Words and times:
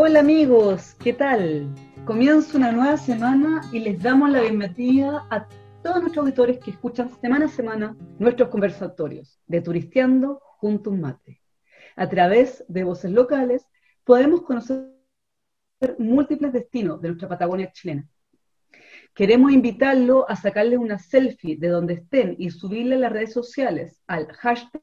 Hola 0.00 0.20
amigos, 0.20 0.94
¿qué 1.02 1.12
tal? 1.12 1.74
Comienza 2.04 2.56
una 2.56 2.70
nueva 2.70 2.96
semana 2.96 3.62
y 3.72 3.80
les 3.80 4.00
damos 4.00 4.30
la 4.30 4.42
bienvenida 4.42 5.26
a 5.28 5.48
todos 5.82 6.00
nuestros 6.00 6.22
auditores 6.22 6.58
que 6.58 6.70
escuchan 6.70 7.10
semana 7.20 7.46
a 7.46 7.48
semana 7.48 7.96
nuestros 8.20 8.48
conversatorios 8.48 9.40
de 9.48 9.60
Turisteando 9.60 10.40
junto 10.58 10.90
a 10.90 10.92
un 10.92 11.00
mate. 11.00 11.42
A 11.96 12.08
través 12.08 12.64
de 12.68 12.84
voces 12.84 13.10
locales 13.10 13.66
podemos 14.04 14.42
conocer 14.42 14.94
múltiples 15.98 16.52
destinos 16.52 17.02
de 17.02 17.08
nuestra 17.08 17.28
Patagonia 17.28 17.72
chilena. 17.72 18.08
Queremos 19.16 19.50
invitarlo 19.50 20.30
a 20.30 20.36
sacarle 20.36 20.78
una 20.78 21.00
selfie 21.00 21.56
de 21.56 21.68
donde 21.70 21.94
estén 21.94 22.36
y 22.38 22.50
subirle 22.50 22.94
a 22.94 22.98
las 22.98 23.12
redes 23.12 23.32
sociales 23.32 24.00
al 24.06 24.28
hashtag 24.28 24.80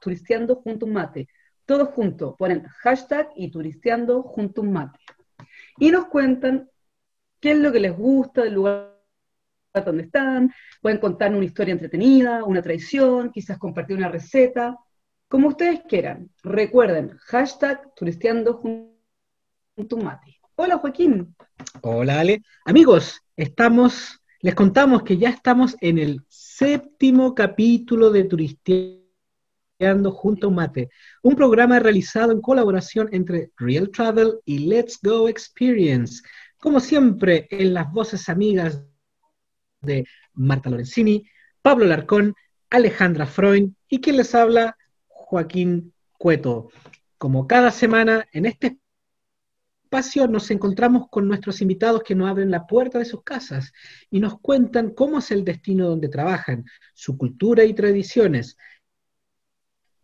turisteando 0.00 0.56
junto 0.56 0.86
un 0.86 0.92
mate. 0.92 1.28
Todos 1.66 1.88
juntos 1.88 2.36
ponen 2.38 2.62
hashtag 2.78 3.30
y 3.34 3.50
turisteando 3.50 4.22
junto 4.22 4.62
un 4.62 4.72
mate. 4.72 5.00
Y 5.78 5.90
nos 5.90 6.06
cuentan 6.06 6.70
qué 7.40 7.50
es 7.50 7.58
lo 7.58 7.72
que 7.72 7.80
les 7.80 7.96
gusta 7.96 8.44
del 8.44 8.54
lugar 8.54 8.96
donde 9.84 10.04
están, 10.04 10.52
pueden 10.80 10.98
contar 10.98 11.34
una 11.34 11.44
historia 11.44 11.72
entretenida, 11.72 12.44
una 12.44 12.62
traición, 12.62 13.30
quizás 13.30 13.58
compartir 13.58 13.96
una 13.96 14.08
receta, 14.08 14.78
como 15.28 15.48
ustedes 15.48 15.80
quieran. 15.88 16.30
Recuerden, 16.42 17.18
hashtag 17.18 17.94
turisteando 17.94 18.54
junto 18.54 19.96
un 19.96 20.04
mate. 20.04 20.38
Hola 20.54 20.78
Joaquín. 20.78 21.34
Hola 21.82 22.20
Ale. 22.20 22.42
Amigos, 22.64 23.20
estamos, 23.36 24.22
les 24.40 24.54
contamos 24.54 25.02
que 25.02 25.18
ya 25.18 25.28
estamos 25.28 25.76
en 25.80 25.98
el 25.98 26.24
séptimo 26.28 27.34
capítulo 27.34 28.10
de 28.10 28.24
Turisteando 28.24 29.05
junto 30.10 30.46
a 30.46 30.50
un 30.50 30.56
mate, 30.56 30.90
un 31.22 31.36
programa 31.36 31.78
realizado 31.78 32.32
en 32.32 32.40
colaboración 32.40 33.08
entre 33.12 33.50
Real 33.56 33.90
Travel 33.90 34.40
y 34.44 34.60
Let's 34.60 34.98
Go 35.02 35.28
Experience. 35.28 36.22
Como 36.58 36.80
siempre, 36.80 37.46
en 37.50 37.74
las 37.74 37.92
voces 37.92 38.28
amigas 38.28 38.82
de 39.82 40.06
Marta 40.32 40.70
Lorenzini, 40.70 41.28
Pablo 41.60 41.84
Larcón, 41.84 42.34
Alejandra 42.70 43.26
Freund 43.26 43.74
y 43.88 44.00
quien 44.00 44.16
les 44.16 44.34
habla, 44.34 44.76
Joaquín 45.06 45.92
Cueto. 46.18 46.70
Como 47.18 47.46
cada 47.46 47.70
semana, 47.70 48.26
en 48.32 48.46
este 48.46 48.78
espacio 49.84 50.26
nos 50.26 50.50
encontramos 50.50 51.08
con 51.10 51.28
nuestros 51.28 51.60
invitados 51.60 52.02
que 52.02 52.14
nos 52.14 52.28
abren 52.28 52.50
la 52.50 52.66
puerta 52.66 52.98
de 52.98 53.04
sus 53.04 53.22
casas 53.22 53.72
y 54.10 54.20
nos 54.20 54.40
cuentan 54.40 54.90
cómo 54.90 55.18
es 55.18 55.30
el 55.30 55.44
destino 55.44 55.88
donde 55.88 56.08
trabajan, 56.08 56.64
su 56.94 57.16
cultura 57.16 57.64
y 57.64 57.74
tradiciones, 57.74 58.56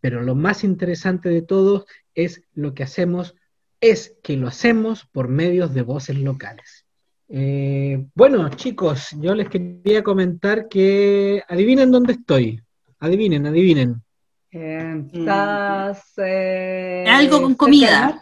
pero 0.03 0.21
lo 0.21 0.35
más 0.35 0.65
interesante 0.65 1.29
de 1.29 1.41
todo 1.41 1.85
es 2.13 2.41
lo 2.53 2.73
que 2.73 2.83
hacemos, 2.83 3.35
es 3.79 4.17
que 4.21 4.35
lo 4.35 4.49
hacemos 4.49 5.05
por 5.05 5.29
medios 5.29 5.73
de 5.73 5.81
voces 5.81 6.17
locales. 6.17 6.85
Eh, 7.29 8.05
bueno, 8.13 8.49
chicos, 8.49 9.15
yo 9.21 9.33
les 9.33 9.47
quería 9.47 10.03
comentar 10.03 10.67
que 10.67 11.41
adivinen 11.47 11.89
dónde 11.89 12.13
estoy. 12.13 12.61
Adivinen, 12.99 13.45
adivinen. 13.45 14.03
Estás. 14.51 16.03
Eh, 16.17 17.05
Algo 17.07 17.41
con 17.41 17.55
comida. 17.55 18.21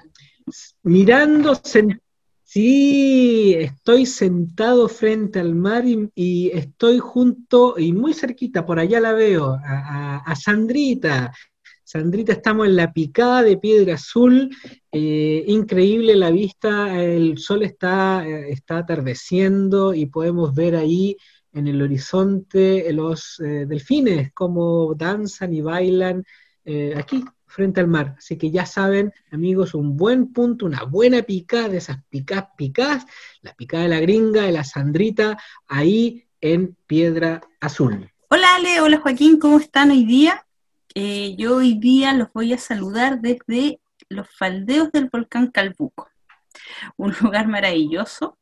Mirando, 0.83 1.59
sí, 2.43 3.55
estoy 3.57 4.05
sentado 4.05 4.88
frente 4.88 5.39
al 5.39 5.55
mar 5.55 5.83
y, 5.88 6.51
estoy 6.53 6.99
junto 6.99 7.79
y 7.79 7.91
muy 7.91 8.13
cerquita, 8.13 8.67
por 8.67 8.77
allá 8.77 8.99
la 8.99 9.13
veo, 9.13 9.57
a 9.63 10.35
Sandrita, 10.35 11.33
Sandrita, 11.92 12.31
estamos 12.31 12.67
en 12.67 12.78
la 12.78 12.94
picada 12.94 13.44
de 13.44 13.58
Piedra 13.58 13.95
Azul, 13.95 14.50
eh, 14.94 15.44
increíble 15.45 16.16
la 16.16 16.31
vista, 16.31 17.03
el 17.03 17.38
sol 17.38 17.64
está, 17.64 18.25
eh, 18.25 18.50
está 18.50 18.78
atardeciendo 18.78 19.94
y 19.94 20.06
podemos 20.06 20.56
ver 20.56 20.78
ahí 20.78 21.18
en 21.51 21.68
el 21.68 21.81
horizonte 21.81 22.94
los 22.94 23.41
eh, 23.41 23.66
delfines, 23.68 24.31
como 24.34 24.96
danzan 24.96 25.53
y 25.53 25.59
bailan 25.59 26.24
aquí 26.96 27.25
frente 27.46 27.81
al 27.81 27.88
mar. 27.90 28.16
Así 28.18 28.38
que 28.38 28.51
ya 28.51 28.66
saben, 28.66 29.12
amigos, 29.30 29.74
un 29.74 29.97
buen 29.97 30.31
punto, 30.31 30.68
una 30.68 30.85
buena 30.85 31.24
picada 31.24 31.68
de 31.68 31.80
esas 31.80 31.97
picadas 32.09 32.51
picadas, 32.56 33.06
la 33.41 33.53
picada 33.53 33.84
de 33.84 33.90
la 33.90 34.00
gringa, 34.00 34.44
de 34.44 34.53
la 34.53 34.63
Sandrita, 34.63 35.38
ahí 35.68 36.24
en 36.40 36.78
Piedra 36.88 37.41
Azul. 37.59 38.09
Hola 38.30 38.56
Ale, 38.56 38.80
hola 38.80 38.97
Joaquín, 39.00 39.40
¿cómo 39.40 39.59
están 39.59 39.91
hoy 39.91 40.06
día? 40.06 40.46
Eh, 40.94 41.35
yo 41.38 41.57
hoy 41.57 41.75
día 41.79 42.13
los 42.13 42.34
voy 42.34 42.53
a 42.53 42.57
saludar 42.57 43.22
desde 43.22 43.79
los 44.09 44.28
faldeos 44.29 44.91
del 44.91 45.09
volcán 45.09 45.50
Calbuco, 45.50 46.09
un 46.97 47.13
lugar 47.22 47.47
maravilloso 47.47 48.38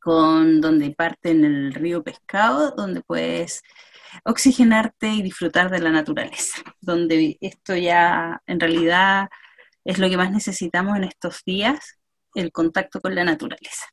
con 0.00 0.60
donde 0.60 0.92
parte 0.92 1.30
en 1.30 1.44
el 1.44 1.74
río 1.74 2.04
Pescado, 2.04 2.70
donde 2.76 3.00
puedes 3.00 3.62
oxigenarte 4.24 5.08
y 5.08 5.22
disfrutar 5.22 5.70
de 5.70 5.80
la 5.80 5.90
naturaleza, 5.90 6.62
donde 6.80 7.36
esto 7.40 7.74
ya 7.74 8.40
en 8.46 8.60
realidad 8.60 9.28
es 9.84 9.98
lo 9.98 10.08
que 10.08 10.16
más 10.16 10.30
necesitamos 10.30 10.96
en 10.96 11.04
estos 11.04 11.42
días, 11.44 11.98
el 12.34 12.52
contacto 12.52 13.00
con 13.00 13.14
la 13.14 13.24
naturaleza. 13.24 13.86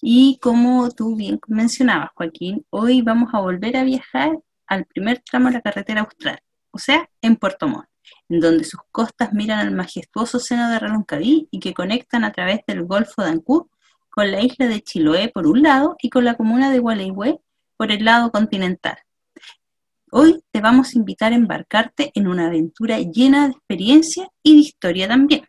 Y 0.00 0.38
como 0.42 0.90
tú 0.90 1.16
bien 1.16 1.38
mencionabas, 1.46 2.10
Joaquín, 2.14 2.66
hoy 2.70 3.02
vamos 3.02 3.30
a 3.32 3.40
volver 3.40 3.76
a 3.76 3.84
viajar 3.84 4.38
al 4.66 4.84
primer 4.86 5.20
tramo 5.20 5.48
de 5.48 5.54
la 5.54 5.60
carretera 5.60 6.00
austral, 6.02 6.40
o 6.70 6.78
sea, 6.78 7.08
en 7.22 7.36
Puerto 7.36 7.68
Montt, 7.68 7.88
en 8.28 8.40
donde 8.40 8.64
sus 8.64 8.80
costas 8.90 9.32
miran 9.32 9.60
al 9.60 9.74
majestuoso 9.74 10.38
seno 10.38 10.70
de 10.70 10.78
Reloncaví 10.78 11.48
y 11.50 11.60
que 11.60 11.74
conectan 11.74 12.24
a 12.24 12.32
través 12.32 12.60
del 12.66 12.84
Golfo 12.84 13.22
de 13.22 13.30
Ancú 13.30 13.70
con 14.10 14.30
la 14.30 14.42
isla 14.42 14.66
de 14.66 14.82
Chiloé 14.82 15.28
por 15.28 15.46
un 15.46 15.62
lado 15.62 15.96
y 16.02 16.10
con 16.10 16.24
la 16.24 16.34
comuna 16.34 16.70
de 16.70 16.78
Gualeguay 16.78 17.38
por 17.76 17.92
el 17.92 18.04
lado 18.04 18.30
continental. 18.30 18.98
Hoy 20.10 20.42
te 20.50 20.60
vamos 20.60 20.94
a 20.94 20.98
invitar 20.98 21.32
a 21.32 21.36
embarcarte 21.36 22.10
en 22.14 22.28
una 22.28 22.46
aventura 22.46 22.98
llena 22.98 23.46
de 23.46 23.52
experiencia 23.52 24.28
y 24.42 24.54
de 24.54 24.60
historia 24.60 25.06
también. 25.06 25.46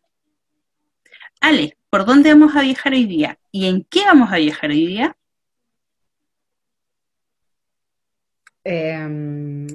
Ale, 1.41 1.77
¿por 1.89 2.05
dónde 2.05 2.33
vamos 2.33 2.55
a 2.55 2.61
viajar 2.61 2.93
hoy 2.93 3.05
día? 3.05 3.39
¿Y 3.51 3.67
en 3.67 3.85
qué 3.89 4.03
vamos 4.05 4.31
a 4.31 4.37
viajar 4.37 4.69
hoy 4.69 4.85
día? 4.85 5.15
Eh, 8.65 9.67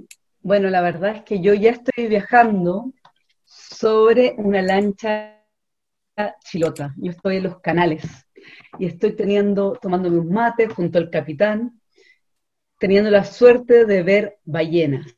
bueno, 0.44 0.68
la 0.68 0.82
verdad 0.82 1.16
es 1.16 1.22
que 1.22 1.40
yo 1.40 1.54
ya 1.54 1.70
estoy 1.70 2.06
viajando 2.06 2.92
sobre 3.46 4.34
una 4.36 4.60
lancha 4.60 5.42
chilota. 6.44 6.94
Yo 6.98 7.12
estoy 7.12 7.38
en 7.38 7.44
los 7.44 7.60
canales 7.60 8.04
y 8.78 8.84
estoy 8.84 9.16
teniendo, 9.16 9.72
tomándome 9.80 10.18
un 10.18 10.30
mate 10.30 10.68
junto 10.68 10.98
al 10.98 11.08
capitán, 11.08 11.80
teniendo 12.78 13.10
la 13.10 13.24
suerte 13.24 13.86
de 13.86 14.02
ver 14.02 14.38
ballenas. 14.44 15.16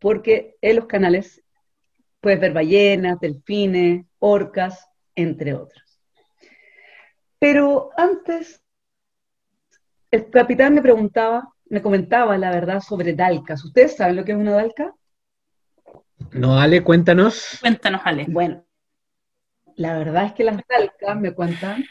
Porque 0.00 0.56
en 0.60 0.76
los 0.76 0.86
canales 0.86 1.44
puedes 2.20 2.40
ver 2.40 2.52
ballenas, 2.52 3.20
delfines, 3.20 4.04
orcas, 4.18 4.84
entre 5.14 5.54
otros. 5.54 6.00
Pero 7.38 7.90
antes, 7.96 8.60
el 10.10 10.28
capitán 10.28 10.74
me 10.74 10.82
preguntaba 10.82 11.55
me 11.68 11.82
comentaba 11.82 12.38
la 12.38 12.50
verdad 12.50 12.80
sobre 12.80 13.14
dalcas. 13.14 13.64
¿Ustedes 13.64 13.96
saben 13.96 14.16
lo 14.16 14.24
que 14.24 14.32
es 14.32 14.38
una 14.38 14.52
dalca? 14.52 14.94
No, 16.32 16.58
Ale, 16.58 16.82
cuéntanos. 16.82 17.58
Cuéntanos, 17.60 18.00
Ale. 18.04 18.26
Bueno, 18.28 18.64
la 19.76 19.98
verdad 19.98 20.26
es 20.26 20.32
que 20.32 20.44
las 20.44 20.60
dalcas, 20.68 21.20
me 21.20 21.32
cuentan, 21.32 21.84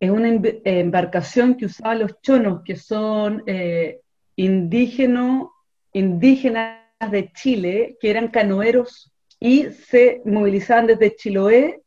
es 0.00 0.10
una 0.10 0.28
embarcación 0.28 1.56
que 1.56 1.66
usaban 1.66 2.00
los 2.00 2.20
chonos, 2.20 2.62
que 2.64 2.76
son 2.76 3.42
eh, 3.46 4.00
indígenas 4.36 5.48
de 5.92 7.32
Chile, 7.32 7.96
que 8.00 8.10
eran 8.10 8.28
canoeros 8.28 9.12
y 9.40 9.64
se 9.70 10.22
movilizaban 10.24 10.86
desde 10.86 11.16
Chiloé 11.16 11.82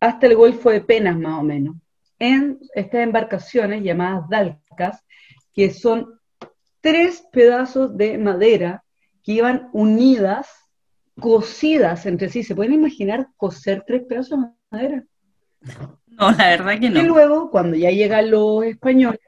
hasta 0.00 0.26
el 0.26 0.36
Golfo 0.36 0.70
de 0.70 0.80
Penas, 0.80 1.18
más 1.18 1.40
o 1.40 1.42
menos, 1.42 1.76
en 2.18 2.58
estas 2.74 3.00
embarcaciones 3.00 3.82
llamadas 3.82 4.28
dalcas, 4.28 5.04
que 5.52 5.72
son 5.72 6.15
tres 6.86 7.26
pedazos 7.32 7.96
de 7.96 8.16
madera 8.16 8.84
que 9.24 9.32
iban 9.32 9.70
unidas, 9.72 10.46
cosidas 11.18 12.06
entre 12.06 12.28
sí. 12.28 12.44
¿Se 12.44 12.54
pueden 12.54 12.74
imaginar 12.74 13.26
coser 13.36 13.82
tres 13.84 14.04
pedazos 14.04 14.38
de 14.38 14.46
madera? 14.70 15.04
No, 16.06 16.30
la 16.30 16.50
verdad 16.50 16.78
que 16.78 16.88
no. 16.88 17.00
Y 17.00 17.02
luego, 17.02 17.50
cuando 17.50 17.76
ya 17.76 17.90
llegan 17.90 18.30
los 18.30 18.64
españoles, 18.64 19.18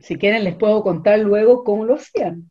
si 0.00 0.14
quieren 0.14 0.44
les 0.44 0.54
puedo 0.54 0.80
contar 0.84 1.18
luego 1.18 1.64
cómo 1.64 1.84
lo 1.84 1.96
hacían. 1.96 2.48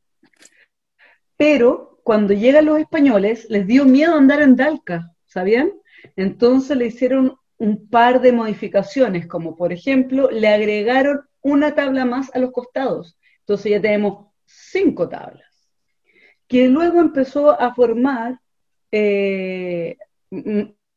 Pero 1.38 2.02
cuando 2.04 2.34
llegan 2.34 2.66
los 2.66 2.78
españoles, 2.78 3.48
les 3.50 3.66
dio 3.66 3.86
miedo 3.86 4.16
andar 4.16 4.42
en 4.42 4.58
Dalca, 4.58 5.14
¿sabían? 5.28 5.72
Entonces 6.18 6.76
le 6.76 6.88
hicieron 6.88 7.38
un 7.58 7.88
par 7.88 8.20
de 8.20 8.34
modificaciones, 8.34 9.28
como 9.28 9.56
por 9.56 9.72
ejemplo, 9.72 10.30
le 10.30 10.50
agregaron 10.50 11.22
una 11.42 11.76
tabla 11.76 12.06
más 12.06 12.34
a 12.36 12.40
los 12.40 12.52
costados. 12.52 13.18
Entonces 13.40 13.72
ya 13.72 13.82
tenemos 13.82 14.28
cinco 14.46 15.08
tablas. 15.10 15.70
Que 16.48 16.68
luego 16.68 17.00
empezó 17.00 17.60
a 17.60 17.74
formar, 17.74 18.40
eh, 18.92 19.98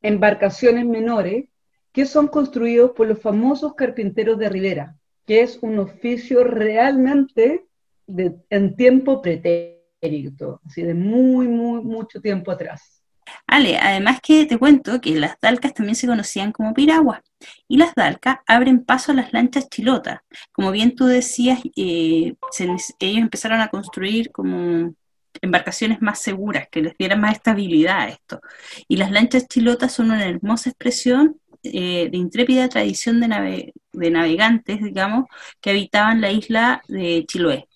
embarcaciones 0.03 0.87
menores 0.87 1.47
que 1.93 2.07
son 2.07 2.29
construidos 2.29 2.93
por 2.93 3.09
los 3.09 3.21
famosos 3.21 3.75
carpinteros 3.75 4.39
de 4.39 4.49
Rivera, 4.49 4.97
que 5.27 5.43
es 5.43 5.59
un 5.61 5.79
oficio 5.79 6.45
realmente 6.45 7.67
de, 8.07 8.37
en 8.49 8.77
tiempo 8.77 9.21
pretérito, 9.21 10.61
así 10.65 10.83
de 10.83 10.95
muy, 10.95 11.49
muy, 11.49 11.83
mucho 11.83 12.21
tiempo 12.21 12.51
atrás. 12.51 13.00
Ale, 13.47 13.79
además 13.79 14.21
que 14.23 14.47
te 14.47 14.59
cuento 14.59 15.01
que 15.01 15.19
las 15.19 15.37
dalcas 15.41 15.75
también 15.75 15.97
se 15.97 16.07
conocían 16.07 16.53
como 16.53 16.75
piraguas 16.75 17.21
y 17.69 17.77
las 17.77 17.95
dalcas 17.95 18.39
abren 18.47 18.85
paso 18.85 19.13
a 19.13 19.15
las 19.15 19.33
lanchas 19.33 19.69
chilotas. 19.69 20.21
Como 20.53 20.71
bien 20.71 20.95
tú 20.95 21.07
decías, 21.07 21.61
eh, 21.77 22.35
ellos 22.59 22.95
empezaron 23.01 23.61
a 23.61 23.69
construir 23.69 24.31
como 24.33 24.95
embarcaciones 25.43 26.03
más 26.03 26.21
seguras, 26.21 26.69
que 26.71 26.83
les 26.83 26.97
dieran 26.99 27.21
más 27.21 27.35
estabilidad 27.37 28.01
a 28.01 28.09
esto. 28.09 28.41
Y 28.89 28.97
las 28.97 29.11
lanchas 29.11 29.47
chilotas 29.49 29.93
son 29.93 30.11
una 30.11 30.27
hermosa 30.27 30.71
expresión 30.71 31.41
eh, 31.63 32.09
de 32.11 32.17
intrépida 32.17 32.69
tradición 32.69 33.21
de, 33.21 33.73
de 33.93 34.11
navegantes, 34.11 34.83
digamos, 34.83 35.27
que 35.61 35.71
habitaban 35.71 36.21
la 36.21 36.31
isla 36.33 36.83
de 36.89 37.25
Chiloé. 37.27 37.70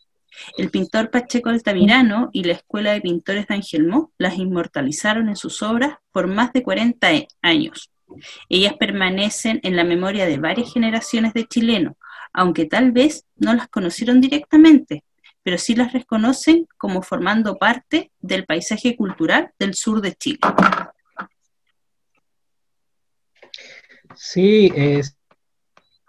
El 0.57 0.71
pintor 0.71 1.11
Pacheco 1.11 1.51
Altamirano 1.51 2.31
y 2.33 2.45
la 2.45 2.55
Escuela 2.55 2.93
de 2.93 3.01
Pintores 3.01 3.47
de 3.47 3.55
las 4.19 4.39
inmortalizaron 4.39 5.29
en 5.29 5.37
sus 5.37 5.63
obras 5.63 5.99
por 6.13 6.27
más 6.27 6.53
de 6.53 6.63
40 6.63 7.09
años. 7.43 7.91
Ellas 8.49 8.75
permanecen 8.79 9.61
en 9.63 9.77
la 9.77 9.85
memoria 9.85 10.27
de 10.27 10.39
varias 10.39 10.73
generaciones 10.73 11.35
de 11.35 11.47
chilenos, 11.47 11.95
aunque 12.33 12.67
tal 12.67 12.93
vez 12.93 13.25
no 13.37 13.55
las 13.55 13.69
conocieron 13.69 14.21
directamente, 14.21 15.05
pero 15.43 15.59
sí 15.59 15.75
las 15.75 15.93
reconocen 15.93 16.67
como 16.79 17.03
formando 17.03 17.57
parte 17.57 18.11
del 18.21 18.45
paisaje 18.45 18.97
cultural 18.97 19.53
del 19.59 19.75
sur 19.75 20.01
de 20.01 20.15
Chile. 20.15 20.41
Sí, 24.17 24.73
es, 24.75 25.17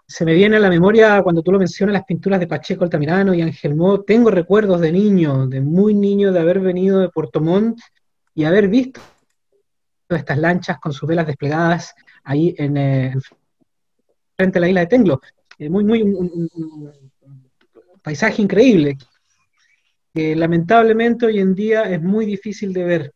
se 0.08 0.24
me 0.24 0.34
viene 0.34 0.56
a 0.56 0.60
la 0.60 0.70
memoria 0.70 1.20
cuando 1.22 1.42
tú 1.42 1.50
lo 1.52 1.58
mencionas 1.58 1.92
las 1.92 2.04
pinturas 2.04 2.38
de 2.38 2.46
Pacheco 2.46 2.84
Altamirano 2.84 3.34
y 3.34 3.42
Ángel 3.42 3.74
Mo. 3.74 4.02
Tengo 4.02 4.30
recuerdos 4.30 4.80
de 4.80 4.92
niño, 4.92 5.46
de 5.48 5.60
muy 5.60 5.94
niño, 5.94 6.32
de 6.32 6.40
haber 6.40 6.60
venido 6.60 7.00
de 7.00 7.08
Puerto 7.08 7.40
Montt 7.40 7.80
y 8.34 8.44
haber 8.44 8.68
visto 8.68 9.00
estas 10.08 10.38
lanchas 10.38 10.78
con 10.78 10.92
sus 10.92 11.08
velas 11.08 11.26
desplegadas 11.26 11.92
ahí 12.22 12.54
en, 12.56 12.76
eh, 12.76 13.14
frente 14.36 14.58
a 14.58 14.60
la 14.60 14.68
isla 14.68 14.80
de 14.80 14.86
Tenglo. 14.86 15.20
Eh, 15.58 15.68
muy, 15.68 15.84
muy, 15.84 16.02
un, 16.02 16.48
paisaje 18.02 18.40
increíble, 18.40 18.96
que 20.14 20.36
lamentablemente 20.36 21.26
hoy 21.26 21.40
en 21.40 21.54
día 21.54 21.82
es 21.90 22.00
muy 22.00 22.24
difícil 22.24 22.72
de 22.72 22.84
ver. 22.84 23.14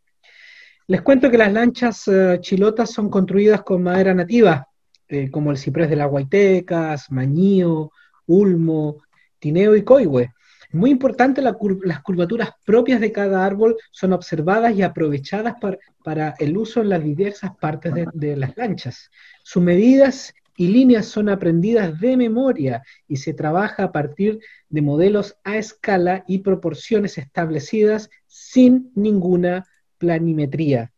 Les 0.89 1.03
cuento 1.03 1.31
que 1.31 1.39
las 1.39 1.53
lanchas 1.53 2.09
eh, 2.09 2.39
chilotas 2.41 2.91
son 2.91 3.09
construidas 3.09 3.63
con 3.63 3.85
madera 3.85 4.13
nativa, 4.13 4.67
eh, 5.11 5.29
como 5.29 5.51
el 5.51 5.59
ciprés 5.59 5.91
de 5.91 5.97
las 5.97 6.09
Guaitecas, 6.09 7.11
Mañío, 7.11 7.91
Ulmo, 8.27 9.03
Tineo 9.41 9.75
y 9.75 9.83
Coihue. 9.83 10.33
Muy 10.71 10.91
importante, 10.91 11.43
las 11.43 11.57
curvaturas 12.03 12.51
propias 12.65 13.01
de 13.01 13.11
cada 13.11 13.45
árbol 13.45 13.77
son 13.91 14.13
observadas 14.13 14.73
y 14.77 14.83
aprovechadas 14.83 15.57
para, 16.05 16.35
el 16.39 16.57
uso 16.57 16.81
en 16.81 16.91
las 16.91 17.03
diversas 17.03 17.57
partes 17.57 17.93
de, 17.93 18.07
de 18.13 18.37
las 18.37 18.57
lanchas. 18.57 19.11
Sus 19.43 19.65
medidas 19.65 20.33
y 20.57 20.69
líneas 20.69 21.07
son 21.07 21.29
aprendidas 21.29 21.99
de 21.99 22.17
memoria 22.17 22.85
y 23.09 23.17
se 23.17 23.35
trabaja 23.35 23.83
a 23.83 23.93
partir 23.93 24.39
de 24.69 24.81
modelos 24.81 25.37
a 25.43 25.57
escala 25.57 26.23
y 26.29 26.39
proporciones 26.39 27.19
establecidas 27.19 28.11
sin 28.29 28.93
ninguna 28.95 29.67
planimetría 29.99 30.93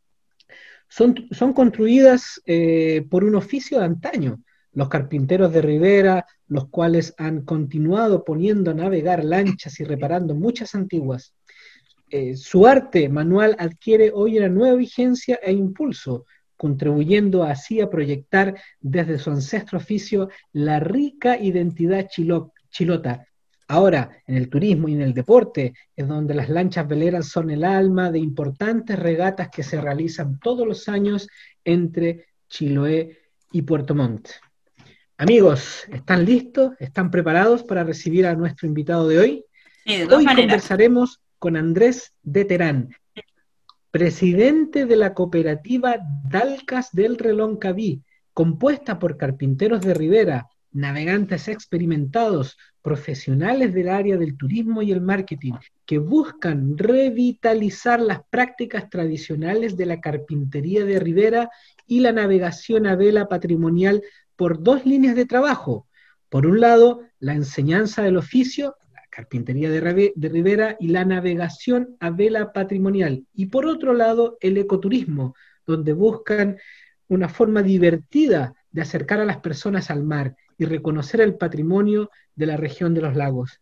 son, 0.93 1.53
construidas 1.55 2.43
eh, 2.45 3.07
por 3.09 3.25
un 3.25 3.35
oficio 3.35 3.79
de 3.79 3.87
antaño, 3.87 4.43
los 4.73 4.91
carpinteros 4.91 5.51
de 5.51 5.63
Rivera, 5.63 6.27
los 6.49 6.69
cuales 6.69 7.15
han 7.17 7.43
continuado 7.47 8.25
poniendo 8.25 8.73
a 8.73 8.75
navegar 8.75 9.25
lanchas 9.25 9.81
y 9.81 9.85
reparando 9.85 10.35
muchas 10.35 10.75
antiguas. 10.75 11.35
Eh, 12.11 12.37
su 12.37 12.67
arte 12.67 13.09
manual 13.09 13.57
adquiere 13.59 14.11
hoy 14.15 14.37
una 14.37 14.51
nueva 14.51 14.77
vigencia 14.77 15.41
e 15.43 15.53
impulso, 15.53 16.27
contribuyendo 16.59 17.43
así 17.43 17.81
a 17.81 17.89
proyectar 17.89 18.61
desde 18.81 19.19
su 19.19 19.31
ancestro 19.31 19.79
oficio 19.79 20.29
la 20.53 20.79
rica 20.79 21.39
identidad 21.39 22.07
chilota, 22.71 23.27
Ahora, 23.73 24.11
en 24.27 24.37
el 24.37 24.51
turismo 24.51 24.87
y 24.87 24.93
en 24.93 25.01
el 25.01 25.15
deporte, 25.15 25.73
es 25.97 26.07
donde 26.07 26.35
las 26.35 26.51
lanchas 26.51 26.87
veleras 26.87 27.29
son 27.29 27.49
el 27.49 27.65
alma 27.65 28.11
de 28.11 28.19
importantes 28.19 28.99
regatas 28.99 29.49
que 29.49 29.63
se 29.63 29.81
realizan 29.81 30.39
todos 30.41 30.69
los 30.69 30.91
años 30.91 31.27
entre 31.65 32.27
Chiloé 32.51 33.19
y 33.51 33.63
Puerto 33.63 33.95
Montt. 33.95 34.29
Amigos, 35.17 35.87
¿están 35.91 36.27
listos? 36.27 36.73
¿Están 36.81 37.11
preparados 37.11 37.63
para 37.63 37.83
recibir 37.83 38.27
a 38.27 38.35
nuestro 38.35 38.69
invitado 38.69 39.09
de 39.09 39.19
hoy? 39.19 39.45
hoy 39.87 40.27
conversaremos 40.27 41.23
con 41.39 41.57
Andrés 41.57 42.13
de 42.23 42.45
Terán, 42.45 42.95
presidente 43.91 44.85
de 44.85 44.97
la 44.97 45.15
cooperativa 45.15 45.97
Dalcas 46.29 46.93
del 46.93 47.17
Reloncaví, 47.17 48.03
compuesta 48.35 48.99
por 48.99 49.17
carpinteros 49.17 49.81
de 49.81 49.95
Rivera, 49.95 50.51
navegantes 50.73 51.49
experimentados, 51.49 52.59
profesionales 52.83 53.73
del 53.73 53.89
área 53.89 54.17
del 54.17 54.37
turismo 54.37 54.83
y 54.83 54.91
el 54.93 55.01
marketing, 55.01 55.53
que 55.87 55.99
buscan 55.99 56.77
revitalizar 56.77 58.01
las 58.01 58.23
prácticas 58.29 58.91
tradicionales 58.91 59.77
de 59.77 59.87
la 59.87 60.01
carpintería 60.01 60.85
de 60.85 60.99
Rivera 60.99 61.51
y 61.87 62.01
la 62.01 62.13
navegación 62.13 62.87
a 62.87 62.97
vela 62.97 63.29
patrimonial 63.29 64.03
por 64.37 64.63
dos 64.63 64.85
líneas 64.85 65.15
de 65.15 65.27
trabajo. 65.27 65.87
Por 66.29 66.47
un 66.47 66.61
lado, 66.61 67.03
la 67.21 67.35
enseñanza 67.35 68.03
del 68.03 68.17
oficio, 68.17 68.77
la 68.93 69.03
carpintería 69.11 69.71
de, 69.71 70.13
Rivera 70.29 70.77
y 70.81 70.89
la 70.89 71.05
navegación 71.05 71.97
a 72.01 72.11
vela 72.11 72.53
patrimonial. 72.53 73.25
Y 73.33 73.47
por 73.47 73.67
otro 73.67 73.93
lado, 73.93 74.39
el 74.41 74.59
ecoturismo, 74.59 75.37
donde 75.67 75.93
buscan 75.93 76.59
una 77.09 77.29
forma 77.29 77.63
divertida 77.63 78.55
de 78.71 78.83
acercar 78.83 79.21
a 79.21 79.25
las 79.25 79.37
personas 79.37 79.91
al 79.91 80.03
mar 80.03 80.35
y 80.63 80.65
reconocer 80.65 81.21
el 81.21 81.35
patrimonio 81.35 82.09
de 82.37 82.47
la 82.47 82.57
región 82.57 82.95
de 82.95 83.01
los 83.01 83.17
lagos. 83.17 83.61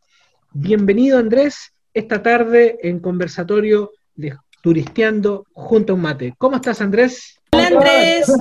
Bienvenido 0.52 1.18
Andrés, 1.18 1.72
esta 1.94 2.22
tarde 2.22 2.78
en 2.82 3.00
conversatorio 3.00 3.92
de 4.14 4.36
Turisteando 4.60 5.46
junto 5.52 5.94
a 5.94 5.96
un 5.96 6.02
mate. 6.02 6.34
¿Cómo 6.36 6.56
estás 6.56 6.82
Andrés? 6.82 7.40
Hola 7.52 7.68
Andrés. 7.68 8.28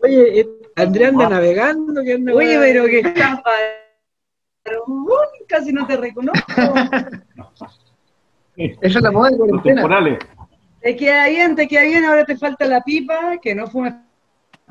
Oye, 0.00 0.40
eh, 0.40 0.48
Andrés 0.74 1.10
anda 1.10 1.28
navegando. 1.28 2.00
Oye, 2.00 2.58
pero 2.58 2.86
que 2.86 2.98
está 2.98 3.40
casi 5.46 5.72
no 5.72 5.86
te 5.86 5.96
reconozco. 5.96 6.42
Eso 8.56 8.98
es 8.98 9.02
la 9.02 9.12
moda 9.12 9.30
de 9.30 9.36
cuarentena. 9.36 10.18
Te 10.80 10.96
queda 10.96 11.28
bien, 11.28 11.54
te 11.54 11.68
queda 11.68 11.82
bien, 11.82 12.04
ahora 12.04 12.24
te 12.24 12.36
falta 12.36 12.66
la 12.66 12.80
pipa, 12.80 13.38
que 13.40 13.54
no 13.54 13.68
fue 13.68 13.94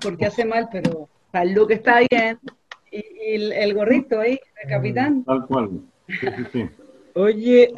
porque 0.01 0.25
hace 0.25 0.43
mal, 0.43 0.67
pero 0.69 1.07
salud 1.31 1.67
que 1.67 1.75
está 1.75 1.99
bien 2.09 2.39
y, 2.93 3.51
el, 3.53 3.73
gorrito 3.73 4.19
ahí, 4.19 4.39
el 4.63 4.69
capitán. 4.69 5.23
Tal 5.23 5.45
cual. 5.47 5.81
Oye, 7.15 7.71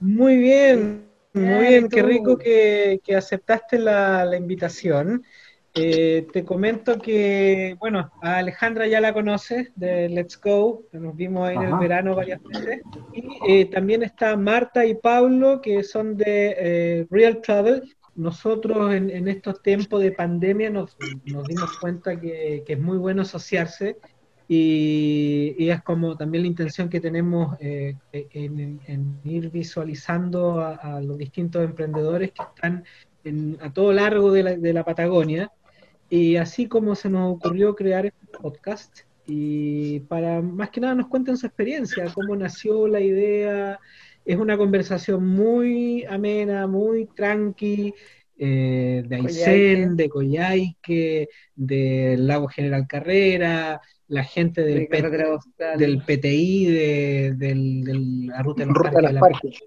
muy 0.00 0.38
bien, 0.38 1.04
muy 1.34 1.66
bien, 1.66 1.88
qué 1.88 2.02
rico 2.02 2.38
que, 2.38 3.00
aceptaste 3.16 3.78
la, 3.78 4.36
invitación. 4.36 5.22
Eh, 5.74 6.26
te 6.32 6.44
comento 6.44 6.98
que, 6.98 7.76
bueno, 7.78 8.10
a 8.22 8.38
Alejandra 8.38 8.86
ya 8.86 9.00
la 9.00 9.12
conoces 9.12 9.70
de 9.76 10.08
Let's 10.08 10.40
Go, 10.40 10.82
nos 10.92 11.14
vimos 11.14 11.46
ahí 11.46 11.56
en 11.56 11.62
el 11.62 11.78
verano 11.78 12.16
varias 12.16 12.42
veces. 12.42 12.80
Y 13.12 13.28
eh, 13.46 13.66
también 13.66 14.02
está 14.02 14.36
Marta 14.36 14.84
y 14.86 14.94
Pablo, 14.94 15.60
que 15.60 15.84
son 15.84 16.16
de 16.16 16.56
eh, 16.58 17.06
Real 17.10 17.40
Travel. 17.42 17.94
Nosotros 18.16 18.92
en, 18.92 19.28
estos 19.28 19.62
tiempos 19.62 20.02
de 20.02 20.10
pandemia 20.10 20.70
nos, 20.70 20.96
dimos 21.22 21.78
cuenta 21.78 22.18
que, 22.18 22.64
que, 22.66 22.72
es 22.72 22.80
muy 22.80 22.98
bueno 22.98 23.22
asociarse 23.22 23.98
y, 24.48 25.68
es 25.68 25.82
como 25.82 26.16
también 26.16 26.44
la 26.44 26.48
intención 26.48 26.88
que 26.88 27.00
tenemos 27.00 27.56
eh, 27.60 27.96
en, 28.12 29.20
ir 29.22 29.50
visualizando 29.50 30.60
a, 30.60 31.00
los 31.02 31.18
distintos 31.18 31.62
emprendedores 31.62 32.32
que 32.32 32.42
están 32.42 32.84
a 33.60 33.72
todo 33.72 33.92
largo 33.92 34.32
de 34.32 34.42
la, 34.42 34.56
de 34.56 34.72
la, 34.72 34.84
Patagonia. 34.84 35.52
Y 36.08 36.36
así 36.36 36.66
como 36.66 36.94
se 36.94 37.10
nos 37.10 37.34
ocurrió 37.34 37.74
crear 37.74 38.06
este 38.06 38.26
podcast, 38.26 39.00
y 39.26 40.00
para 40.00 40.40
más 40.40 40.70
que 40.70 40.80
nada 40.80 40.94
nos 40.94 41.08
cuenten 41.08 41.36
su 41.36 41.46
experiencia, 41.46 42.06
cómo 42.14 42.34
nació 42.34 42.88
la 42.88 43.00
idea. 43.00 43.78
Es 44.24 44.38
una 44.38 44.56
conversación 44.56 45.26
muy 45.26 46.04
amena, 46.04 46.66
muy 46.66 47.06
tranqui, 47.06 47.94
eh, 48.38 49.02
de 49.06 49.16
Aysén, 49.16 49.96
de 49.96 50.08
Coyhaique, 50.08 51.28
del 51.54 52.26
Lago 52.26 52.48
General 52.48 52.86
Carrera, 52.86 53.80
la 54.08 54.24
gente 54.24 54.62
del, 54.62 54.88
del 55.76 55.98
PTI, 56.02 56.66
de, 56.66 57.54
la 58.26 58.42
ruta 58.42 58.64
de 58.64 59.02
los 59.12 59.20
parques, 59.20 59.58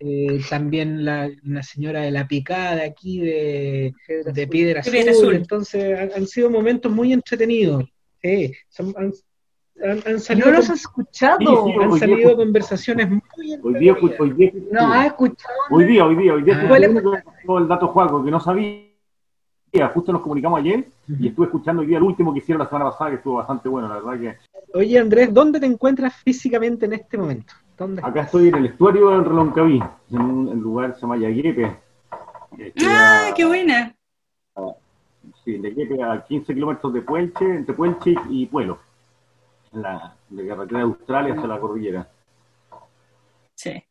eh, 0.00 0.40
también 0.48 1.04
la, 1.04 1.30
una 1.44 1.62
señora 1.62 2.00
de 2.00 2.10
la 2.10 2.26
picada 2.26 2.82
aquí 2.84 3.20
de, 3.20 3.92
Piedra 4.06 4.32
de 4.32 4.42
Azul. 4.42 4.50
Piedra 4.50 4.82
Piedra 4.82 5.12
Azul, 5.12 5.34
entonces 5.34 5.98
han, 5.98 6.10
han 6.16 6.26
sido 6.26 6.50
momentos 6.50 6.90
muy 6.90 7.12
entretenidos. 7.12 7.84
Sí, 8.22 8.52
son- 8.68 8.94
han, 8.96 9.12
han- 9.84 10.02
han 10.06 10.20
salido, 10.20 10.50
No 10.50 10.56
los 10.56 10.70
has 10.70 10.80
escuchado. 10.80 11.36
Sí, 11.38 11.44
sí, 11.46 11.52
han 11.52 11.90
hoy 11.90 11.98
día 11.98 11.98
salido 11.98 12.30
escu- 12.30 12.36
conversaciones 12.36 13.10
muy 13.10 13.20
Hoy 13.62 13.74
día, 13.78 13.92
entretenidas. 13.92 14.20
hoy 14.20 14.30
día, 14.32 14.52
No 14.72 14.92
has 14.92 15.06
escuchado. 15.06 15.54
hoy 15.70 15.84
día, 15.84 16.06
hoy 16.06 16.16
día, 16.16 16.32
hoy 16.34 16.42
día, 16.42 16.54
Ah. 16.70 16.76
el 17.58 17.68
dato 17.68 17.88
Juaco, 17.88 18.24
que 18.24 18.30
no 18.30 18.40
sabía, 18.40 18.85
justo 19.84 20.12
nos 20.12 20.22
comunicamos 20.22 20.60
ayer 20.60 20.86
y 21.08 21.28
estuve 21.28 21.46
escuchando 21.46 21.82
hoy 21.82 21.88
día 21.88 21.98
el 21.98 22.04
último 22.04 22.32
que 22.32 22.38
hicieron 22.38 22.62
la 22.62 22.68
semana 22.68 22.90
pasada, 22.90 23.10
que 23.10 23.16
estuvo 23.16 23.36
bastante 23.36 23.68
bueno, 23.68 23.88
la 23.88 24.00
verdad 24.00 24.20
que 24.20 24.36
Oye, 24.76 24.98
Andrés, 24.98 25.32
¿dónde 25.32 25.60
te 25.60 25.66
encuentras 25.66 26.14
físicamente 26.16 26.86
en 26.86 26.94
este 26.94 27.16
momento? 27.16 27.54
¿Dónde? 27.78 28.02
acá 28.02 28.22
estoy 28.22 28.48
en 28.48 28.56
el 28.56 28.66
estuario 28.66 29.10
del 29.10 29.24
Reloncaví, 29.24 29.82
en 30.10 30.20
un 30.20 30.48
en 30.48 30.60
lugar 30.60 30.90
que 30.90 30.94
se 30.96 31.00
llama 31.02 31.18
Yaguepe. 31.18 31.76
que 32.56 32.72
Ah, 32.86 33.30
qué 33.36 33.44
buena. 33.44 33.94
Sí, 35.44 35.58
de 35.58 35.70
Yaguepe 35.70 36.02
a 36.02 36.24
15 36.24 36.54
kilómetros 36.54 36.92
de 36.92 37.02
Puelche, 37.02 37.44
entre 37.44 37.74
Puelche 37.74 38.14
y 38.30 38.46
Pueblo, 38.46 38.78
en 39.72 39.82
la 39.82 40.16
de 40.28 40.48
carretera 40.48 40.78
de 40.78 40.84
Australia 40.84 41.34
hacia 41.34 41.46
la 41.46 41.60
cordillera. 41.60 42.08
Sí. 43.54 43.82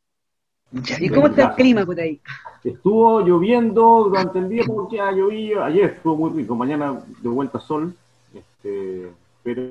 ¿Y 1.00 1.10
cómo 1.10 1.28
está 1.28 1.44
el 1.50 1.56
clima 1.56 1.86
por 1.86 2.00
ahí? 2.00 2.20
Estuvo 2.64 3.22
lloviendo 3.22 4.06
durante 4.06 4.40
el 4.40 4.50
día 4.50 4.64
porque 4.66 5.00
ha 5.00 5.12
llovido. 5.12 5.64
Ayer 5.64 5.92
estuvo 5.92 6.16
muy 6.16 6.42
rico, 6.42 6.56
mañana 6.56 7.02
de 7.22 7.30
vuelta 7.30 7.60
sol. 7.60 7.94
Este, 8.34 9.12
pero, 9.44 9.62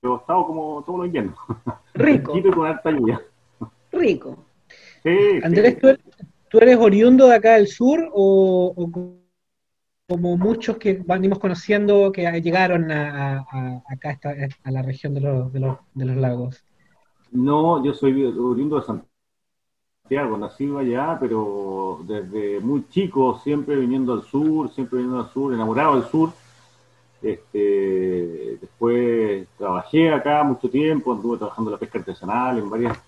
pero 0.00 0.14
ha 0.14 0.18
estado 0.18 0.46
como 0.46 0.82
todos 0.84 0.98
los 0.98 1.06
inviernos. 1.06 1.36
Rico, 1.94 2.32
Fresquito 2.32 2.48
y 2.48 2.52
con 2.52 2.66
alta 2.66 2.90
lluvia. 2.90 3.20
rico. 3.92 4.38
Sí, 5.02 5.40
Andrés, 5.42 5.74
sí. 5.74 5.80
¿tú 5.80 5.86
eres, 5.88 6.00
tú 6.48 6.58
eres 6.58 6.76
oriundo 6.78 7.26
de 7.28 7.34
acá 7.34 7.54
del 7.54 7.66
sur 7.68 8.08
o, 8.12 8.72
o 8.76 8.90
co- 8.90 9.16
como 10.08 10.36
muchos 10.36 10.76
que 10.78 11.02
venimos 11.06 11.38
conociendo 11.38 12.10
que 12.12 12.22
llegaron 12.40 12.90
a, 12.90 13.38
a- 13.38 13.46
a- 13.50 13.82
acá 13.88 14.08
a, 14.10 14.12
esta- 14.12 14.58
a 14.64 14.70
la 14.70 14.82
región 14.82 15.14
de 15.14 15.20
los, 15.20 15.52
de, 15.52 15.60
los, 15.60 15.76
de 15.94 16.04
los 16.04 16.16
lagos? 16.16 16.64
No, 17.30 17.84
yo 17.84 17.92
soy 17.94 18.24
oriundo 18.24 18.76
de 18.76 18.82
Santiago, 18.82 19.09
nacido 20.38 20.78
allá, 20.78 21.16
pero 21.20 22.00
desde 22.06 22.60
muy 22.60 22.84
chico, 22.90 23.40
siempre 23.42 23.76
viniendo 23.76 24.12
al 24.12 24.22
sur, 24.22 24.70
siempre 24.70 24.98
viniendo 24.98 25.22
al 25.22 25.30
sur, 25.30 25.54
enamorado 25.54 25.94
del 25.94 26.08
sur. 26.10 26.32
Este, 27.22 28.58
después 28.60 29.46
trabajé 29.58 30.12
acá 30.12 30.42
mucho 30.42 30.68
tiempo, 30.68 31.12
anduve 31.12 31.38
trabajando 31.38 31.70
en 31.70 31.72
la 31.72 31.78
pesca 31.78 31.98
artesanal, 31.98 32.58
en 32.58 32.70
varias 32.70 32.98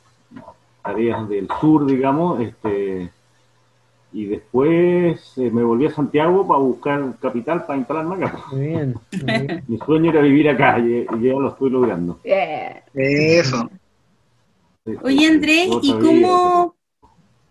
áreas 0.82 1.28
del 1.28 1.48
sur, 1.60 1.86
digamos. 1.86 2.40
Este, 2.40 3.10
y 4.12 4.26
después 4.26 5.32
eh, 5.38 5.50
me 5.50 5.64
volví 5.64 5.86
a 5.86 5.90
Santiago 5.90 6.46
para 6.46 6.60
buscar 6.60 7.18
capital 7.18 7.64
para 7.64 7.78
instalarme 7.78 8.16
acá. 8.16 8.44
Muy 8.52 8.66
bien. 8.66 8.94
muy 9.12 9.24
bien. 9.24 9.64
Mi 9.68 9.78
sueño 9.78 10.10
era 10.10 10.20
vivir 10.20 10.48
acá 10.50 10.78
y, 10.78 11.06
y 11.18 11.22
ya 11.22 11.32
lo 11.32 11.48
estoy 11.48 11.70
logrando. 11.70 12.20
Yeah. 12.22 12.84
Eso. 12.94 13.70
Oye, 15.02 15.28
Andrés, 15.28 15.68
¿y 15.80 15.92
cómo, 15.92 16.74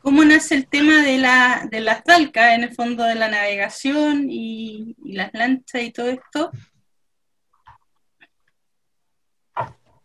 cómo 0.02 0.24
nace 0.24 0.56
el 0.56 0.68
tema 0.68 1.02
de, 1.02 1.18
la, 1.18 1.68
de 1.70 1.80
las 1.82 2.04
talcas, 2.04 2.54
en 2.56 2.64
el 2.64 2.74
fondo 2.76 3.04
de 3.04 3.16
la 3.16 3.30
navegación 3.30 4.28
y, 4.30 4.96
y 5.04 5.14
las 5.14 5.34
lanchas 5.34 5.82
y 5.84 5.92
todo 5.92 6.08
esto? 6.10 6.52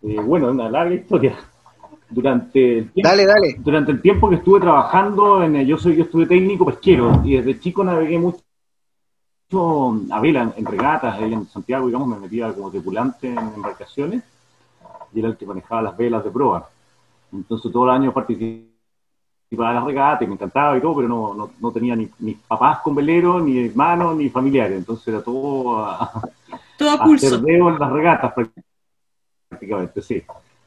Eh, 0.03 0.21
bueno, 0.21 0.49
es 0.49 0.55
una 0.55 0.71
larga 0.71 0.95
historia. 0.95 1.37
Durante 2.09 2.79
el, 2.79 2.93
tiempo, 2.93 3.09
Dale, 3.11 3.27
dale. 3.27 3.57
durante 3.59 3.91
el 3.91 4.01
tiempo 4.01 4.29
que 4.29 4.37
estuve 4.37 4.61
trabajando, 4.61 5.43
en, 5.43 5.57
el- 5.57 5.67
yo 5.67 5.77
soy 5.77 5.97
yo 5.97 6.05
estuve 6.05 6.27
técnico 6.27 6.65
pesquero 6.65 7.21
y 7.25 7.37
desde 7.37 7.59
chico 7.59 7.83
navegué 7.83 8.17
mucho 8.19 8.43
a 10.11 10.21
vela 10.21 10.43
en, 10.43 10.55
en 10.57 10.67
regatas, 10.67 11.17
ahí 11.19 11.33
en 11.33 11.47
Santiago, 11.49 11.87
digamos, 11.87 12.07
me 12.09 12.19
metía 12.19 12.53
como 12.53 12.71
tripulante 12.71 13.29
en 13.29 13.39
embarcaciones 13.39 14.23
y 15.13 15.19
era 15.19 15.29
el 15.29 15.37
que 15.37 15.47
manejaba 15.47 15.83
las 15.83 15.97
velas 15.97 16.23
de 16.23 16.31
proa. 16.31 16.69
Entonces 17.33 17.73
todo 17.73 17.85
el 17.85 17.91
año 17.91 18.13
participaba 19.47 19.71
en 19.71 19.77
las 19.77 19.85
regatas 19.85 20.29
me 20.29 20.35
encantaba 20.35 20.77
y 20.77 20.81
todo, 20.81 20.97
pero 20.97 21.09
no, 21.09 21.35
no, 21.35 21.51
no 21.61 21.71
tenía 21.71 21.95
ni, 21.95 22.09
ni 22.19 22.35
papás 22.35 22.81
con 22.81 22.95
velero, 22.95 23.41
ni 23.41 23.67
hermanos, 23.67 24.17
ni 24.17 24.29
familiares. 24.29 24.79
Entonces 24.79 25.09
era 25.09 25.23
todo 25.23 25.85
a, 25.85 26.11
Todo 26.79 26.91
a 26.91 27.05
pulso. 27.05 27.37
en 27.47 27.79
las 27.79 27.93
regatas 27.93 28.35
prácticamente, 29.49 30.03
sí. 30.03 30.23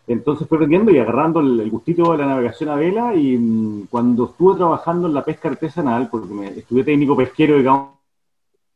Entonces 0.07 0.47
fui 0.47 0.55
aprendiendo 0.55 0.91
y 0.91 0.97
agarrando 0.97 1.39
el, 1.39 1.59
el 1.59 1.69
gustito 1.69 2.11
de 2.13 2.17
la 2.17 2.25
navegación 2.25 2.69
a 2.69 2.75
vela 2.75 3.13
y 3.13 3.37
mm, 3.37 3.87
cuando 3.91 4.25
estuve 4.25 4.55
trabajando 4.55 5.07
en 5.07 5.13
la 5.13 5.23
pesca 5.23 5.49
artesanal, 5.49 6.09
porque 6.09 6.33
me, 6.33 6.47
estudié 6.47 6.83
técnico 6.83 7.15
pesquero, 7.15 7.57
digamos, 7.57 7.89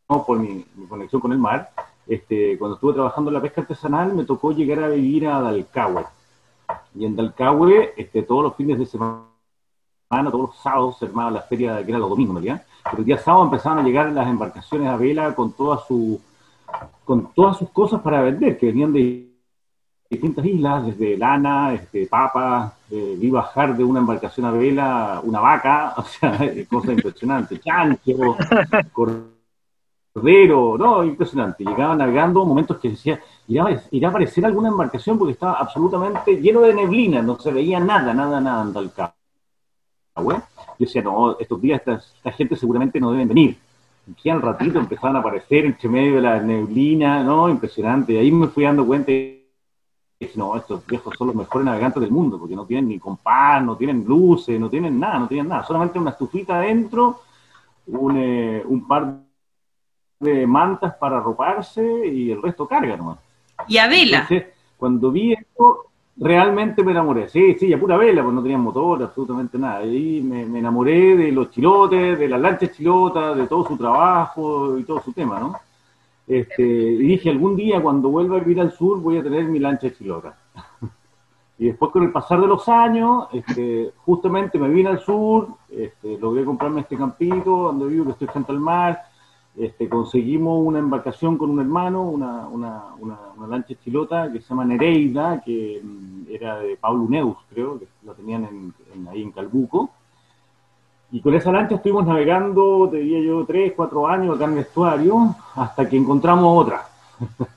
por 0.08 0.38
mi, 0.38 0.64
mi 0.76 0.86
conexión 0.86 1.22
con 1.22 1.32
el 1.32 1.40
mar, 1.40 1.72
este, 2.06 2.58
cuando 2.60 2.76
estuve 2.76 2.94
trabajando 2.94 3.32
en 3.32 3.36
la 3.36 3.42
pesca 3.42 3.62
artesanal 3.62 4.14
me 4.14 4.26
tocó 4.26 4.52
llegar 4.52 4.84
a 4.84 4.90
vivir 4.90 5.28
a 5.28 5.42
Dalcahue. 5.42 6.06
Y 6.94 7.06
en 7.06 7.16
Dalcahue, 7.16 7.94
este, 7.98 8.22
todos 8.22 8.44
los 8.44 8.56
fines 8.56 8.78
de 8.78 8.86
semana, 8.86 9.33
todos 10.32 10.50
los 10.50 10.58
sábados 10.58 10.98
se 10.98 11.06
armaba 11.06 11.32
la 11.32 11.42
feria, 11.42 11.84
que 11.84 11.92
era 11.92 12.00
los 12.00 12.10
domingos, 12.10 12.42
pero 12.42 12.98
el 12.98 13.06
día 13.06 13.18
sábado 13.18 13.46
empezaban 13.46 13.80
a 13.80 13.84
llegar 13.84 14.12
las 14.12 14.28
embarcaciones 14.28 14.88
a 14.88 14.98
vela 14.98 15.34
con 15.36 15.54
todas 15.54 15.86
su 15.88 16.20
con 17.06 17.34
todas 17.34 17.58
sus 17.58 17.70
cosas 17.70 18.02
para 18.02 18.22
vender, 18.22 18.58
que 18.58 18.68
venían 18.68 18.94
de 18.94 19.34
distintas 20.10 20.46
islas, 20.46 20.86
desde 20.86 21.18
lana, 21.18 21.74
este, 21.74 22.08
papa, 22.08 22.76
eh, 22.90 23.16
vi 23.18 23.30
bajar 23.30 23.76
de 23.76 23.84
una 23.84 24.00
embarcación 24.00 24.46
a 24.46 24.52
vela 24.52 25.22
una 25.24 25.40
vaca, 25.40 25.94
o 25.98 26.04
sea, 26.04 26.38
cosa 26.70 26.94
impresionante, 26.94 27.60
chancho, 27.60 28.38
cordero, 30.14 30.78
no, 30.78 31.04
impresionante. 31.04 31.64
Llegaban 31.64 31.98
navegando 31.98 32.46
momentos 32.46 32.78
que 32.78 32.92
decía, 32.92 33.20
irá, 33.48 33.82
irá 33.92 34.08
a 34.08 34.12
aparecer 34.12 34.46
alguna 34.46 34.70
embarcación 34.70 35.18
porque 35.18 35.34
estaba 35.34 35.54
absolutamente 35.54 36.40
lleno 36.40 36.62
de 36.62 36.74
neblina, 36.74 37.22
no 37.22 37.40
se 37.40 37.52
veía 37.52 37.80
nada, 37.80 38.14
nada, 38.14 38.40
nada 38.40 38.64
en 38.64 38.74
Talcahué. 40.14 40.36
Yo 40.36 40.86
decía, 40.86 41.02
no, 41.02 41.38
estos 41.40 41.62
días 41.62 41.80
esta, 41.80 41.96
esta 41.96 42.32
gente 42.32 42.56
seguramente 42.56 43.00
no 43.00 43.12
deben 43.12 43.28
venir. 43.28 43.58
Y 44.24 44.30
al 44.30 44.42
ratito 44.42 44.80
empezaban 44.80 45.16
a 45.16 45.20
aparecer 45.20 45.66
entre 45.66 45.88
medio 45.88 46.16
de 46.16 46.22
la 46.22 46.40
neblina, 46.40 47.24
no, 47.24 47.50
impresionante. 47.50 48.14
Y 48.14 48.18
ahí 48.18 48.32
me 48.32 48.48
fui 48.48 48.66
dando 48.66 48.86
cuenta 48.86 49.12
y 49.12 49.46
dije, 50.20 50.34
no, 50.38 50.56
estos 50.58 50.86
viejos 50.86 51.14
son 51.18 51.28
los 51.28 51.36
mejores 51.36 51.66
navegantes 51.66 52.02
del 52.02 52.12
mundo, 52.12 52.38
porque 52.38 52.56
no 52.56 52.66
tienen 52.66 52.90
ni 52.90 53.00
compás, 53.00 53.64
no 53.64 53.78
tienen 53.78 54.04
luces, 54.06 54.60
no 54.60 54.70
tienen 54.70 55.00
nada, 55.00 55.20
no 55.20 55.28
tienen 55.28 55.48
nada. 55.48 55.64
Solamente 55.64 56.00
una 56.00 56.12
estufita 56.12 56.58
adentro, 56.58 57.22
un, 57.88 58.18
eh, 58.18 58.64
un 58.66 58.88
par 58.88 59.20
de 60.20 60.48
mantas 60.48 60.96
para 60.96 61.18
arroparse 61.18 62.08
y 62.08 62.32
el 62.32 62.42
resto 62.42 62.68
carga 62.68 62.98
nomás. 62.98 63.20
Y 63.68 63.78
a 63.78 63.88
vela. 63.88 64.20
Entonces, 64.20 64.54
cuando 64.78 65.12
vi 65.12 65.34
esto, 65.34 65.92
realmente 66.18 66.84
me 66.84 66.92
enamoré. 66.92 67.30
Sí, 67.30 67.56
sí, 67.60 67.74
a 67.74 67.80
pura 67.80 67.98
vela, 67.98 68.24
pues 68.24 68.34
no 68.34 68.42
tenían 68.42 68.62
motor, 68.62 69.04
absolutamente 69.04 69.58
nada. 69.58 69.86
Y 69.86 70.22
me, 70.22 70.46
me 70.46 70.60
enamoré 70.60 71.16
de 71.18 71.32
los 71.32 71.50
chilotes, 71.52 72.20
de 72.20 72.28
las 72.28 72.40
lanchas 72.40 72.72
chilotas, 72.72 73.38
de 73.38 73.48
todo 73.48 73.66
su 73.66 73.78
trabajo 73.78 74.78
y 74.78 74.84
todo 74.84 75.02
su 75.02 75.14
tema, 75.14 75.40
¿no? 75.40 75.56
Este, 76.28 76.64
y 76.64 76.98
dije, 76.98 77.30
algún 77.30 77.56
día 77.56 77.82
cuando 77.82 78.10
vuelva 78.10 78.38
a 78.38 78.40
vivir 78.40 78.62
al 78.62 78.72
sur 78.72 79.00
voy 79.02 79.18
a 79.18 79.24
tener 79.24 79.46
mi 79.46 79.60
lancha 79.60 79.94
chilota. 79.94 80.38
y 81.60 81.68
después 81.68 81.92
con 81.92 82.04
el 82.04 82.12
pasar 82.12 82.40
de 82.40 82.48
los 82.48 82.68
años, 82.70 83.28
este, 83.34 83.92
justamente 84.06 84.58
me 84.58 84.70
vine 84.70 84.90
al 84.90 85.00
sur, 85.00 85.50
este, 85.70 86.18
logré 86.18 86.46
comprarme 86.46 86.82
este 86.82 86.98
campito 86.98 87.64
donde 87.64 87.88
vivo, 87.88 88.06
que 88.06 88.12
estoy 88.12 88.28
frente 88.28 88.52
al 88.52 88.60
mar, 88.60 89.02
este, 89.58 89.88
conseguimos 89.88 90.66
una 90.66 90.80
embarcación 90.80 91.38
con 91.38 91.52
un 91.52 91.60
hermano, 91.60 92.04
una, 92.04 92.48
una, 92.48 92.84
una, 93.00 93.48
lancha 93.48 93.76
chilota 93.84 94.32
que 94.32 94.42
se 94.42 94.50
llama 94.50 94.66
Nereida, 94.66 95.42
que 95.46 95.80
mm, 95.84 96.24
era 96.30 96.60
de 96.60 96.76
Pablo 96.78 97.06
Neus, 97.08 97.38
creo, 97.50 97.80
que 97.80 97.88
la 98.04 98.14
tenían 98.14 98.46
en, 98.46 98.74
en- 98.96 99.08
ahí 99.10 99.22
en 99.22 99.32
Calbuco. 99.32 99.92
Y 101.12 101.22
con 101.22 101.36
esa 101.36 101.52
lancha 101.52 101.76
estuvimos 101.76 102.08
navegando, 102.08 102.90
te 102.90 102.98
diría 102.98 103.22
yo, 103.22 103.46
tres, 103.46 103.74
cuatro 103.76 104.08
años 104.08 104.36
acá 104.36 104.46
en 104.46 104.54
el 104.54 104.60
estuario, 104.60 105.36
hasta 105.56 105.88
que 105.88 105.98
encontramos 105.98 106.66
otra. 106.66 106.88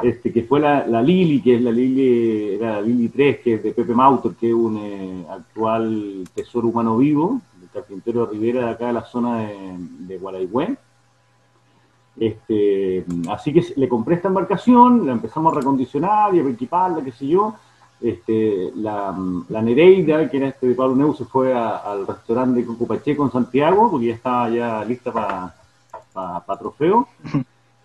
Este, 0.00 0.32
que 0.32 0.44
fue 0.44 0.60
la, 0.60 0.86
la 0.86 1.02
Lili, 1.02 1.42
que 1.42 1.56
es 1.56 1.60
la 1.60 1.72
Lili, 1.72 2.54
era 2.54 2.74
la 2.74 2.82
Lili 2.82 3.08
3, 3.08 3.40
que 3.40 3.54
es 3.54 3.62
de 3.64 3.72
Pepe 3.72 3.92
Mauter, 3.92 4.30
que 4.30 4.46
es 4.50 4.54
un 4.54 4.76
eh, 4.78 5.26
actual 5.28 6.22
tesoro 6.32 6.68
humano 6.68 6.96
vivo, 6.96 7.40
del 7.58 7.68
carpintero 7.70 8.24
Rivera 8.26 8.66
de 8.66 8.70
acá 8.70 8.86
de 8.86 8.92
la 8.92 9.02
zona 9.04 9.38
de, 9.38 9.56
de. 10.06 10.18
Este, 12.20 13.04
así 13.30 13.52
que 13.52 13.64
le 13.76 13.88
compré 13.88 14.16
esta 14.16 14.28
embarcación, 14.28 15.06
la 15.06 15.12
empezamos 15.12 15.52
a 15.52 15.56
recondicionar 15.56 16.34
y 16.34 16.40
a 16.40 16.42
equiparla, 16.48 17.02
qué 17.04 17.12
sé 17.12 17.26
yo. 17.28 17.54
Este, 18.00 18.70
la, 18.76 19.16
la 19.48 19.62
Nereida, 19.62 20.28
que 20.30 20.36
era 20.36 20.48
este 20.48 20.68
de 20.68 20.74
Pablo 20.74 20.96
Neu, 20.96 21.14
se 21.14 21.24
fue 21.24 21.52
a- 21.52 21.78
al 21.78 22.06
restaurante 22.06 22.60
de 22.60 22.66
Coco 22.66 22.86
Pacheco 22.86 23.24
en 23.24 23.32
Santiago, 23.32 23.90
porque 23.90 24.06
ya 24.06 24.14
estaba 24.14 24.48
ya 24.50 24.84
lista 24.84 25.12
para 26.12 26.58
trofeo. 26.58 27.08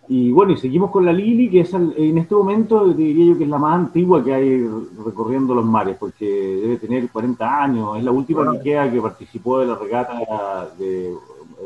Y 0.09 0.31
bueno, 0.31 0.51
y 0.51 0.57
seguimos 0.57 0.91
con 0.91 1.05
la 1.05 1.13
Lili, 1.13 1.49
que 1.49 1.61
es 1.61 1.73
en 1.73 2.17
este 2.17 2.35
momento 2.35 2.89
diría 2.89 3.25
yo 3.25 3.37
que 3.37 3.45
es 3.45 3.49
la 3.49 3.57
más 3.57 3.75
antigua 3.75 4.21
que 4.23 4.33
hay 4.33 4.67
recorriendo 5.05 5.55
los 5.55 5.63
mares, 5.65 5.95
porque 5.97 6.25
debe 6.61 6.75
tener 6.77 7.09
40 7.09 7.63
años, 7.63 7.97
es 7.97 8.03
la 8.03 8.11
última 8.11 8.51
que 8.51 8.59
queda 8.61 8.91
que 8.91 8.99
participó 9.01 9.59
de 9.59 9.67
la 9.67 9.75
regata, 9.75 10.67
de, 10.77 11.13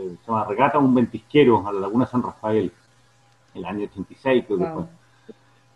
se 0.09 0.31
llama 0.31 0.45
Regata 0.45 0.79
Un 0.79 0.93
Ventisquero 0.93 1.67
a 1.67 1.73
la 1.73 1.81
Laguna 1.81 2.05
San 2.05 2.23
Rafael, 2.23 2.71
el 3.53 3.65
año 3.65 3.85
86 3.85 4.45
creo 4.45 4.57
que 4.57 4.65
fue. 4.65 4.83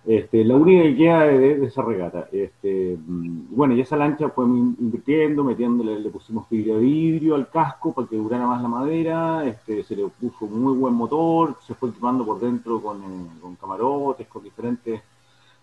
Este, 0.03 0.43
la 0.43 0.55
única 0.55 0.81
que 0.81 0.95
queda 0.95 1.23
de, 1.25 1.65
esa 1.65 1.83
regata. 1.83 2.27
Este, 2.31 2.97
mm, 2.97 3.55
bueno, 3.55 3.75
y 3.75 3.81
esa 3.81 3.95
lancha 3.95 4.29
fue 4.29 4.45
invirtiendo, 4.45 5.43
metiéndole, 5.43 5.99
le 5.99 6.09
pusimos 6.09 6.47
fibra 6.47 6.75
de 6.75 6.79
vidrio 6.79 7.35
al 7.35 7.49
casco 7.49 7.93
para 7.93 8.07
que 8.07 8.15
durara 8.15 8.47
más 8.47 8.61
la 8.63 8.67
madera, 8.67 9.45
este, 9.45 9.83
se 9.83 9.95
le 9.95 10.07
puso 10.07 10.45
un 10.45 10.63
muy 10.63 10.73
buen 10.73 10.95
motor, 10.95 11.57
se 11.61 11.75
fue 11.75 11.89
equipando 11.89 12.25
por 12.25 12.39
dentro 12.39 12.81
con, 12.81 12.97
eh, 12.97 13.39
con 13.41 13.55
camarotes, 13.55 14.27
con 14.27 14.43
diferentes... 14.43 15.01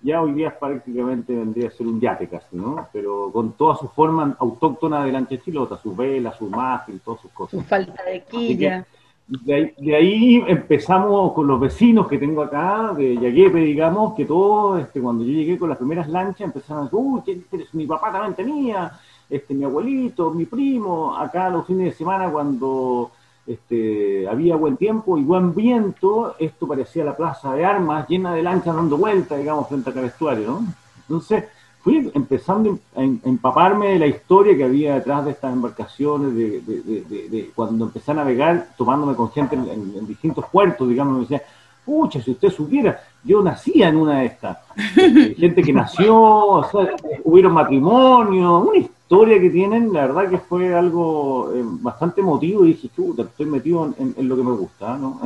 Ya 0.01 0.23
hoy 0.23 0.33
día 0.33 0.57
prácticamente 0.57 1.35
vendría 1.35 1.69
a 1.69 1.71
ser 1.73 1.87
un 1.87 2.01
yate 2.01 2.29
casi, 2.29 2.57
¿no? 2.57 2.87
Pero 2.93 3.31
con 3.33 3.53
toda 3.53 3.77
su 3.77 3.89
forma 3.89 4.37
autóctona 4.39 5.05
de 5.05 5.13
lancha 5.13 5.37
chilota, 5.39 5.77
sus 5.77 5.97
velas, 5.97 6.37
su 6.37 6.49
mástil, 6.49 7.01
todas 7.05 7.21
sus 7.21 7.33
cosas. 7.33 7.61
Su 7.61 7.67
falta 7.67 8.05
de 8.05 8.23
quilla. 8.23 8.87
De 9.27 9.95
ahí, 9.95 10.43
empezamos 10.47 11.33
con 11.35 11.47
los 11.47 11.61
vecinos 11.61 12.09
que 12.09 12.17
tengo 12.17 12.41
acá, 12.41 12.95
de 12.97 13.15
Yaguepe, 13.19 13.59
digamos, 13.59 14.15
que 14.15 14.25
todos, 14.25 14.81
este, 14.81 15.03
cuando 15.03 15.23
yo 15.23 15.33
llegué 15.33 15.59
con 15.59 15.69
las 15.69 15.77
primeras 15.77 16.09
lanchas, 16.09 16.41
empezaron 16.41 16.83
a 16.83 16.85
decir, 16.85 17.45
uy, 17.53 17.67
mi 17.75 17.87
papá 17.87 18.11
también 18.11 18.35
tenía, 18.35 18.91
este, 19.29 19.53
mi 19.53 19.65
abuelito, 19.65 20.31
mi 20.31 20.47
primo, 20.47 21.15
acá 21.15 21.51
los 21.51 21.67
fines 21.67 21.87
de 21.87 21.93
semana 21.93 22.31
cuando 22.31 23.11
este, 23.49 24.29
había 24.29 24.57
buen 24.57 24.77
tiempo 24.77 25.17
y 25.17 25.25
buen 25.25 25.55
viento, 25.55 26.37
esto 26.39 26.69
parecía 26.69 27.03
la 27.03 27.17
plaza 27.17 27.55
de 27.55 27.65
armas 27.65 28.07
llena 28.07 28.35
de 28.35 28.43
lanchas 28.43 28.77
dando 28.77 28.99
vueltas, 28.99 29.39
digamos, 29.39 29.69
frente 29.69 29.89
al 29.89 30.01
vestuario, 30.03 30.47
¿no? 30.49 30.67
Entonces, 31.01 31.45
fui 31.81 32.11
empezando 32.15 32.79
a 32.95 33.03
empaparme 33.03 33.89
de 33.89 33.99
la 34.01 34.07
historia 34.07 34.55
que 34.55 34.65
había 34.65 34.97
detrás 34.97 35.25
de 35.25 35.31
estas 35.31 35.51
embarcaciones, 35.51 36.35
de, 36.35 37.51
cuando 37.55 37.87
empecé 37.87 38.11
a 38.11 38.15
navegar, 38.15 38.69
tomándome 38.77 39.15
con 39.15 39.31
gente 39.31 39.57
en, 39.57 40.07
distintos 40.07 40.45
puertos, 40.53 40.87
digamos, 40.87 41.15
me 41.15 41.21
decía, 41.21 41.43
pucha, 41.87 42.21
si 42.21 42.33
usted 42.33 42.51
supiera, 42.51 43.01
yo 43.25 43.43
nacía 43.43 43.89
en 43.89 43.97
una 43.97 44.21
de 44.21 44.27
estas. 44.27 44.59
Eh, 44.97 45.35
gente 45.37 45.63
que 45.63 45.73
nació, 45.73 46.17
o 46.17 46.65
sea, 46.65 46.95
hubieron 47.25 47.53
matrimonio, 47.53 48.59
una 48.59 48.79
historia 48.79 49.41
que 49.41 49.51
tienen, 49.51 49.93
la 49.93 50.07
verdad 50.07 50.31
que 50.31 50.39
fue 50.39 50.75
algo 50.75 51.53
eh, 51.55 51.63
bastante 51.65 52.21
emotivo 52.21 52.65
y 52.65 52.69
dije, 52.69 52.89
chuta, 52.95 53.23
estoy 53.23 53.47
metido 53.47 53.93
en, 53.99 54.29
lo 54.29 54.37
que 54.37 54.43
me 54.43 54.53
gusta, 54.53 54.97
¿no? 54.97 55.21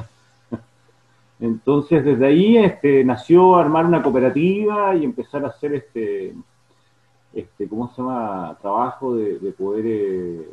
Entonces, 1.40 2.04
desde 2.04 2.26
ahí 2.26 2.56
este, 2.56 3.04
nació 3.04 3.56
armar 3.56 3.84
una 3.84 4.02
cooperativa 4.02 4.94
y 4.94 5.04
empezar 5.04 5.44
a 5.44 5.48
hacer 5.48 5.74
este, 5.74 6.34
este 7.34 7.68
¿cómo 7.68 7.88
se 7.94 8.00
llama? 8.00 8.56
Trabajo 8.60 9.16
de, 9.16 9.52
poder, 9.52 9.84
eh, 9.86 10.48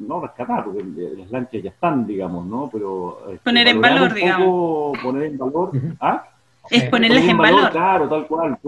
no 0.00 0.20
rescatar, 0.20 0.64
porque 0.64 0.82
las 1.16 1.30
lanchas 1.30 1.62
ya 1.62 1.70
están, 1.70 2.06
digamos, 2.06 2.46
¿no? 2.46 2.68
Pero... 2.72 3.20
Este, 3.28 3.44
poner 3.44 3.68
en 3.68 3.80
valor, 3.80 4.14
digamos. 4.14 4.98
Poner 4.98 5.24
en 5.24 5.38
valor, 5.38 5.70
¿ah? 6.00 6.24
Es 6.70 6.88
ponerles 6.88 7.24
en 7.24 7.38
valor, 7.38 7.70
Claro, 7.70 8.08
tal 8.08 8.26
cual. 8.26 8.58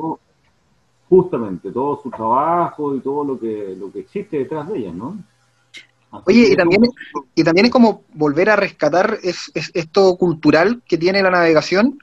justamente, 1.09 1.73
todo 1.73 2.00
su 2.02 2.11
trabajo 2.11 2.95
y 2.95 3.00
todo 3.00 3.25
lo 3.25 3.40
que, 3.40 3.75
lo 3.78 3.90
que 3.90 4.00
existe 4.00 4.38
detrás 4.38 4.69
de 4.69 4.78
ellas, 4.78 4.95
¿no? 4.95 5.19
Oye, 6.25 6.49
y 6.52 6.57
también, 6.57 6.83
y 7.35 7.45
también 7.45 7.66
es 7.66 7.73
como 7.73 8.02
volver 8.14 8.50
a 8.50 8.57
rescatar 8.57 9.19
es, 9.23 9.50
esto 9.54 10.16
cultural 10.16 10.83
que 10.87 10.99
tiene 10.99 11.23
la 11.23 11.30
navegación 11.30 11.99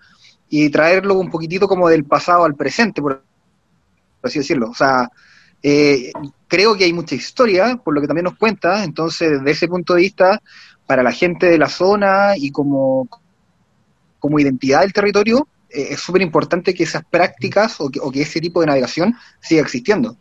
y 0.50 0.70
traerlo 0.70 1.16
un 1.16 1.30
poquitito 1.30 1.68
como 1.68 1.89
del 1.89 2.06
pasado 2.06 2.46
al 2.46 2.56
presente, 2.56 3.01
por 3.01 3.22
así 4.24 4.39
decirlo. 4.39 4.70
O 4.70 4.74
sea, 4.74 5.12
eh, 5.62 6.12
creo 6.48 6.75
que 6.75 6.86
hay 6.86 6.94
mucha 6.94 7.16
historia, 7.16 7.75
por 7.84 7.94
lo 7.94 8.01
que 8.01 8.08
también 8.08 8.25
nos 8.25 8.38
cuenta, 8.38 8.84
entonces 8.84 9.32
desde 9.32 9.51
ese 9.51 9.68
punto 9.68 9.94
de 9.94 10.01
vista, 10.01 10.42
para 10.86 11.04
la 11.04 11.12
gente 11.12 11.48
de 11.48 11.58
la 11.58 11.68
zona 11.68 12.38
y 12.38 12.51
como, 12.51 13.10
como 14.20 14.40
identidad 14.40 14.81
del 14.81 14.94
territorio, 14.94 15.48
eh, 15.70 15.88
es 15.92 16.00
súper 16.00 16.22
importante 16.22 16.74
que 16.74 16.84
esas 16.84 17.03
prácticas 17.06 17.80
o 17.80 17.90
que, 17.90 18.22
ese 18.22 18.40
tipo 18.40 18.62
de 18.62 18.68
navegación 18.68 19.16
siga 19.40 19.62
existiendo. 19.62 20.16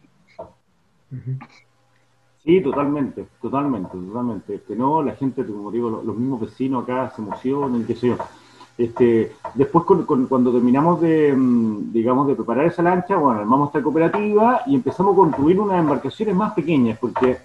Sí, 2.45 2.61
totalmente, 2.61 3.27
totalmente, 3.41 3.91
totalmente. 3.91 4.55
Este, 4.55 4.77
no, 4.77 5.03
la 5.03 5.17
gente, 5.17 5.45
como 5.45 5.71
digo, 5.71 6.03
los, 6.05 6.17
mismos 6.17 6.41
vecinos 6.41 6.85
acá 6.85 7.13
se 7.15 7.23
emocionan, 7.23 7.85
qué 7.85 7.95
sé 7.95 8.09
yo. 8.09 8.17
Este, 8.79 9.33
después, 9.55 9.85
cuando 9.85 10.53
terminamos 10.53 11.01
de, 11.01 11.35
mm, 11.35 11.93
digamos, 11.93 12.29
de 12.29 12.35
preparar 12.35 12.67
esa 12.67 12.83
lancha, 12.83 13.17
bueno, 13.17 13.41
armamos 13.41 13.69
esta 13.69 13.83
cooperativa 13.83 14.63
y 14.67 14.75
empezamos 14.75 15.15
a 15.15 15.17
construir 15.17 15.59
unas 15.59 15.81
embarcaciones 15.81 16.37
más 16.37 16.53
pequeñas, 16.53 16.99
porque 16.99 17.39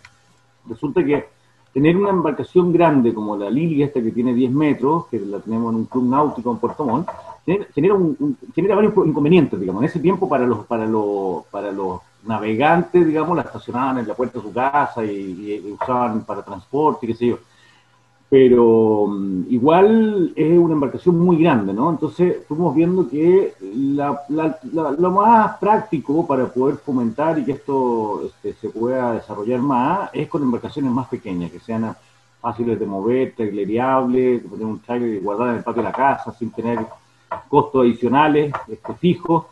resulta 0.67 1.03
que 1.03 1.25
tener 1.73 1.95
una 1.95 2.09
embarcación 2.09 2.73
grande 2.73 3.13
como 3.13 3.37
la 3.37 3.49
Lili, 3.49 3.83
esta 3.83 4.01
que 4.01 4.11
tiene 4.11 4.33
10 4.33 4.51
metros, 4.51 5.07
que 5.07 5.19
la 5.19 5.39
tenemos 5.39 5.71
en 5.73 5.79
un 5.79 5.85
club 5.85 6.09
náutico 6.09 6.51
en 6.51 6.57
Puerto 6.57 6.85
Montt, 6.85 7.07
genera, 7.73 7.93
un, 7.93 8.37
genera 8.53 8.75
varios 8.75 8.93
inconvenientes, 9.05 9.59
digamos. 9.59 9.81
En 9.81 9.89
ese 9.89 9.99
tiempo, 9.99 10.27
para 10.27 10.45
los, 10.45 10.65
para 10.65 10.85
los, 10.85 11.45
para 11.45 11.71
los 11.71 12.01
navegantes, 12.25 13.05
digamos, 13.05 13.35
la 13.35 13.43
estacionaban 13.43 13.99
en 13.99 14.07
la 14.07 14.13
puerta 14.13 14.39
de 14.39 14.45
su 14.45 14.53
casa 14.53 15.03
y, 15.03 15.77
usaban 15.81 16.23
para 16.23 16.43
transporte, 16.43 17.07
qué 17.07 17.15
sé 17.15 17.27
yo. 17.27 17.37
Pero 18.31 19.07
mm, 19.09 19.43
igual 19.49 20.31
es 20.37 20.57
una 20.57 20.73
embarcación 20.73 21.19
muy 21.19 21.35
grande, 21.43 21.73
¿no? 21.73 21.89
Entonces 21.89 22.37
fuimos 22.47 22.73
viendo 22.73 23.09
que 23.09 23.53
lo 23.59 25.11
más 25.11 25.57
práctico 25.57 26.25
para 26.25 26.47
poder 26.47 26.77
fomentar 26.77 27.37
y 27.37 27.43
que 27.43 27.51
esto 27.51 28.23
este, 28.25 28.53
se 28.53 28.69
pueda 28.69 29.11
desarrollar 29.15 29.59
más 29.59 30.09
es 30.13 30.29
con 30.29 30.43
embarcaciones 30.43 30.93
más 30.93 31.09
pequeñas, 31.09 31.51
que 31.51 31.59
sean 31.59 31.93
fáciles 32.39 32.79
de 32.79 32.85
mover, 32.85 33.33
traileriables, 33.35 34.43
poner 34.43 34.65
un 34.65 34.79
trailer 34.79 35.15
y 35.15 35.19
guardar 35.19 35.49
en 35.49 35.55
el 35.57 35.63
patio 35.63 35.81
de 35.83 35.89
la 35.89 35.93
casa 35.93 36.31
sin 36.31 36.51
tener 36.51 36.79
costos 37.49 37.81
adicionales 37.81 38.53
este, 38.69 38.93
fijos 38.93 39.47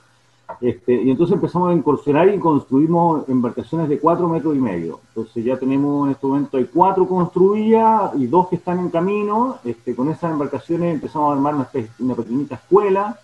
este, 0.61 0.93
y 0.93 1.11
entonces 1.11 1.35
empezamos 1.35 1.69
a 1.69 1.73
incursionar 1.73 2.27
y 2.33 2.39
construimos 2.39 3.27
embarcaciones 3.29 3.87
de 3.87 3.99
4 3.99 4.27
metros 4.27 4.55
y 4.55 4.59
medio. 4.59 4.99
Entonces 5.09 5.43
ya 5.45 5.57
tenemos 5.57 6.07
en 6.07 6.13
este 6.13 6.27
momento 6.27 6.57
hay 6.57 6.65
cuatro 6.65 7.07
construidas 7.07 8.11
y 8.15 8.27
dos 8.27 8.47
que 8.49 8.55
están 8.55 8.79
en 8.79 8.89
camino. 8.89 9.57
Este, 9.63 9.95
con 9.95 10.09
esas 10.09 10.31
embarcaciones 10.31 10.95
empezamos 10.95 11.29
a 11.29 11.35
armar 11.35 11.55
una, 11.55 11.69
una 11.99 12.15
pequeñita 12.15 12.55
escuela. 12.55 13.19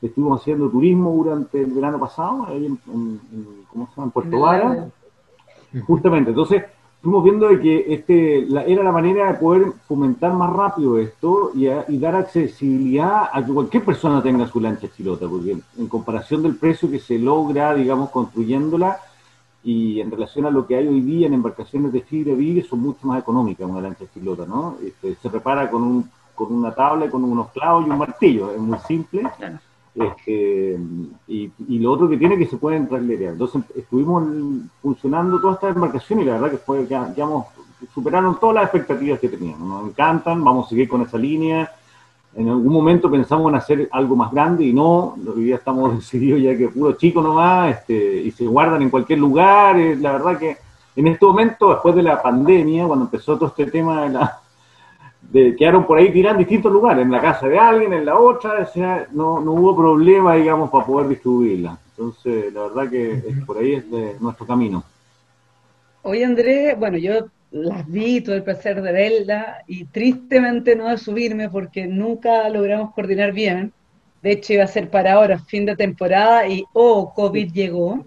Estuvimos 0.00 0.40
haciendo 0.40 0.70
turismo 0.70 1.10
durante 1.10 1.60
el 1.60 1.72
verano 1.72 1.98
pasado, 1.98 2.46
ahí 2.46 2.66
en, 2.66 2.78
¿cómo 3.68 3.86
se 3.86 3.92
llama? 3.96 4.04
en 4.04 4.10
Puerto 4.12 4.40
Vara. 4.40 4.88
Justamente, 5.86 6.30
entonces 6.30 6.62
fuimos 7.02 7.24
viendo 7.24 7.48
de 7.48 7.60
que 7.60 7.94
este, 7.94 8.46
era 8.70 8.82
la 8.82 8.92
manera 8.92 9.32
de 9.32 9.38
poder 9.38 9.72
fomentar 9.86 10.32
más 10.34 10.52
rápido 10.52 10.98
esto 10.98 11.52
y, 11.54 11.66
dar 11.98 12.16
accesibilidad 12.16 13.28
a 13.32 13.44
que 13.44 13.52
cualquier 13.52 13.84
persona 13.84 14.22
tenga 14.22 14.46
su 14.46 14.60
lancha 14.60 14.88
chilota, 14.94 15.28
porque 15.28 15.58
en, 15.78 15.88
comparación 15.88 16.42
del 16.42 16.56
precio 16.56 16.90
que 16.90 16.98
se 16.98 17.18
logra, 17.18 17.74
digamos, 17.74 18.10
construyéndola 18.10 18.98
y 19.62 20.00
en 20.00 20.10
relación 20.10 20.46
a 20.46 20.50
lo 20.50 20.66
que 20.66 20.76
hay 20.76 20.86
hoy 20.86 21.00
día 21.00 21.26
en 21.26 21.34
embarcaciones 21.34 21.92
de 21.92 22.00
fibra 22.00 22.34
vive, 22.34 22.62
son 22.62 22.80
mucho 22.80 23.06
más 23.06 23.20
económicas 23.20 23.68
una 23.68 23.80
lancha 23.80 24.04
chilota, 24.12 24.44
¿no? 24.46 24.76
Este, 24.84 25.14
se 25.14 25.30
prepara 25.30 25.70
con, 25.70 25.82
un, 25.82 26.10
con 26.34 26.52
una 26.52 26.72
tabla, 26.74 27.10
con 27.10 27.24
unos 27.24 27.50
clavos 27.50 27.86
y 27.86 27.90
un 27.90 27.98
martillo, 27.98 28.52
es 28.52 28.58
muy 28.58 28.78
simple. 28.86 29.22
Este, 29.98 30.78
y, 31.26 31.50
lo 31.78 31.92
otro 31.92 32.08
que 32.08 32.16
tiene 32.16 32.38
que 32.38 32.46
se 32.46 32.56
pueden 32.56 32.88
traslerear. 32.88 33.32
Entonces 33.32 33.62
estuvimos 33.74 34.24
funcionando 34.80 35.40
todas 35.40 35.56
estas 35.56 35.74
embarcaciones 35.74 36.24
y 36.24 36.28
la 36.28 36.34
verdad 36.34 36.50
que 36.52 36.58
fue, 36.58 36.86
ya, 36.86 37.12
superaron 37.92 38.38
todas 38.38 38.56
las 38.56 38.64
expectativas 38.64 39.18
que 39.18 39.28
teníamos. 39.28 39.68
Nos 39.68 39.88
encantan, 39.90 40.42
vamos 40.44 40.66
a 40.66 40.68
seguir 40.70 40.88
con 40.88 41.02
esa 41.02 41.18
línea. 41.18 41.70
En 42.34 42.48
algún 42.48 42.72
momento 42.72 43.10
pensamos 43.10 43.50
en 43.50 43.56
hacer 43.56 43.88
algo 43.90 44.14
más 44.14 44.30
grande 44.30 44.64
y 44.64 44.72
no, 44.72 45.16
hoy 45.34 45.44
día 45.44 45.56
estamos 45.56 45.96
decididos 45.96 46.42
ya 46.42 46.56
que 46.56 46.68
puro 46.68 46.92
chico 46.92 47.20
nomás, 47.20 47.76
este, 47.76 48.22
y 48.22 48.30
se 48.30 48.46
guardan 48.46 48.82
en 48.82 48.90
cualquier 48.90 49.18
lugar. 49.18 49.76
la 49.76 50.12
verdad 50.12 50.38
que 50.38 50.56
en 50.94 51.06
este 51.06 51.24
momento, 51.24 51.70
después 51.70 51.94
de 51.94 52.02
la 52.02 52.20
pandemia, 52.20 52.86
cuando 52.86 53.04
empezó 53.04 53.36
todo 53.36 53.48
este 53.48 53.66
tema 53.66 54.02
de 54.02 54.10
la, 54.10 54.40
de, 55.30 55.54
quedaron 55.56 55.86
por 55.86 55.98
ahí 55.98 56.10
tirados 56.12 56.36
en 56.36 56.46
distintos 56.46 56.72
lugares, 56.72 57.04
en 57.04 57.10
la 57.10 57.20
casa 57.20 57.48
de 57.48 57.58
alguien, 57.58 57.92
en 57.92 58.06
la 58.06 58.18
otra, 58.18 58.62
o 58.62 58.66
sea, 58.66 59.06
no, 59.12 59.40
no 59.40 59.52
hubo 59.52 59.76
problema, 59.76 60.34
digamos, 60.36 60.70
para 60.70 60.86
poder 60.86 61.08
distribuirla. 61.08 61.78
Entonces, 61.90 62.52
la 62.52 62.62
verdad 62.62 62.90
que 62.90 63.22
por 63.44 63.58
ahí 63.58 63.74
es 63.74 63.90
de 63.90 64.14
nuestro 64.20 64.46
camino. 64.46 64.84
Oye, 66.02 66.24
Andrés, 66.24 66.78
bueno, 66.78 66.96
yo 66.96 67.26
las 67.50 67.86
vi, 67.90 68.20
tuve 68.20 68.36
el 68.36 68.42
placer 68.42 68.80
de 68.80 68.92
verla 68.92 69.62
y 69.66 69.84
tristemente 69.86 70.76
no 70.76 70.88
de 70.88 70.98
subirme 70.98 71.48
porque 71.48 71.86
nunca 71.86 72.48
logramos 72.48 72.94
coordinar 72.94 73.32
bien. 73.32 73.72
De 74.22 74.32
hecho, 74.32 74.52
iba 74.52 74.64
a 74.64 74.68
ser 74.68 74.90
para 74.90 75.14
ahora, 75.14 75.38
fin 75.38 75.66
de 75.66 75.76
temporada, 75.76 76.46
y 76.46 76.64
oh, 76.72 77.12
COVID 77.14 77.52
llegó. 77.52 78.04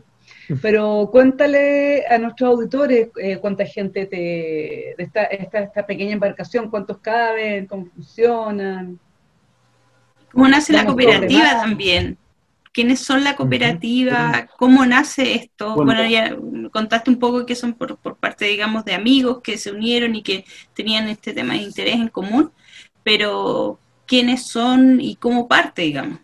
Pero 0.61 1.09
cuéntale 1.11 2.05
a 2.07 2.17
nuestros 2.17 2.49
auditores 2.49 3.09
eh, 3.17 3.37
cuánta 3.37 3.65
gente 3.65 4.05
te, 4.05 4.17
de 4.17 4.95
esta, 4.97 5.23
esta, 5.23 5.85
pequeña 5.85 6.13
embarcación, 6.13 6.69
cuántos 6.69 6.97
caben, 6.97 7.67
cómo 7.67 7.85
funcionan. 7.85 8.99
¿Cómo 10.31 10.47
nace 10.47 10.73
la 10.73 10.85
cooperativa 10.85 11.61
también? 11.61 12.17
¿Quiénes 12.73 13.01
son 13.01 13.23
la 13.23 13.35
cooperativa? 13.35 14.47
¿Cómo 14.57 14.85
nace 14.85 15.35
esto? 15.35 15.75
Bueno. 15.75 15.93
Bueno, 15.93 16.09
ya 16.09 16.37
contaste 16.71 17.09
un 17.09 17.19
poco 17.19 17.45
que 17.45 17.55
son 17.55 17.73
por, 17.73 17.97
por 17.97 18.15
parte, 18.15 18.45
digamos, 18.45 18.85
de 18.85 18.93
amigos 18.93 19.41
que 19.41 19.57
se 19.57 19.71
unieron 19.71 20.15
y 20.15 20.23
que 20.23 20.45
tenían 20.73 21.07
este 21.09 21.33
tema 21.33 21.53
de 21.53 21.59
interés 21.59 21.95
en 21.95 22.07
común, 22.07 22.51
pero 23.03 23.77
¿quiénes 24.05 24.47
son 24.47 25.01
y 25.01 25.15
cómo 25.15 25.47
parte, 25.47 25.83
digamos? 25.83 26.19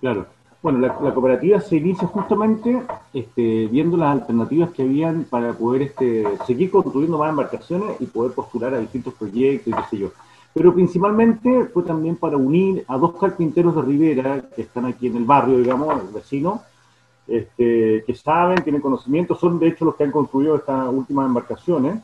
Claro. 0.00 0.37
Bueno, 0.70 0.86
la, 0.86 1.14
cooperativa 1.14 1.58
se 1.60 1.76
inicia 1.76 2.06
justamente 2.08 2.82
este, 3.14 3.68
viendo 3.68 3.96
las 3.96 4.20
alternativas 4.20 4.68
que 4.68 4.82
habían 4.82 5.24
para 5.24 5.54
poder 5.54 5.80
este, 5.80 6.26
seguir 6.46 6.70
construyendo 6.70 7.16
más 7.16 7.30
embarcaciones 7.30 7.98
y 8.00 8.04
poder 8.04 8.32
postular 8.32 8.74
a 8.74 8.78
distintos 8.78 9.14
proyectos 9.14 9.68
y 9.68 9.72
qué 9.72 9.82
sé 9.88 9.96
yo. 9.96 10.10
Pero 10.52 10.74
principalmente 10.74 11.64
fue 11.72 11.84
también 11.84 12.16
para 12.16 12.36
unir 12.36 12.84
a 12.86 12.98
dos 12.98 13.16
carpinteros 13.18 13.76
de 13.76 13.80
Rivera 13.80 14.44
que 14.54 14.60
están 14.60 14.84
aquí 14.84 15.06
en 15.06 15.16
el 15.16 15.24
barrio, 15.24 15.56
digamos, 15.56 16.12
vecinos, 16.12 16.60
este, 17.26 18.04
que 18.06 18.14
saben, 18.14 18.62
tienen 18.62 18.82
conocimiento, 18.82 19.36
son 19.36 19.58
de 19.58 19.68
hecho 19.68 19.86
los 19.86 19.94
que 19.94 20.04
han 20.04 20.10
construido 20.10 20.56
estas 20.56 20.86
últimas 20.92 21.28
embarcaciones. 21.28 22.02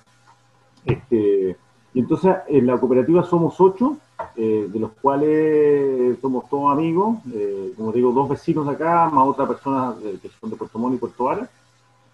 Y 1.95 2.01
entonces 2.01 2.37
en 2.49 2.67
la 2.67 2.77
cooperativa 2.79 3.23
somos 3.23 3.61
ocho, 3.61 3.97
eh, 4.37 4.69
de 4.69 4.79
los 4.81 4.91
cuales 5.01 6.19
somos 6.21 6.49
todos 6.49 6.73
amigos, 6.73 7.19
eh, 7.33 7.73
como 7.77 7.93
digo, 7.93 8.13
dos 8.13 8.29
vecinos 8.29 8.69
acá, 8.69 9.09
más 9.11 9.29
otra 9.29 9.47
persona 9.47 9.95
eh, 10.05 10.19
que 10.21 10.29
son 10.29 10.51
de 10.51 10.57
Puerto 10.57 10.79
Montt 10.79 10.97
y 10.97 10.99
Puerto 10.99 11.25
Vara. 11.25 11.49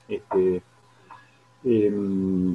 Este, 0.06 0.62
eh, 1.62 1.92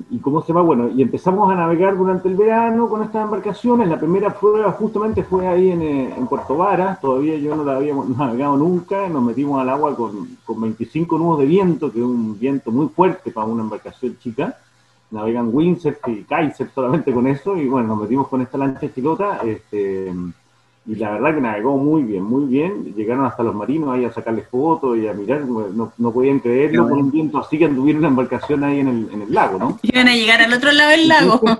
y 0.09 0.17
cómo 0.19 0.41
se 0.41 0.51
va, 0.51 0.61
bueno, 0.61 0.89
y 0.89 1.01
empezamos 1.03 1.51
a 1.51 1.55
navegar 1.55 1.95
durante 1.95 2.27
el 2.27 2.35
verano 2.35 2.89
con 2.89 3.03
estas 3.03 3.23
embarcaciones. 3.23 3.87
La 3.87 3.99
primera 3.99 4.33
prueba 4.33 4.71
justamente 4.71 5.23
fue 5.23 5.47
ahí 5.47 5.71
en, 5.71 6.27
Puerto 6.27 6.57
Vara, 6.57 6.97
todavía 6.99 7.37
yo 7.37 7.55
no 7.55 7.63
la 7.63 7.77
habíamos 7.77 8.09
navegado 8.17 8.57
nunca, 8.57 9.07
nos 9.07 9.23
metimos 9.23 9.61
al 9.61 9.69
agua 9.69 9.95
con, 9.95 10.37
con 10.43 10.59
25 10.61 11.17
nudos 11.17 11.39
de 11.39 11.45
viento, 11.45 11.91
que 11.91 11.99
es 11.99 12.05
un 12.05 12.39
viento 12.39 12.71
muy 12.71 12.87
fuerte 12.87 13.31
para 13.31 13.47
una 13.47 13.63
embarcación 13.63 14.17
chica. 14.19 14.57
Navegan 15.15 15.49
windsurf 15.51 15.97
y 16.07 16.23
kitesurf 16.23 16.73
solamente 16.73 17.13
con 17.13 17.25
eso, 17.27 17.55
y 17.55 17.67
bueno, 17.67 17.87
nos 17.87 18.01
metimos 18.01 18.27
con 18.27 18.41
esta 18.41 18.57
lancha 18.57 18.93
chilota, 18.93 19.39
este, 19.45 20.13
y 20.87 20.95
la 20.95 21.11
verdad 21.11 21.35
que 21.35 21.41
navegó 21.41 21.77
muy 21.77 22.03
bien, 22.03 22.23
muy 22.23 22.45
bien. 22.45 22.93
Llegaron 22.95 23.25
hasta 23.25 23.41
los 23.41 23.55
marinos 23.55 23.89
ahí 23.89 24.05
a 24.05 24.13
sacarle 24.13 24.43
fotos 24.43 24.97
y 24.97 25.07
a 25.07 25.13
mirar, 25.13 25.45
no, 25.45 25.91
no 25.97 26.11
podían 26.11 26.39
creerlo 26.39 26.87
con 26.87 26.99
un 26.99 27.11
viento 27.11 27.39
así 27.39 27.57
que 27.57 27.65
anduvieron 27.65 27.99
una 27.99 28.09
embarcación 28.09 28.63
ahí 28.63 28.81
en 28.81 28.87
el, 28.89 29.09
en 29.11 29.21
el 29.23 29.33
lago, 29.33 29.57
¿no? 29.57 29.79
Iban 29.81 30.09
a 30.09 30.13
llegar 30.13 30.41
al 30.41 30.53
otro 30.53 30.71
lado 30.71 30.91
del 30.91 31.07
lago. 31.07 31.41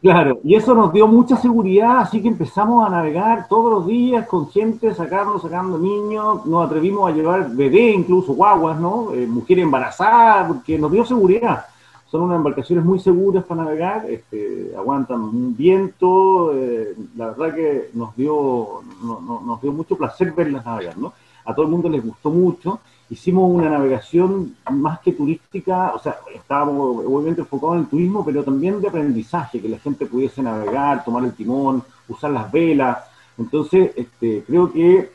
Claro, 0.00 0.40
y 0.42 0.54
eso 0.54 0.74
nos 0.74 0.94
dio 0.94 1.06
mucha 1.06 1.36
seguridad, 1.36 1.98
así 1.98 2.22
que 2.22 2.28
empezamos 2.28 2.86
a 2.86 2.90
navegar 2.90 3.46
todos 3.48 3.70
los 3.70 3.86
días 3.86 4.26
con 4.26 4.48
gente, 4.48 4.94
sacando, 4.94 5.38
sacando 5.38 5.78
niños, 5.78 6.46
nos 6.46 6.66
atrevimos 6.66 7.10
a 7.10 7.14
llevar 7.14 7.50
bebé, 7.50 7.90
incluso 7.90 8.32
guaguas, 8.32 8.80
¿no? 8.80 9.12
Eh, 9.12 9.26
mujeres 9.26 9.62
embarazadas, 9.64 10.48
porque 10.48 10.78
nos 10.78 10.90
dio 10.90 11.04
seguridad. 11.04 11.66
Son 12.10 12.22
unas 12.22 12.36
embarcaciones 12.38 12.84
muy 12.84 12.98
seguras 12.98 13.44
para 13.44 13.62
navegar, 13.62 14.04
este, 14.10 14.72
aguantan 14.76 15.20
un 15.20 15.56
viento, 15.56 16.52
eh, 16.54 16.94
la 17.16 17.28
verdad 17.28 17.54
que 17.54 17.90
nos 17.94 18.16
dio, 18.16 18.82
no- 19.02 19.20
no- 19.20 19.40
nos 19.46 19.62
dio 19.62 19.72
mucho 19.72 19.96
placer 19.96 20.32
verlas 20.32 20.64
navegar, 20.66 20.98
¿no? 20.98 21.12
A 21.44 21.54
todo 21.54 21.64
el 21.66 21.70
mundo 21.70 21.88
les 21.88 22.04
gustó 22.04 22.30
mucho, 22.30 22.80
hicimos 23.08 23.48
una 23.50 23.70
navegación 23.70 24.56
más 24.70 25.00
que 25.00 25.12
turística, 25.12 25.92
o 25.94 25.98
sea, 26.00 26.16
estábamos 26.34 27.04
obviamente 27.06 27.42
enfocados 27.42 27.76
en 27.76 27.86
turismo, 27.86 28.24
pero 28.24 28.42
también 28.42 28.80
de 28.80 28.88
aprendizaje, 28.88 29.60
que 29.60 29.68
la 29.68 29.78
gente 29.78 30.06
pudiese 30.06 30.42
navegar, 30.42 31.04
tomar 31.04 31.24
el 31.24 31.32
timón, 31.32 31.82
usar 32.08 32.30
las 32.32 32.50
velas. 32.50 32.98
Entonces, 33.38 33.92
este, 33.96 34.42
creo 34.46 34.70
que 34.72 35.10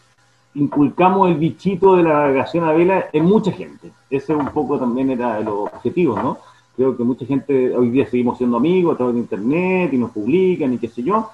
inculcamos 0.56 1.28
el 1.30 1.36
bichito 1.36 1.96
de 1.98 2.04
la 2.04 2.14
navegación 2.14 2.64
a 2.64 2.72
vela 2.72 3.06
en 3.12 3.26
mucha 3.26 3.52
gente. 3.52 3.92
Ese 4.10 4.34
un 4.34 4.48
poco 4.48 4.80
también 4.80 5.12
era 5.12 5.40
el 5.40 5.48
objetivo, 5.50 6.16
¿no? 6.22 6.38
Creo 6.76 6.98
que 6.98 7.04
mucha 7.04 7.26
gente, 7.26 7.76
hoy 7.76 7.90
día 7.90 8.06
seguimos 8.06 8.38
siendo 8.38 8.58
amigos 8.58 8.96
a 8.96 8.98
través 8.98 9.16
de 9.16 9.22
internet 9.22 9.94
y 9.94 9.98
nos 9.98 10.12
publican 10.12 10.74
y 10.74 10.78
qué 10.78 10.88
sé 10.88 11.04
yo. 11.04 11.30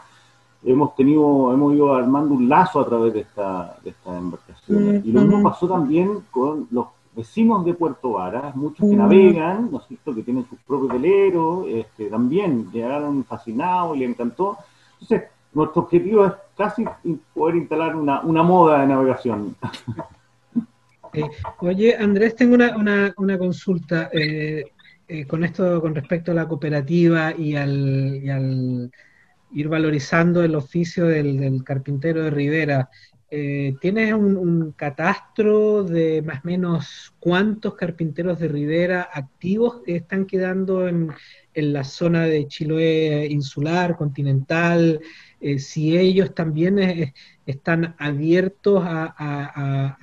Hemos 0.64 0.96
tenido, 0.96 1.52
hemos 1.54 1.74
ido 1.74 1.94
armando 1.96 2.36
un 2.36 2.48
lazo 2.48 2.80
a 2.80 2.86
través 2.86 3.14
de 3.14 3.22
esta, 3.22 3.78
de 3.84 3.90
esta 3.90 4.16
embarcación. 4.16 5.02
Y 5.04 5.12
lo 5.12 5.22
mismo 5.22 5.42
pasó 5.42 5.68
también 5.68 6.20
con 6.30 6.68
los 6.70 6.88
vecinos 7.16 7.66
de 7.66 7.74
Puerto 7.74 8.14
Vara, 8.14 8.52
muchos 8.56 8.88
que 8.88 8.96
navegan, 8.96 9.70
¿no 9.72 9.80
es 9.80 9.88
cierto?, 9.88 10.14
que 10.14 10.22
tienen 10.22 10.46
sus 10.48 10.60
propios 10.60 10.94
veleros, 10.94 11.66
este, 11.68 12.06
también 12.06 12.72
llegaron 12.72 13.24
fascinados 13.26 13.98
y 13.98 14.00
les 14.02 14.10
encantó. 14.10 14.58
Entonces, 15.02 15.30
nuestro 15.54 15.82
objetivo 15.82 16.26
es 16.26 16.34
casi 16.56 16.86
poder 17.34 17.56
instalar 17.56 17.96
una, 17.96 18.22
una 18.22 18.44
moda 18.44 18.82
de 18.82 18.88
navegación. 18.88 19.56
Eh, 21.14 21.30
oye, 21.60 21.94
Andrés, 21.98 22.38
tengo 22.38 22.56
una, 22.56 22.78
una, 22.78 23.14
una 23.18 23.38
consulta 23.38 24.10
eh, 24.14 24.64
eh, 25.14 25.26
con 25.28 25.44
esto 25.44 25.82
con 25.82 25.94
respecto 25.94 26.32
a 26.32 26.36
la 26.36 26.48
cooperativa 26.48 27.36
y 27.38 27.58
al, 27.58 28.22
y 28.24 28.30
al 28.30 28.90
ir 29.52 29.68
valorizando 29.68 30.42
el 30.42 30.56
oficio 30.56 31.06
del, 31.06 31.38
del 31.38 31.66
carpintero 31.66 32.24
de 32.24 32.30
Rivera. 32.30 32.90
Eh, 33.30 33.76
¿Tienes 33.82 34.14
un, 34.14 34.72
catastro 34.72 35.84
de 35.84 36.22
más 36.22 36.46
o 36.46 36.48
menos 36.48 37.14
cuántos 37.20 37.76
carpinteros 37.76 38.40
de 38.40 38.48
Rivera 38.48 39.10
activos 39.14 39.82
están 39.86 40.26
quedando 40.26 40.88
en, 40.88 41.12
en 41.54 41.74
la 41.74 41.84
zona 41.84 42.24
de 42.24 42.48
Chiloé 42.48 43.28
insular, 43.30 43.98
continental? 43.98 45.02
Eh, 45.42 45.58
si 45.58 45.98
ellos 45.98 46.36
también 46.36 46.78
eh, 46.78 47.14
están 47.48 47.96
abiertos 47.98 48.84
a, 48.86 49.98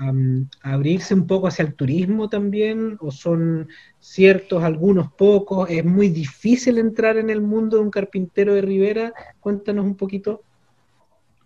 abrirse 0.62 1.14
un 1.14 1.29
poco 1.29 1.46
hacia 1.46 1.64
el 1.64 1.74
turismo 1.74 2.29
también, 2.29 2.96
o 3.01 3.12
son 3.12 3.68
ciertos, 4.01 4.64
algunos 4.64 5.12
pocos. 5.12 5.70
Es 5.70 5.85
muy 5.85 6.09
difícil 6.09 6.79
entrar 6.79 7.16
en 7.16 7.31
el 7.31 7.40
mundo 7.40 7.77
de 7.77 7.85
un 7.85 7.90
carpintero 7.90 8.55
de 8.55 8.62
Rivera. 8.62 9.12
Cuéntanos 9.38 9.85
un 9.85 9.94
poquito. 9.94 10.42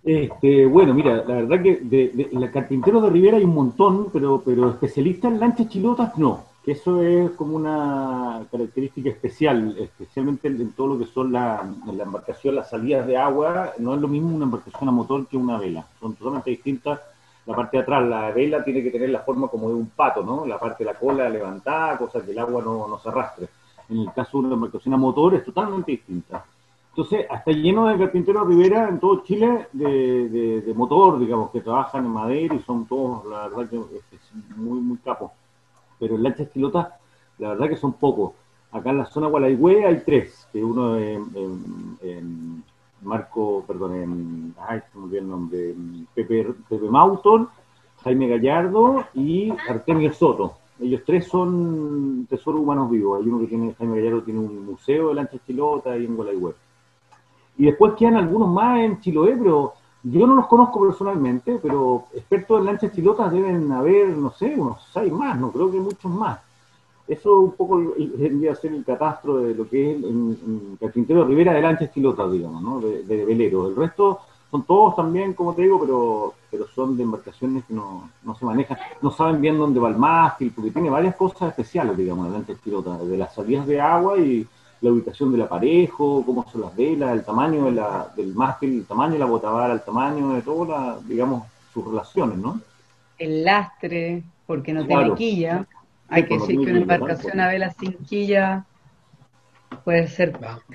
Este, 0.03 0.67
bueno, 0.67 0.95
mira, 0.95 1.23
la 1.29 1.35
verdad 1.35 1.63
que 1.63 1.77
de, 1.77 2.09
de, 2.09 2.29
la 2.33 2.51
carpinteros 2.51 3.03
de 3.05 3.11
Rivera 3.11 3.37
hay 3.37 3.45
un 3.45 3.55
montón, 3.55 4.09
pero, 4.11 4.43
pero 4.45 4.71
especialistas 4.71 5.31
en 5.31 5.39
lanchas 5.39 5.69
chilotas 5.69 6.19
no, 6.19 6.45
que 6.65 6.73
eso 6.73 7.03
es 7.03 7.31
como 7.33 7.57
una 7.57 8.47
característica 8.51 9.11
especial, 9.11 9.77
especialmente 9.79 10.47
en, 10.49 10.73
todo 10.73 10.95
lo 10.95 10.99
que 10.99 11.07
son 11.07 11.33
la, 11.33 11.69
la 11.93 12.05
embarcación, 12.05 12.55
las 12.55 12.71
salidas 12.71 13.07
de 13.07 13.17
agua, 13.17 13.73
no 13.79 13.95
es 13.95 14.01
lo 14.01 14.07
mismo 14.07 14.37
una 14.37 14.45
embarcación 14.45 14.89
a 14.89 14.93
motor 14.93 15.27
que 15.27 15.37
una 15.37 15.59
vela, 15.59 15.85
son 16.01 16.15
totalmente 16.15 16.51
distintas. 16.51 17.01
La 17.45 17.57
parte 17.57 17.77
de 17.77 17.83
atrás, 17.83 18.07
la 18.07 18.31
vela 18.31 18.63
tiene 18.63 18.85
que 18.85 18.91
tener 18.93 19.11
la 19.11 19.21
forma 19.21 19.49
como 19.49 19.69
de 19.69 19.75
un 19.75 19.89
pato, 19.89 20.23
¿no? 20.23 20.47
La 20.47 20.61
parte 20.61 20.85
de 20.85 20.93
la 20.93 20.99
cola 20.99 21.29
levantada, 21.29 21.99
cosa 21.99 22.25
que 22.25 22.31
el 22.31 22.39
agua 22.39 22.63
no, 22.63 22.87
no 22.87 23.01
se 23.01 23.09
arrastre. 23.09 23.49
En 23.89 23.99
el 23.99 24.13
caso 24.13 24.39
de 24.39 24.47
una 24.47 24.55
embarcación 24.55 24.95
a 24.95 24.97
motor 24.97 25.35
es 25.35 25.45
totalmente 25.45 25.91
distinta. 25.91 26.45
Entonces, 26.91 27.27
está 27.29 27.51
lleno 27.51 27.89
de 27.89 27.99
carpinteros 27.99 28.47
Rivera 28.47 28.89
en 28.89 29.01
todo 29.01 29.25
Chile 29.25 29.67
de, 29.73 30.29
de, 30.29 30.61
de 30.61 30.75
motor, 30.75 31.19
digamos, 31.19 31.51
que 31.51 31.63
trabajan 31.63 32.05
en 32.05 32.13
madera 32.13 32.55
y 32.55 32.61
son 32.61 32.87
todos, 32.87 33.25
la 33.25 33.49
verdad, 33.49 33.69
que 33.69 33.77
es 33.77 34.57
muy, 34.57 34.79
muy 34.79 34.99
capos. 34.99 35.33
Pero 36.03 36.17
en 36.17 36.25
lanchas 36.25 36.49
pilotas, 36.49 36.89
la 37.39 37.51
verdad 37.51 37.69
que 37.69 37.77
son 37.77 37.93
pocos. 37.93 38.33
Acá 38.73 38.91
en 38.91 38.99
la 38.99 39.07
zona 39.07 39.29
Gualaigüe 39.29 39.87
hay 39.87 40.03
tres, 40.05 40.49
que 40.53 40.65
uno 40.65 40.99
en, 40.99 42.65
Marco, 43.03 43.63
perdón, 43.65 43.95
en, 43.95 44.55
ay, 44.67 44.81
me 44.95 45.19
el 45.19 45.29
nombre, 45.29 45.77
Pepe, 46.13 46.55
Pepe 46.69 46.91
Mauton, 46.91 47.49
Jaime 48.03 48.27
Gallardo 48.27 49.05
y 49.15 49.53
Artemio 49.69 50.13
Soto. 50.13 50.55
Ellos 50.81 51.03
tres 51.07 51.29
son 51.29 52.27
tesoros 52.29 52.63
humanos 52.63 52.91
vivos. 52.91 53.21
Hay 53.21 53.29
uno 53.29 53.39
que 53.39 53.47
tiene, 53.47 53.73
Jaime 53.75 54.01
Gallardo 54.01 54.25
tiene 54.25 54.41
un 54.41 54.67
museo 54.67 55.11
de 55.11 55.15
lanchas 55.15 55.41
pilotas 55.47 55.93
ahí 55.93 56.05
en 56.05 56.17
Gualaigüe. 56.17 56.53
Y 57.59 57.67
después 57.67 57.93
quedan 57.97 58.17
algunos 58.17 58.49
más 58.49 58.81
en 58.81 59.01
Chiloé, 59.01 59.37
pero 59.37 59.75
yo 60.03 60.27
no 60.27 60.35
los 60.35 60.47
conozco 60.47 60.81
personalmente, 60.81 61.59
pero 61.63 62.07
expertos 62.13 62.61
en 62.61 62.67
lanchas 62.67 62.93
chilotas 62.93 63.31
deben 63.33 63.71
haber, 63.71 64.09
no 64.09 64.33
sé, 64.33 64.55
unos 64.57 64.79
seis 64.93 65.13
más, 65.13 65.39
no 65.39 65.53
creo 65.53 65.71
que 65.71 65.79
muchos 65.79 66.11
más. 66.11 66.41
Eso 67.07 67.41
un 67.41 67.53
poco 67.53 67.81
tendría 68.19 68.53
a 68.53 68.57
ser 68.57 68.73
el 68.73 68.85
catastro 68.85 69.39
de 69.39 69.55
lo 69.55 69.69
que 69.69 69.93
es 69.93 69.97
el, 69.97 70.05
el 70.05 70.79
carpintero 70.81 71.25
Rivera 71.25 71.53
de 71.53 71.63
lanchas 71.63 71.93
chilotas, 71.93 72.31
digamos, 72.33 72.63
¿no? 72.63 72.81
de, 72.81 73.03
de 73.03 73.25
velero. 73.25 73.69
El 73.69 73.77
resto 73.77 74.21
son 74.51 74.65
todos 74.65 74.97
también, 74.97 75.33
como 75.33 75.55
te 75.55 75.63
digo, 75.63 75.81
pero, 75.81 76.35
pero 76.51 76.67
son 76.69 76.97
de 76.97 77.03
embarcaciones 77.03 77.65
que 77.65 77.73
no, 77.75 78.11
no 78.23 78.35
se 78.35 78.45
manejan, 78.45 78.77
no 79.01 79.11
saben 79.11 79.41
bien 79.41 79.57
dónde 79.57 79.81
va 79.81 79.89
el 79.89 79.97
mástil, 79.97 80.53
porque 80.55 80.71
tiene 80.71 80.91
varias 80.91 81.17
cosas 81.17 81.49
especiales, 81.49 81.97
digamos, 81.97 82.27
la 82.27 82.35
lancha 82.35 82.55
chilota, 82.63 82.99
de 82.99 83.17
las 83.17 83.35
salidas 83.35 83.67
de 83.67 83.81
agua 83.81 84.19
y 84.19 84.47
la 84.83 84.91
ubicación 84.91 85.33
del 85.33 85.43
aparejo, 85.43 86.23
cómo 86.27 86.45
son 86.51 86.63
las 86.63 86.77
velas, 86.77 87.13
el 87.13 87.25
tamaño 87.25 87.67
de 87.67 87.73
la, 87.73 88.13
del 88.17 88.35
mástil, 88.35 88.79
el 88.81 88.85
tamaño 88.85 89.13
de 89.15 89.19
la 89.21 89.27
botavara, 89.27 89.73
el 89.73 89.81
tamaño 89.83 90.31
de 90.31 90.43
todas, 90.43 90.69
la, 90.69 90.99
digamos, 91.07 91.45
sus 91.73 91.87
relaciones, 91.87 92.37
¿no? 92.39 92.61
El 93.19 93.45
lastre, 93.45 94.23
porque 94.47 94.73
no 94.73 94.85
Claro. 94.85 95.15
tiene 95.15 95.17
quilla. 95.17 95.67
Hay 96.09 96.27
que 96.27 96.35
decir 96.35 96.57
que 96.61 96.71
una 96.71 96.81
embarcación 96.81 97.41
a 97.41 97.49
vela 97.49 97.73
sin 97.73 97.95
quilla 98.05 98.67
puede 99.85 100.07
ser 100.09 100.33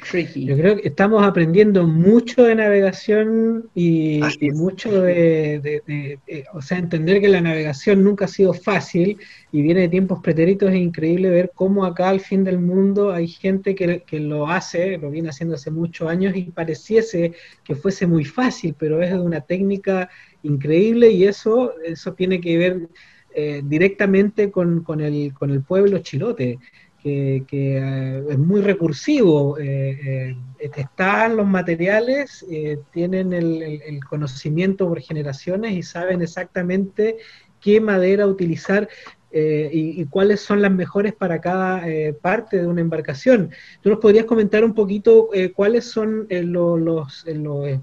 tricky. 0.09 0.45
Yo 0.45 0.55
creo 0.57 0.75
que 0.77 0.87
estamos 0.87 1.23
aprendiendo 1.23 1.87
mucho 1.87 2.43
de 2.43 2.55
navegación 2.55 3.69
y, 3.73 4.21
mucho 4.53 5.01
de, 5.01 5.59
de- 5.59 5.81
de- 5.85 6.45
o 6.53 6.61
sea, 6.61 6.77
entender 6.77 7.21
que 7.21 7.27
la 7.27 7.41
navegación 7.41 8.03
nunca 8.03 8.25
ha 8.25 8.27
sido 8.27 8.53
fácil 8.53 9.17
y 9.51 9.61
viene 9.61 9.81
de 9.81 9.89
tiempos 9.89 10.19
pretéritos. 10.21 10.69
Es 10.69 10.77
increíble 10.77 11.29
ver 11.29 11.51
cómo 11.55 11.85
acá 11.85 12.09
al 12.09 12.19
fin 12.19 12.43
del 12.43 12.59
mundo 12.59 13.11
hay 13.11 13.27
gente 13.27 13.75
que, 13.75 14.03
que 14.05 14.19
lo 14.19 14.47
hace, 14.47 14.97
lo 14.97 15.09
viene 15.09 15.29
haciendo 15.29 15.55
hace 15.55 15.71
muchos 15.71 16.09
años 16.09 16.35
y 16.35 16.51
pareciese 16.51 17.33
que 17.63 17.75
fuese 17.75 18.07
muy 18.07 18.25
fácil, 18.25 18.75
pero 18.77 19.01
es 19.01 19.11
de 19.11 19.19
una 19.19 19.41
técnica 19.41 20.09
increíble 20.43 21.11
y 21.11 21.25
eso, 21.25 21.73
eso 21.83 22.13
tiene 22.13 22.39
que 22.39 22.57
ver 22.57 22.87
eh, 23.35 23.61
directamente 23.63 24.49
con, 24.51 24.83
con 24.83 25.01
el, 25.01 25.33
con 25.33 25.51
el 25.51 25.63
pueblo 25.63 25.99
chilote 25.99 26.57
que, 27.01 27.43
que, 27.47 27.77
eh, 27.77 28.23
es 28.29 28.37
muy 28.37 28.61
recursivo. 28.61 29.57
eh, 29.59 30.31
eh, 30.59 30.69
están 30.75 31.37
los 31.37 31.45
materiales, 31.47 32.45
tienen 32.91 33.33
el, 33.33 33.61
el- 33.61 33.81
el 33.83 34.03
conocimiento 34.05 34.87
por 34.87 34.99
generaciones 35.01 35.73
y 35.73 35.83
saben 35.83 36.21
exactamente 36.21 37.17
qué 37.61 37.79
madera 37.81 38.25
utilizar 38.27 38.89
y, 39.31 40.05
cuáles 40.05 40.41
son 40.41 40.61
las 40.61 40.71
mejores 40.71 41.13
para 41.13 41.39
cada 41.41 41.83
parte 42.21 42.57
de 42.57 42.65
una 42.67 42.81
embarcación. 42.81 43.51
¿Tú 43.81 43.89
nos 43.89 43.99
podrías 43.99 44.25
comentar 44.25 44.63
un 44.63 44.73
poquito 44.73 45.29
cuáles 45.55 45.85
son 45.85 46.27
lo, 46.29 46.77
los, 46.77 47.25
eh, 47.27 47.35
lo, 47.35 47.67
eh, 47.67 47.81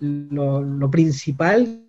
lo- 0.00 0.62
lo 0.62 0.90
principal 0.90 1.82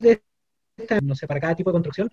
de 0.00 0.10
esta, 0.12 0.24
no 1.02 1.14
sé, 1.14 1.26
para 1.26 1.40
cada 1.40 1.54
tipo 1.54 1.70
de 1.70 1.74
construcción? 1.74 2.10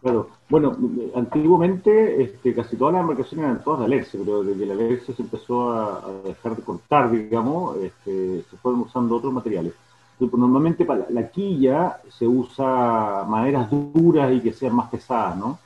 Claro. 0.00 0.28
Bueno, 0.48 0.76
antiguamente 1.14 2.22
este, 2.22 2.54
casi 2.54 2.76
todas 2.76 2.94
las 2.94 3.02
embarcaciones 3.02 3.44
eran 3.44 3.64
todas 3.64 3.80
de 3.80 3.86
Alerce, 3.86 4.18
pero 4.18 4.42
desde 4.42 4.60
que 4.60 4.66
la 4.66 4.74
Alerce 4.74 5.12
se 5.12 5.22
empezó 5.22 5.72
a, 5.72 6.04
dejar 6.24 6.56
de 6.56 6.62
cortar, 6.62 7.10
digamos, 7.10 7.76
este, 7.78 8.44
se 8.48 8.56
fueron 8.58 8.82
usando 8.82 9.16
otros 9.16 9.32
materiales. 9.32 9.72
Normalmente 10.20 10.84
para 10.84 11.00
la, 11.00 11.06
la 11.22 11.28
quilla 11.28 12.00
se 12.08 12.26
usa 12.26 13.24
maderas 13.28 13.70
duras 13.70 14.32
y 14.32 14.40
que 14.40 14.52
sean 14.52 14.74
más 14.74 14.90
pesadas, 14.90 15.36
¿no? 15.36 15.58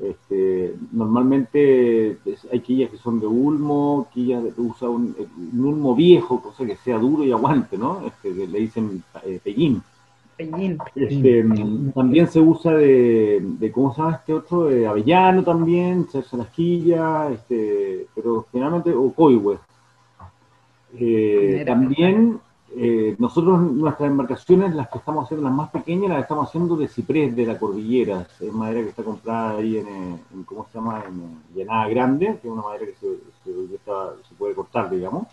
Este, 0.00 0.76
normalmente 0.92 2.18
hay 2.52 2.60
quillas 2.60 2.90
que 2.90 2.98
son 2.98 3.18
de 3.18 3.26
ulmo, 3.26 4.06
quillas 4.14 4.44
de, 4.44 4.52
usa 4.56 4.88
un, 4.88 5.14
un 5.52 5.64
ulmo 5.64 5.94
viejo, 5.96 6.40
cosa 6.40 6.64
que 6.64 6.76
sea 6.76 6.98
duro 6.98 7.24
y 7.24 7.32
aguante, 7.32 7.76
¿no? 7.76 8.06
Este, 8.06 8.32
que 8.32 8.46
le 8.46 8.60
dicen 8.60 9.02
eh, 9.24 9.40
pellín. 9.42 9.82
Peñín. 10.38 10.78
Este, 10.94 11.42
mm, 11.42 11.90
también 11.92 12.28
se 12.28 12.40
usa 12.40 12.72
de, 12.72 13.40
de, 13.42 13.72
¿cómo 13.72 13.92
se 13.92 14.00
llama 14.00 14.16
este 14.16 14.32
otro? 14.32 14.64
De 14.66 14.86
avellano 14.86 15.42
también, 15.42 16.08
se 16.08 16.18
hace 16.18 16.36
las 16.36 16.48
quillas, 16.48 17.32
este, 17.32 18.06
pero 18.14 18.46
generalmente, 18.52 18.92
o 18.92 19.12
coihue. 19.12 19.58
Eh, 20.94 21.64
también 21.66 22.40
eh, 22.76 23.16
nosotros, 23.18 23.60
nuestras 23.60 24.08
embarcaciones, 24.08 24.74
las 24.74 24.88
que 24.88 24.98
estamos 24.98 25.24
haciendo, 25.24 25.48
las 25.48 25.56
más 25.56 25.70
pequeñas, 25.70 26.10
las 26.10 26.22
estamos 26.22 26.48
haciendo 26.48 26.76
de 26.76 26.86
ciprés 26.86 27.34
de 27.34 27.44
la 27.44 27.58
cordillera. 27.58 28.26
Es 28.38 28.52
madera 28.52 28.82
que 28.82 28.90
está 28.90 29.02
comprada 29.02 29.58
ahí 29.58 29.78
en, 29.78 29.88
en, 29.88 30.44
¿cómo 30.44 30.66
se 30.70 30.78
llama? 30.78 31.02
En 31.08 31.42
Llanada 31.52 31.88
Grande, 31.88 32.38
que 32.40 32.46
es 32.46 32.52
una 32.52 32.62
madera 32.62 32.86
que 32.86 32.94
se, 32.94 33.16
se 33.44 34.34
puede 34.38 34.54
cortar, 34.54 34.88
digamos. 34.88 35.26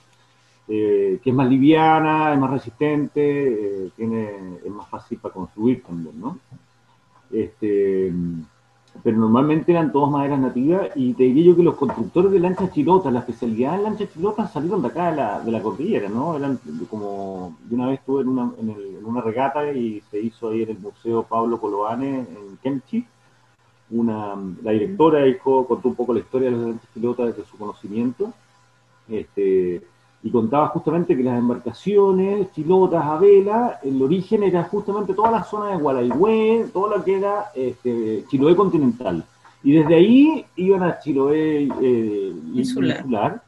Eh, 0.68 1.20
que 1.24 1.30
es 1.30 1.36
más 1.36 1.48
liviana, 1.48 2.34
es 2.34 2.40
más 2.40 2.50
resistente, 2.50 3.86
eh, 3.86 3.92
tiene, 3.96 4.58
es 4.66 4.72
más 4.72 4.90
fácil 4.90 5.20
para 5.20 5.34
construir 5.34 5.84
también, 5.84 6.20
¿no? 6.20 6.40
Este, 7.32 8.12
pero 9.04 9.18
normalmente 9.18 9.72
eran 9.72 9.92
todas 9.92 10.10
maderas 10.10 10.40
nativas 10.40 10.90
y 10.96 11.14
te 11.14 11.24
diría 11.24 11.46
yo 11.46 11.56
que 11.56 11.62
los 11.62 11.76
constructores 11.76 12.32
de 12.32 12.40
lanchas 12.40 12.72
chilotas, 12.72 13.14
la 13.14 13.20
especialidad 13.20 13.76
en 13.76 13.84
lanchas 13.84 14.12
chilotas 14.12 14.52
salieron 14.52 14.82
de 14.82 14.88
acá 14.88 15.12
de 15.12 15.18
la, 15.18 15.40
de 15.42 15.52
la 15.52 15.62
cordillera, 15.62 16.10
¿no? 16.10 16.36
Como, 16.90 17.58
yo 17.70 17.76
una 17.76 17.88
vez 17.88 18.00
estuve 18.00 18.24
en 18.24 18.30
una, 18.30 18.52
en 18.60 19.06
una 19.06 19.22
regata 19.22 19.72
y 19.72 20.02
se 20.10 20.20
hizo 20.20 20.50
ahí 20.50 20.64
en 20.64 20.70
el 20.70 20.80
Museo 20.80 21.24
Pablo 21.24 21.60
Coloane 21.60 22.22
en 22.22 22.58
Kemchi, 22.64 23.06
una, 23.92 24.36
la 24.64 24.72
directora 24.72 25.24
dijo, 25.24 25.68
contó 25.68 25.90
un 25.90 25.96
poco 25.96 26.14
la 26.14 26.22
historia 26.22 26.50
de 26.50 26.58
las 26.58 26.66
lanchas 26.66 26.90
chilotas 26.94 27.28
desde 27.28 27.46
su 27.46 27.56
conocimiento, 27.58 28.34
este, 29.08 29.84
y 30.26 30.32
contaba 30.32 30.70
justamente 30.70 31.16
que 31.16 31.24
las 31.24 31.38
embarcaciones, 31.38 32.52
chilotas 32.54 33.06
a 33.06 33.18
vela, 33.18 33.80
el 33.84 34.02
origen 34.02 34.42
era 34.44 34.64
justamente 34.64 35.14
toda 35.14 35.30
la 35.30 35.44
zona 35.44 35.68
de 35.70 35.78
Gualaigüe, 35.78 36.70
todo 36.74 36.88
lo 36.98 37.04
que 37.04 37.18
era 37.20 37.52
este, 37.54 38.26
Chiloé 38.28 38.56
continental. 38.56 39.24
Y 39.64 39.74
desde 39.74 39.96
ahí 39.96 40.46
iban 40.56 40.82
a 40.84 41.00
Chiloé 41.00 41.70
eh, 41.82 42.34
Insular. 42.56 42.98
insular, 42.98 43.42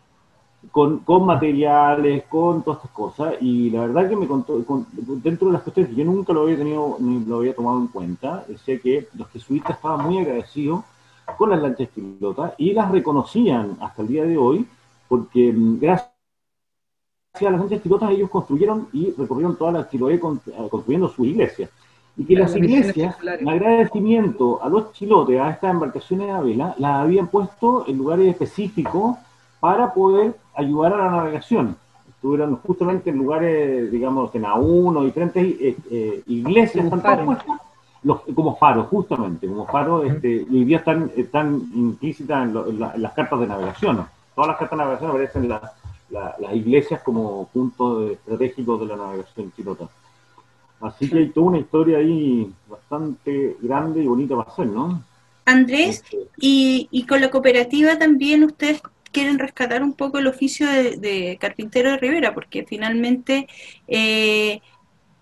con, 0.72 1.00
con 1.00 1.26
materiales, 1.26 2.26
con 2.30 2.62
todas 2.64 2.78
estas 2.80 2.92
cosas. 2.92 3.34
Y 3.42 3.72
la 3.72 3.82
verdad 3.88 4.10
que 4.10 4.16
me 4.16 4.28
contó, 4.28 4.64
con- 4.64 4.86
dentro 5.24 5.48
de 5.48 5.54
las 5.54 5.64
cuestiones 5.64 5.90
que 5.92 5.98
yo 5.98 6.06
nunca 6.06 6.32
lo 6.34 6.42
había 6.44 6.58
tenido, 6.58 6.98
ni 7.00 7.26
lo 7.26 7.38
había 7.38 7.56
tomado 7.56 7.80
en 7.80 7.88
cuenta, 7.88 8.46
decía 8.48 8.80
que 8.80 9.08
los 9.18 9.28
jesuitas 9.30 9.76
estaban 9.78 10.06
muy 10.06 10.20
agradecidos 10.20 10.84
con 11.40 11.50
las 11.50 11.62
lanchas 11.62 11.90
chilotas 11.94 12.54
y 12.60 12.74
las 12.74 12.92
reconocían 12.92 13.78
hasta 13.82 14.04
el 14.04 14.08
día 14.10 14.26
de 14.26 14.38
hoy, 14.38 14.66
porque 15.10 15.52
mm, 15.52 15.80
gracias 15.80 16.12
a 17.46 17.52
las 17.52 17.60
lanchas 17.60 17.82
chilotas 17.84 18.12
ellos 18.12 18.30
construyeron 18.30 18.88
y 18.94 19.12
recorrieron 19.18 19.56
toda 19.56 19.72
la 19.72 19.90
Chiloé 19.90 20.16
eh, 20.16 20.20
construyendo 20.70 21.08
sus 21.10 21.28
iglesias. 21.28 21.70
Y 22.18 22.26
que 22.26 22.36
Las 22.36 22.56
iglesias, 22.56 23.16
en 23.40 23.48
agradecimiento 23.50 24.60
a 24.64 24.70
los 24.70 24.92
chilotes, 24.94 25.40
a 25.40 25.52
estas 25.52 25.72
embarcaciones 25.72 26.32
a 26.32 26.42
vela, 26.42 26.74
las 26.80 26.96
habían 27.04 27.28
puesto 27.28 27.86
en 27.88 27.98
lugares 27.98 28.28
específicos 28.28 29.16
para 29.60 29.94
poder 29.94 30.36
ayudar 30.56 30.94
a 30.94 30.98
la 30.98 31.12
navegación. 31.12 31.76
Estuvieron 32.10 32.56
justamente 32.66 33.12
en 33.12 33.18
lugares, 33.18 33.92
digamos, 33.92 34.34
en 34.34 34.44
A1, 34.46 35.06
diferentes 35.06 35.44
eh, 35.62 35.78
eh, 35.92 36.24
iglesias, 36.28 36.90
Como 36.90 37.02
faros. 37.02 37.38
los- 38.04 38.22
como 38.34 38.56
faros, 38.56 38.88
justamente, 38.88 39.48
como 39.48 39.66
faros, 39.68 40.06
este, 40.06 40.46
y 40.50 40.58
hoy 40.58 40.66
día 40.66 40.78
están, 40.78 41.12
están 41.16 41.62
implícitas 41.76 42.44
en, 42.46 42.54
lo- 42.54 42.68
en 42.68 42.80
la- 42.80 42.94
en 42.96 43.02
las 43.04 43.14
cartas 43.14 43.40
de 43.40 43.48
navegación. 43.48 44.06
Todas 44.36 44.48
las 44.50 44.58
cartas 44.58 44.72
de 44.78 44.84
navegación 44.86 45.10
aparecen 45.12 45.50
la- 45.50 45.74
la- 46.10 46.36
las 46.40 46.56
iglesias 46.56 47.02
como 47.04 47.48
puntos 47.48 48.12
estratégicos 48.12 48.80
de 48.82 48.86
la 48.88 48.96
navegación 48.98 49.52
chilota. 49.56 49.90
Así 50.80 51.10
que 51.10 51.18
hay 51.20 51.30
toda 51.30 51.48
una 51.48 51.60
historia 51.60 51.98
ahí 51.98 52.52
bastante 52.68 53.58
grande 53.62 54.04
y 54.04 54.08
bonita 54.08 54.36
para 54.36 54.50
hacer, 54.52 54.68
¿no? 54.68 55.04
Andrés, 55.46 56.04
Este, 56.04 56.18
y, 56.38 56.88
y 56.92 57.06
con 57.06 57.22
la 57.22 57.30
cooperativa 57.32 57.98
también 57.98 58.44
ustedes 58.44 58.82
quieren 59.12 59.40
rescatar 59.40 59.82
un 59.82 59.94
poco 59.94 60.20
el 60.20 60.28
oficio 60.28 60.68
de, 60.70 60.98
de 60.98 61.38
carpintero 61.40 61.92
de 61.92 61.98
Rivera, 61.98 62.34
porque 62.34 62.66
finalmente, 62.68 63.48
eh, 63.88 64.62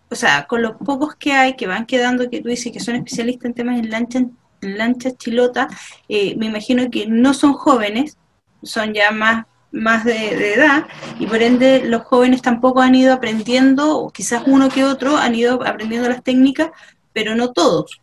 o 0.09 0.15
sea, 0.15 0.47
con 0.47 0.61
los 0.61 0.73
pocos 0.77 1.15
que 1.15 1.33
hay, 1.33 1.55
que 1.55 1.67
van 1.67 1.85
quedando, 1.85 2.29
que 2.29 2.41
tú 2.41 2.49
dices 2.49 2.71
que 2.71 2.79
son 2.79 2.95
especialistas 2.95 3.45
en 3.47 3.53
temas 3.55 3.79
en 3.79 3.89
lanchas, 3.91 4.23
en 4.61 4.77
lanchas 4.77 5.17
chilotas, 5.17 5.67
eh, 6.09 6.35
me 6.37 6.47
imagino 6.47 6.89
que 6.91 7.07
no 7.07 7.33
son 7.33 7.53
jóvenes, 7.53 8.17
son 8.63 8.93
ya 8.93 9.11
más, 9.11 9.45
más 9.75 10.05
de, 10.05 10.13
de 10.13 10.53
edad, 10.55 10.87
y 11.19 11.27
por 11.27 11.41
ende 11.41 11.83
los 11.85 12.03
jóvenes 12.03 12.41
tampoco 12.41 12.81
han 12.81 12.95
ido 12.95 13.13
aprendiendo, 13.13 14.09
quizás 14.13 14.43
uno 14.47 14.69
que 14.69 14.83
otro 14.83 15.17
han 15.17 15.35
ido 15.35 15.61
aprendiendo 15.65 16.09
las 16.09 16.23
técnicas, 16.23 16.71
pero 17.13 17.35
no 17.35 17.51
todos. 17.51 18.01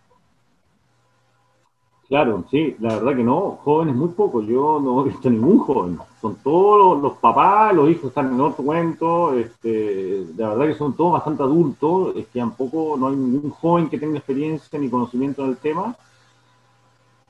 Claro, 2.09 2.45
sí, 2.51 2.77
la 2.79 2.97
verdad 2.97 3.17
que 3.17 3.25
no, 3.25 3.59
jóvenes 3.65 3.95
muy 3.95 4.09
pocos, 4.09 4.47
yo 4.47 4.79
no 4.85 5.01
he 5.01 5.09
visto 5.09 5.31
ningún 5.31 5.59
joven, 5.61 5.99
son 6.21 6.37
todos 6.45 6.79
los, 6.79 7.03
los 7.03 7.19
papás, 7.19 7.75
los 7.75 7.89
hijos 7.89 8.09
están 8.09 8.35
en 8.35 8.41
otro 8.43 8.63
cuento, 8.63 9.35
este, 9.35 10.27
la 10.37 10.51
verdad 10.51 10.67
que 10.67 10.75
son 10.75 10.95
todos 10.95 11.15
bastante 11.15 11.43
adultos, 11.43 12.15
es 12.17 12.27
que 12.27 12.39
tampoco 12.39 12.97
no 12.99 13.09
hay 13.09 13.17
ningún 13.17 13.51
joven 13.51 13.89
que 13.89 13.99
tenga 13.99 14.19
experiencia 14.19 14.79
ni 14.79 14.91
conocimiento 14.91 15.43
del 15.45 15.57
tema. 15.57 15.97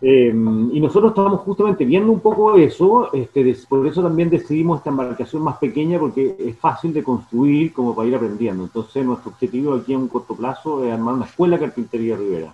Eh, 0.05 0.31
y 0.31 0.81
nosotros 0.81 1.13
estamos 1.13 1.41
justamente 1.43 1.85
viendo 1.85 2.11
un 2.11 2.19
poco 2.19 2.57
eso, 2.57 3.13
este, 3.13 3.57
por 3.69 3.87
eso 3.87 4.03
también 4.03 4.29
decidimos 4.29 4.79
esta 4.79 4.91
embarcación 4.91 5.43
más 5.43 5.59
pequeña 5.59 5.99
porque 6.01 6.35
es 6.39 6.59
fácil 6.59 6.93
de 6.93 7.05
construir 7.05 7.73
como 7.73 7.95
para 7.95 8.09
ir 8.09 8.17
aprendiendo. 8.17 8.65
Entonces 8.65 9.07
nuestro 9.07 9.31
objetivo 9.31 9.75
aquí 9.75 9.95
a 9.95 9.99
un 9.99 10.09
corto 10.09 10.35
plazo 10.35 10.85
es 10.85 10.93
armar 10.93 11.15
una 11.15 11.27
escuela 11.27 11.57
de 11.57 11.67
carpintería 11.67 12.17
Rivera 12.17 12.53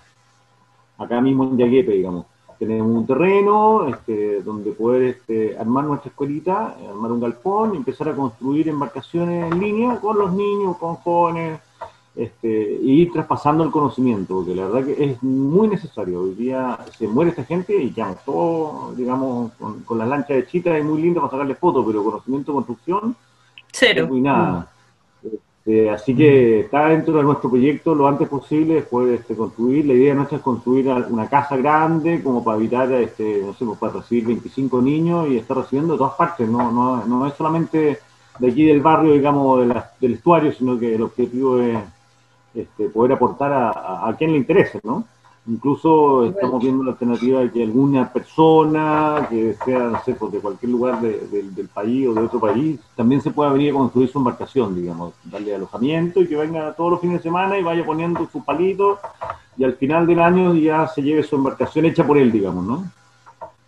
acá 0.98 1.20
mismo 1.20 1.44
en 1.44 1.56
Yaguepe, 1.56 1.92
digamos. 1.92 2.26
Tenemos 2.58 2.88
un 2.88 3.06
terreno 3.06 3.86
este, 3.86 4.42
donde 4.42 4.72
poder 4.72 5.02
este, 5.02 5.56
armar 5.56 5.84
nuestra 5.84 6.10
escuelita, 6.10 6.76
armar 6.90 7.12
un 7.12 7.20
galpón 7.20 7.74
y 7.74 7.76
empezar 7.76 8.08
a 8.08 8.16
construir 8.16 8.68
embarcaciones 8.68 9.52
en 9.52 9.60
línea 9.60 10.00
con 10.00 10.18
los 10.18 10.32
niños, 10.32 10.76
con 10.76 10.96
jóvenes, 10.96 11.60
este, 12.18 12.78
y 12.82 13.02
ir 13.02 13.12
traspasando 13.12 13.62
el 13.62 13.70
conocimiento, 13.70 14.34
porque 14.34 14.54
la 14.54 14.66
verdad 14.66 14.86
que 14.86 15.04
es 15.04 15.22
muy 15.22 15.68
necesario. 15.68 16.22
Hoy 16.22 16.34
día 16.34 16.78
se 16.98 17.06
muere 17.06 17.30
esta 17.30 17.44
gente 17.44 17.80
y 17.80 17.90
quedamos 17.90 18.24
todos, 18.24 18.96
digamos, 18.96 19.52
con, 19.52 19.80
con 19.84 19.98
las 19.98 20.08
lanchas 20.08 20.36
de 20.36 20.46
chicas, 20.46 20.76
es 20.76 20.84
muy 20.84 21.00
lindo 21.00 21.20
para 21.20 21.30
sacarle 21.30 21.54
fotos, 21.54 21.84
pero 21.86 22.02
conocimiento 22.02 22.52
de 22.52 22.56
construcción 22.56 23.16
Cero. 23.72 24.08
y 24.12 24.20
nada. 24.20 24.68
Este, 25.22 25.38
Este, 25.68 25.90
así 25.90 26.16
que 26.16 26.60
está 26.60 26.88
dentro 26.88 27.18
de 27.18 27.22
nuestro 27.22 27.50
proyecto 27.50 27.94
lo 27.94 28.08
antes 28.08 28.26
posible 28.26 28.74
después 28.76 29.20
este, 29.20 29.36
construir. 29.36 29.84
La 29.84 29.92
idea 29.92 30.14
nuestra 30.14 30.38
es 30.38 30.42
construir 30.42 30.88
una 30.88 31.28
casa 31.28 31.58
grande 31.58 32.22
como 32.22 32.42
para 32.42 32.56
evitar, 32.56 32.90
este, 32.92 33.42
no 33.44 33.52
sé, 33.52 33.66
pues, 33.66 33.78
para 33.78 33.92
recibir 33.94 34.26
25 34.28 34.80
niños 34.80 35.28
y 35.28 35.36
estar 35.36 35.58
recibiendo 35.58 35.92
de 35.92 35.98
todas 35.98 36.14
partes. 36.14 36.48
No, 36.48 36.72
no, 36.72 37.04
no 37.04 37.26
es 37.26 37.34
solamente 37.34 37.98
de 38.38 38.50
aquí 38.50 38.64
del 38.64 38.80
barrio, 38.80 39.12
digamos, 39.12 39.60
del 40.00 40.14
estuario, 40.14 40.52
sino 40.52 40.78
que 40.78 40.94
el 40.94 41.02
objetivo 41.02 41.58
es 41.60 41.78
este, 42.60 42.88
poder 42.88 43.12
aportar 43.12 43.52
a, 43.52 44.08
a, 44.08 44.16
quien 44.16 44.32
le 44.32 44.38
interese, 44.38 44.80
¿no? 44.82 45.04
Incluso 45.46 46.26
estamos 46.26 46.62
viendo 46.62 46.84
la 46.84 46.90
alternativa 46.90 47.40
de 47.40 47.50
que 47.50 47.62
alguna 47.62 48.12
persona 48.12 49.26
que 49.30 49.54
sea, 49.64 49.78
no 49.78 50.02
sé, 50.04 50.12
pues, 50.14 50.30
de 50.32 50.40
cualquier 50.40 50.70
lugar 50.72 51.00
del 51.00 51.68
país 51.72 52.06
o 52.06 52.14
de 52.14 52.20
otro 52.20 52.38
país, 52.38 52.78
también 52.94 53.22
se 53.22 53.30
pueda 53.30 53.50
venir 53.52 53.70
a 53.70 53.78
construir 53.78 54.10
su 54.10 54.18
embarcación, 54.18 54.74
digamos, 54.74 55.14
darle 55.24 55.54
alojamiento 55.54 56.20
y 56.20 56.26
que 56.26 56.36
venga 56.36 56.74
todos 56.74 56.90
los 56.90 57.00
fines 57.00 57.18
de 57.18 57.22
semana 57.22 57.58
y 57.58 57.62
vaya 57.62 57.86
poniendo 57.86 58.28
su 58.30 58.44
palito 58.44 58.98
y 59.56 59.64
al 59.64 59.74
final 59.74 60.06
del 60.06 60.20
año 60.20 60.54
ya 60.54 60.86
se 60.86 61.02
lleve 61.02 61.22
su 61.22 61.36
embarcación 61.36 61.86
hecha 61.86 62.06
por 62.06 62.18
él, 62.18 62.30
digamos, 62.30 62.64
¿no? 62.64 62.84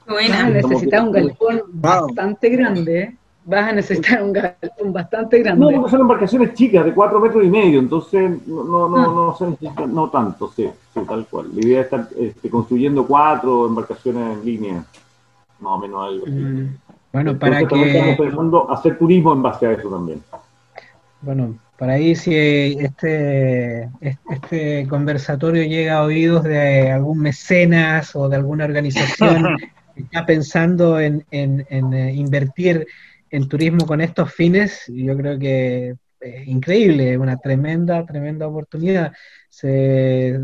Bueno, 0.07 0.50
necesita 0.50 1.03
un 1.03 1.12
galpón 1.12 1.62
bastante 1.68 2.48
grande, 2.50 3.00
¿eh? 3.00 3.16
Vas 3.44 3.68
a 3.68 3.72
necesitar 3.72 4.22
un 4.22 4.33
galpón 4.33 4.92
bastante 4.92 5.38
grande. 5.40 5.64
No, 5.64 5.72
porque 5.72 5.90
son 5.90 6.00
embarcaciones 6.03 6.55
chicas, 6.55 6.85
de 6.85 6.92
cuatro 6.92 7.20
metros 7.20 7.44
y 7.44 7.48
medio, 7.48 7.81
entonces 7.81 8.46
no, 8.46 8.64
no, 8.64 8.88
no, 8.88 8.96
ah. 8.98 9.07
no 9.07 9.37
se 9.37 9.46
necesita, 9.46 9.87
no 9.87 10.11
tanto, 10.11 10.50
sí, 10.55 10.68
sí, 10.94 11.00
tal 11.09 11.26
cual. 11.26 11.46
La 11.55 11.61
idea 11.61 11.81
es 11.81 11.85
estar 11.87 12.09
este, 12.18 12.50
construyendo 12.50 13.07
cuatro 13.07 13.66
embarcaciones 13.66 14.38
en 14.38 14.44
línea, 14.44 14.85
más 15.61 15.72
o 15.72 15.79
menos 15.79 16.07
algo 16.07 16.26
así. 16.26 16.35
Mm. 16.35 16.76
Bueno, 17.12 17.38
para 17.38 17.64
que... 17.66 17.83
Estamos 17.83 18.16
pensando 18.16 18.70
hacer 18.70 18.98
turismo 18.98 19.33
en 19.33 19.42
base 19.42 19.66
a 19.66 19.72
eso 19.72 19.88
también. 19.88 20.22
Bueno, 21.22 21.55
por 21.76 21.90
ahí 21.90 22.14
si 22.14 22.35
este, 22.35 23.88
este 24.31 24.87
conversatorio 24.88 25.64
llega 25.64 25.98
a 25.98 26.05
oídos 26.05 26.44
de 26.44 26.90
algún 26.90 27.18
mecenas 27.18 28.14
o 28.14 28.29
de 28.29 28.37
alguna 28.37 28.64
organización 28.64 29.57
que 29.94 30.03
está 30.03 30.24
pensando 30.24 31.00
en, 31.00 31.24
en, 31.31 31.66
en 31.68 31.92
eh, 31.92 32.14
invertir 32.14 32.87
en 33.31 33.49
turismo 33.49 33.87
con 33.87 34.01
estos 34.01 34.33
fines, 34.33 34.85
yo 34.88 35.16
creo 35.16 35.38
que 35.38 35.95
es 36.21 36.49
increíble, 36.49 37.16
una 37.16 37.38
tremenda, 37.38 38.05
tremenda 38.05 38.47
oportunidad. 38.47 39.12
Se, 39.49 40.38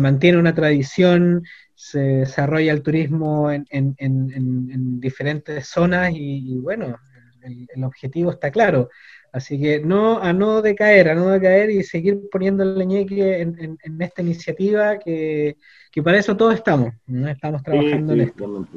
mantiene 0.00 0.38
una 0.38 0.54
tradición, 0.54 1.42
se 1.74 2.00
desarrolla 2.00 2.72
el 2.72 2.82
turismo 2.82 3.50
en, 3.50 5.00
diferentes 5.00 5.68
zonas 5.68 6.12
y, 6.14 6.58
bueno, 6.58 6.98
el, 7.42 7.84
objetivo 7.84 8.30
está 8.32 8.50
claro. 8.50 8.90
Así 9.30 9.60
que 9.60 9.80
no 9.80 10.22
a 10.22 10.32
no 10.32 10.62
decaer, 10.62 11.10
a 11.10 11.14
no 11.14 11.28
decaer 11.28 11.70
y 11.70 11.84
seguir 11.84 12.18
poniendo 12.32 12.62
el 12.62 12.78
leñeque 12.78 13.40
en, 13.40 13.78
esta 14.00 14.22
iniciativa 14.22 14.98
que, 14.98 15.56
para 16.02 16.18
eso 16.18 16.36
todos 16.36 16.54
estamos, 16.54 16.94
¿no? 17.06 17.28
estamos 17.28 17.62
trabajando 17.62 18.12
en 18.12 18.20
esto. 18.20 18.68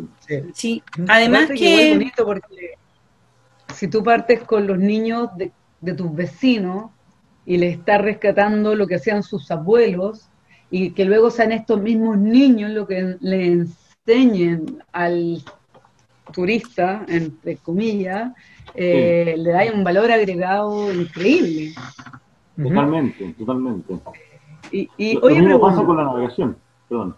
Sí, 0.53 0.81
además 1.07 1.49
que... 1.49 1.91
bonito 1.91 2.25
porque 2.25 2.80
si 3.73 3.87
tú 3.87 4.03
partes 4.03 4.41
con 4.43 4.67
los 4.67 4.77
niños 4.77 5.29
de, 5.35 5.51
tus 5.93 6.13
vecinos 6.13 6.91
y 7.45 7.57
les 7.57 7.77
estás 7.77 8.01
rescatando 8.01 8.75
lo 8.75 8.87
que 8.87 8.95
hacían 8.95 9.23
sus 9.23 9.49
abuelos 9.49 10.29
y 10.69 10.91
que 10.91 11.05
luego 11.05 11.31
sean 11.31 11.51
estos 11.51 11.81
mismos 11.81 12.17
niños 12.17 12.71
lo 12.71 12.87
que 12.87 13.17
le 13.19 13.45
enseñen 13.47 14.83
al 14.91 15.43
turista, 16.31 17.05
entre 17.07 17.57
comillas, 17.57 18.31
eh, 18.73 19.35
le 19.37 19.51
da 19.51 19.63
un 19.73 19.83
valor 19.83 20.11
agregado 20.11 20.93
increíble. 20.93 21.73
Totalmente, 22.55 23.33
totalmente. 23.37 23.99
Y, 24.71 24.87
y 24.97 25.15
lo, 25.15 25.27
mismo 25.29 25.59
pasa 25.59 25.83
con 25.83 25.97
la 25.97 26.05
navegación, 26.05 26.55
perdón. 26.87 27.15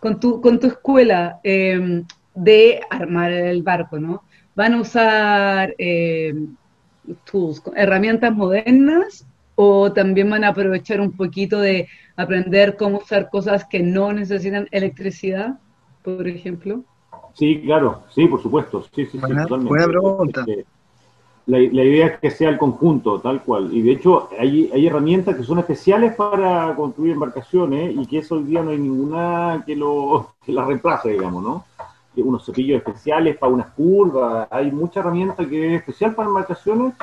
Con 0.00 0.18
tu, 0.18 0.40
con 0.40 0.58
tu 0.58 0.66
escuela 0.66 1.40
eh, 1.44 2.02
de 2.34 2.80
armar 2.90 3.30
el 3.32 3.62
barco, 3.62 3.98
¿no? 3.98 4.22
Van 4.56 4.74
a 4.74 4.80
usar 4.80 5.74
eh, 5.78 6.34
tools, 7.30 7.62
herramientas 7.76 8.34
modernas 8.34 9.26
o 9.54 9.92
también 9.92 10.28
van 10.28 10.44
a 10.44 10.48
aprovechar 10.48 11.00
un 11.00 11.12
poquito 11.12 11.60
de 11.60 11.88
aprender 12.16 12.76
cómo 12.76 12.98
usar 12.98 13.30
cosas 13.30 13.64
que 13.64 13.80
no 13.82 14.12
necesitan 14.12 14.66
electricidad, 14.70 15.58
por 16.02 16.26
ejemplo? 16.26 16.82
Sí, 17.34 17.60
claro, 17.62 18.02
sí, 18.10 18.26
por 18.26 18.42
supuesto, 18.42 18.84
sí, 18.94 19.06
sí, 19.06 19.18
buena, 19.18 19.42
totalmente. 19.42 19.68
Buena 19.68 19.86
pregunta. 19.86 20.44
La, 21.46 21.58
la, 21.58 21.84
idea 21.84 22.06
es 22.06 22.18
que 22.18 22.30
sea 22.30 22.48
el 22.48 22.58
conjunto, 22.58 23.20
tal 23.20 23.42
cual. 23.42 23.72
Y 23.72 23.80
de 23.80 23.92
hecho, 23.92 24.30
hay, 24.36 24.68
hay 24.74 24.86
herramientas 24.86 25.36
que 25.36 25.44
son 25.44 25.60
especiales 25.60 26.16
para 26.16 26.74
construir 26.74 27.12
embarcaciones 27.12 27.94
y 27.94 28.04
que 28.06 28.18
eso 28.18 28.34
hoy 28.34 28.44
día 28.44 28.62
no 28.62 28.70
hay 28.70 28.78
ninguna 28.78 29.62
que, 29.64 29.76
lo, 29.76 30.34
que 30.44 30.52
la 30.52 30.64
reemplace, 30.64 31.10
digamos, 31.10 31.44
¿no? 31.44 31.64
Unos 32.22 32.44
cepillos 32.44 32.78
especiales 32.78 33.36
para 33.36 33.52
unas 33.52 33.68
curvas, 33.70 34.48
hay 34.50 34.70
mucha 34.70 35.00
herramienta 35.00 35.46
que 35.46 35.74
es 35.74 35.80
especial 35.80 36.14
para 36.14 36.28
embarcaciones, 36.28 36.94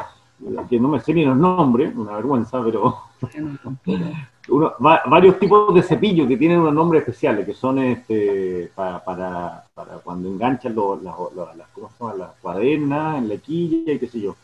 que 0.70 0.80
no 0.80 0.88
me 0.90 1.00
sé 1.00 1.14
ni 1.14 1.26
los 1.26 1.38
nombres, 1.38 1.96
una 1.96 2.16
vergüenza, 2.16 2.62
pero 2.64 2.98
varios 5.06 5.40
tipos 5.40 5.74
de 5.74 5.84
cepillos 5.84 6.28
que 6.28 6.38
tienen 6.38 6.60
unos 6.60 6.74
nombres 6.74 7.02
especiales, 7.02 7.46
que 7.46 7.54
son 7.54 7.80
este, 7.80 8.72
para, 8.76 9.04
para, 9.04 9.64
cuando 10.04 10.30
enganchan 10.30 10.76
las, 10.76 12.18
las 12.18 12.32
cuadernas 12.42 13.18
en 13.18 13.30
la 13.30 13.38
quilla 13.38 13.94
y 13.94 14.00
qué 14.00 14.08
sé 14.08 14.20
yo. 14.20 14.36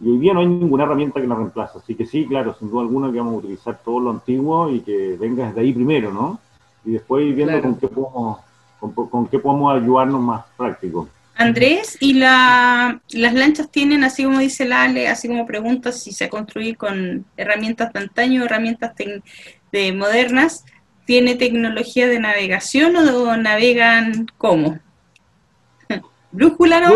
Y 0.00 0.10
hoy 0.10 0.18
día 0.18 0.34
no 0.34 0.40
hay 0.40 0.46
ninguna 0.46 0.84
herramienta 0.84 1.20
que 1.20 1.26
la 1.26 1.36
reemplace, 1.36 1.78
así 1.78 1.94
que 1.94 2.04
sí, 2.04 2.26
claro, 2.26 2.54
sin 2.54 2.68
duda 2.68 2.82
alguna 2.82 3.12
que 3.12 3.18
vamos 3.18 3.34
a 3.34 3.38
utilizar 3.38 3.78
todo 3.84 4.00
lo 4.00 4.10
antiguo 4.10 4.68
y 4.68 4.80
que 4.80 5.16
venga 5.16 5.46
desde 5.46 5.60
ahí 5.60 5.72
primero, 5.72 6.12
¿no? 6.12 6.40
Y 6.84 6.92
después 6.92 7.34
viendo 7.34 7.60
con 7.62 7.76
qué 7.76 7.88
podemos 7.88 8.38
con, 8.92 9.26
qué 9.28 9.38
podemos 9.38 9.74
ayudarnos 9.74 10.20
más 10.20 10.44
práctico. 10.56 11.08
Andrés, 11.36 11.96
¿y 12.00 12.14
las 12.14 13.00
lanchas 13.10 13.70
tienen, 13.70 14.04
así 14.04 14.22
como 14.22 14.38
dice 14.38 14.64
Lale, 14.64 15.08
así 15.08 15.26
como 15.26 15.46
preguntas 15.46 16.00
si 16.00 16.12
se 16.12 16.28
construye 16.28 16.76
con 16.76 17.24
herramientas 17.36 17.92
de 17.92 18.00
antaño, 18.00 18.44
herramientas 18.44 18.92
de 19.72 19.92
modernas, 19.92 20.64
¿tiene 21.06 21.34
tecnología 21.34 22.06
de 22.06 22.20
navegación 22.20 22.96
o 22.96 23.36
navegan 23.36 24.26
cómo? 24.38 24.78
¿Brújula 26.34 26.80
no? 26.80 26.94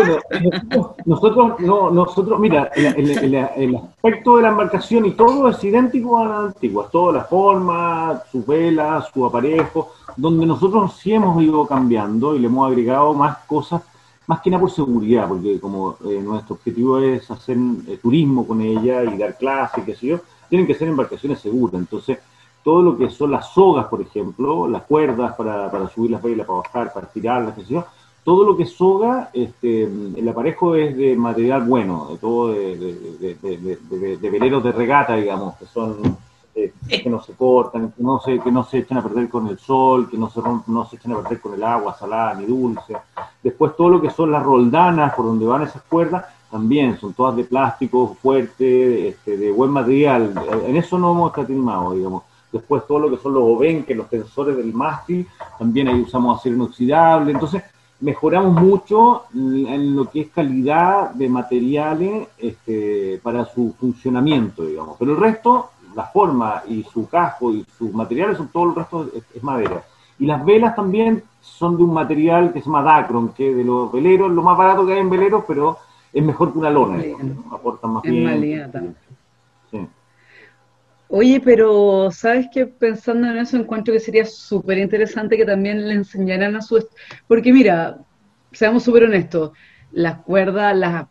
nosotros, 1.05 1.59
no, 1.59 1.89
nosotros, 1.91 2.37
mira, 2.41 2.69
el, 2.75 3.73
aspecto 3.73 4.35
de 4.35 4.41
la 4.43 4.49
embarcación 4.49 5.05
y 5.05 5.11
todo 5.11 5.47
es 5.47 5.63
idéntico 5.63 6.19
a 6.19 6.25
la 6.25 6.39
antigua, 6.39 6.89
toda 6.91 7.13
la 7.13 7.23
forma, 7.23 8.21
sus 8.29 8.45
velas, 8.45 9.07
su 9.13 9.25
aparejo, 9.25 9.93
donde 10.17 10.45
nosotros 10.45 10.93
sí 11.01 11.13
hemos 11.13 11.41
ido 11.41 11.65
cambiando 11.65 12.35
y 12.35 12.39
le 12.39 12.47
hemos 12.47 12.67
agregado 12.67 13.13
más 13.13 13.37
cosas, 13.45 13.81
más 14.27 14.41
que 14.41 14.49
nada 14.49 14.59
por 14.59 14.71
seguridad, 14.71 15.29
porque 15.29 15.57
como 15.57 15.95
eh, 16.05 16.19
nuestro 16.21 16.55
objetivo 16.55 16.99
es 16.99 17.31
hacer 17.31 17.55
eh, 17.87 17.97
turismo 18.01 18.45
con 18.45 18.59
ella 18.59 19.05
y 19.05 19.17
dar 19.17 19.37
clases, 19.37 19.85
qué 19.85 19.95
sé 19.95 20.07
yo, 20.07 20.19
tienen 20.49 20.67
que 20.67 20.75
ser 20.75 20.89
embarcaciones 20.89 21.39
seguras, 21.39 21.75
entonces 21.75 22.19
todo 22.61 22.81
lo 22.81 22.97
que 22.97 23.09
son 23.09 23.31
las 23.31 23.53
sogas, 23.53 23.85
por 23.85 24.01
ejemplo, 24.01 24.67
las 24.67 24.81
cuerdas 24.81 25.33
para, 25.37 25.71
para 25.71 25.87
subir 25.87 26.11
las 26.11 26.21
velas, 26.21 26.45
para 26.45 26.59
bajar, 26.59 26.93
para 26.93 27.07
estirarlas, 27.07 27.55
qué 27.55 27.61
sé 27.61 27.73
yo, 27.75 27.85
todo 28.29 28.43
lo 28.43 28.55
que 28.55 28.67
soga, 28.67 29.31
este, 29.33 29.85
el 29.85 30.29
aparejo 30.29 30.75
es 30.75 30.95
de 30.95 31.15
material 31.15 31.63
bueno, 31.63 32.09
de 32.11 32.17
todo 32.19 32.49
de, 32.49 34.19
veleros 34.21 34.63
de 34.63 34.71
regata, 34.71 35.15
digamos, 35.15 35.55
que 35.55 35.65
son 35.65 36.15
eh, 36.53 36.71
que 36.87 37.09
no 37.09 37.23
se 37.23 37.33
cortan, 37.33 37.91
que 37.91 38.03
no 38.03 38.19
se, 38.19 38.39
que 38.39 38.51
no 38.51 38.63
se 38.63 38.77
echan 38.77 38.99
a 38.99 39.01
perder 39.01 39.29
con 39.29 39.47
el 39.47 39.57
sol, 39.57 40.07
que 40.11 40.15
no 40.15 40.29
se 40.29 40.41
no 40.67 40.85
se 40.85 40.97
echan 40.97 41.13
a 41.13 41.23
perder 41.23 41.41
con 41.41 41.55
el 41.55 41.63
agua 41.63 41.95
salada 41.97 42.35
ni 42.35 42.45
dulce. 42.45 42.95
Después 43.41 43.75
todo 43.75 43.89
lo 43.89 43.99
que 43.99 44.11
son 44.11 44.31
las 44.31 44.43
roldanas 44.43 45.15
por 45.15 45.25
donde 45.25 45.47
van 45.47 45.63
esas 45.63 45.81
cuerdas, 45.81 46.25
también 46.51 46.99
son 46.99 47.13
todas 47.13 47.35
de 47.35 47.45
plástico 47.45 48.15
fuerte, 48.21 49.07
este, 49.07 49.37
de 49.37 49.51
buen 49.51 49.71
material. 49.71 50.35
En 50.67 50.77
eso 50.77 50.99
no 50.99 51.13
hemos 51.13 51.31
escatimado, 51.31 51.95
digamos. 51.95 52.21
Después 52.51 52.85
todo 52.85 52.99
lo 52.99 53.09
que 53.09 53.17
son 53.17 53.33
los 53.33 53.41
obenques, 53.43 53.97
los 53.97 54.07
tensores 54.07 54.55
del 54.55 54.71
mástil, 54.71 55.27
también 55.57 55.87
ahí 55.87 56.01
usamos 56.01 56.39
acero 56.39 56.57
inoxidable. 56.57 57.31
Entonces, 57.31 57.63
mejoramos 58.01 58.61
mucho 58.61 59.23
en 59.33 59.95
lo 59.95 60.09
que 60.09 60.21
es 60.21 60.29
calidad 60.29 61.11
de 61.11 61.29
materiales 61.29 62.27
este, 62.37 63.19
para 63.21 63.45
su 63.45 63.73
funcionamiento, 63.79 64.65
digamos. 64.65 64.95
Pero 64.97 65.11
el 65.11 65.17
resto, 65.17 65.71
la 65.95 66.05
forma 66.05 66.63
y 66.67 66.83
su 66.83 67.07
casco 67.07 67.51
y 67.53 67.65
sus 67.77 67.93
materiales, 67.93 68.37
son 68.37 68.47
todo 68.49 68.69
el 68.69 68.75
resto 68.75 69.09
es, 69.33 69.43
madera. 69.43 69.83
Y 70.17 70.25
las 70.25 70.43
velas 70.43 70.75
también 70.75 71.23
son 71.41 71.77
de 71.77 71.83
un 71.83 71.93
material 71.93 72.53
que 72.53 72.59
se 72.59 72.65
llama 72.65 72.83
Dacron, 72.83 73.29
que 73.29 73.53
de 73.53 73.63
los 73.63 73.91
veleros, 73.91 74.31
lo 74.31 74.41
más 74.41 74.57
barato 74.57 74.85
que 74.85 74.93
hay 74.93 74.99
en 74.99 75.09
veleros, 75.09 75.43
pero 75.47 75.77
es 76.11 76.23
mejor 76.23 76.51
que 76.51 76.59
una 76.59 76.69
lona, 76.69 77.03
aportan 77.51 77.91
más 77.91 78.03
bien. 78.03 78.95
Oye, 81.11 81.41
pero 81.43 82.11
¿sabes 82.11 82.47
qué? 82.53 82.67
Pensando 82.67 83.27
en 83.27 83.37
eso, 83.37 83.57
encuentro 83.57 83.93
que 83.93 83.99
sería 83.99 84.25
súper 84.25 84.77
interesante 84.77 85.37
que 85.37 85.45
también 85.45 85.87
le 85.87 85.95
enseñaran 85.95 86.55
a 86.55 86.61
su... 86.61 86.87
Porque 87.27 87.51
mira, 87.51 87.97
seamos 88.51 88.83
súper 88.83 89.05
honestos, 89.05 89.51
las 89.91 90.19
cuerdas 90.21 90.77
las, 90.77 91.07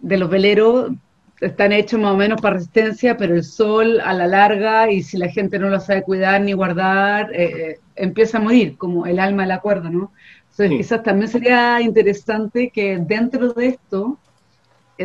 de 0.00 0.16
los 0.16 0.30
veleros 0.30 0.92
están 1.40 1.72
hechos 1.72 2.00
más 2.00 2.12
o 2.12 2.16
menos 2.16 2.40
para 2.40 2.54
resistencia, 2.54 3.16
pero 3.18 3.34
el 3.34 3.44
sol 3.44 4.00
a 4.00 4.14
la 4.14 4.26
larga 4.26 4.90
y 4.90 5.02
si 5.02 5.18
la 5.18 5.28
gente 5.28 5.58
no 5.58 5.68
lo 5.68 5.80
sabe 5.80 6.02
cuidar 6.02 6.40
ni 6.40 6.54
guardar, 6.54 7.30
eh, 7.34 7.72
eh, 7.72 7.80
empieza 7.96 8.38
a 8.38 8.40
morir, 8.40 8.78
como 8.78 9.06
el 9.06 9.18
alma 9.18 9.42
de 9.42 9.48
la 9.48 9.60
cuerda, 9.60 9.90
¿no? 9.90 10.12
Entonces 10.50 10.70
quizás 10.78 11.02
también 11.02 11.28
sería 11.28 11.80
interesante 11.82 12.70
que 12.70 12.98
dentro 12.98 13.52
de 13.52 13.66
esto, 13.66 14.18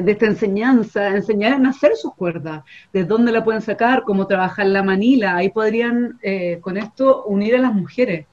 de 0.01 0.11
esta 0.11 0.25
enseñanza, 0.25 1.15
enseñaran 1.15 1.65
a 1.65 1.69
hacer 1.69 1.95
sus 1.95 2.13
cuerdas, 2.13 2.63
de 2.93 3.03
dónde 3.03 3.31
la 3.31 3.43
pueden 3.43 3.61
sacar, 3.61 4.03
cómo 4.03 4.27
trabajar 4.27 4.67
la 4.67 4.83
manila, 4.83 5.35
ahí 5.35 5.49
podrían 5.49 6.19
con 6.61 6.77
esto 6.77 7.25
unir 7.25 7.55
a 7.55 7.59
las 7.59 7.73
mujeres. 7.73 8.25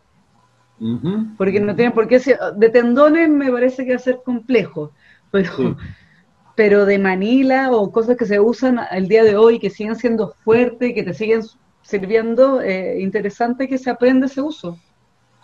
Porque 1.36 1.60
no 1.60 1.74
tienen 1.74 1.92
por 1.92 2.08
qué 2.08 2.18
ser, 2.18 2.38
de 2.56 2.68
tendones 2.68 3.28
me 3.28 3.50
parece 3.50 3.84
que 3.84 3.92
va 3.92 3.96
a 3.96 4.00
ser 4.00 4.20
complejo, 4.24 4.92
pero 5.30 5.76
pero 6.54 6.86
de 6.86 6.98
Manila 6.98 7.70
o 7.72 7.90
cosas 7.90 8.16
que 8.16 8.26
se 8.26 8.38
usan 8.38 8.80
el 8.90 9.08
día 9.08 9.24
de 9.24 9.36
hoy 9.36 9.58
que 9.58 9.70
siguen 9.70 9.96
siendo 9.96 10.34
fuertes, 10.44 10.94
que 10.94 11.02
te 11.02 11.14
siguen 11.14 11.42
sirviendo, 11.82 12.60
eh, 12.60 13.00
interesante 13.00 13.68
que 13.68 13.78
se 13.78 13.90
aprenda 13.90 14.26
ese 14.26 14.40
uso. 14.40 14.78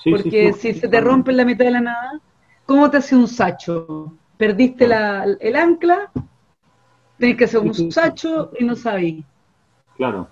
Porque 0.04 0.54
si 0.54 0.72
se 0.72 0.88
te 0.88 1.00
rompe 1.00 1.32
en 1.32 1.36
la 1.36 1.44
mitad 1.44 1.66
de 1.66 1.72
la 1.72 1.80
nada, 1.80 2.20
¿cómo 2.64 2.90
te 2.90 2.98
hace 2.98 3.14
un 3.14 3.28
sacho? 3.28 4.14
Perdiste 4.40 4.88
la, 4.88 5.24
el 5.38 5.54
ancla, 5.54 6.10
tienes 7.18 7.36
que 7.36 7.44
hacer 7.44 7.60
un 7.60 7.92
sacho 7.92 8.50
y 8.58 8.64
no 8.64 8.74
sabes. 8.74 9.16
Claro. 9.96 10.26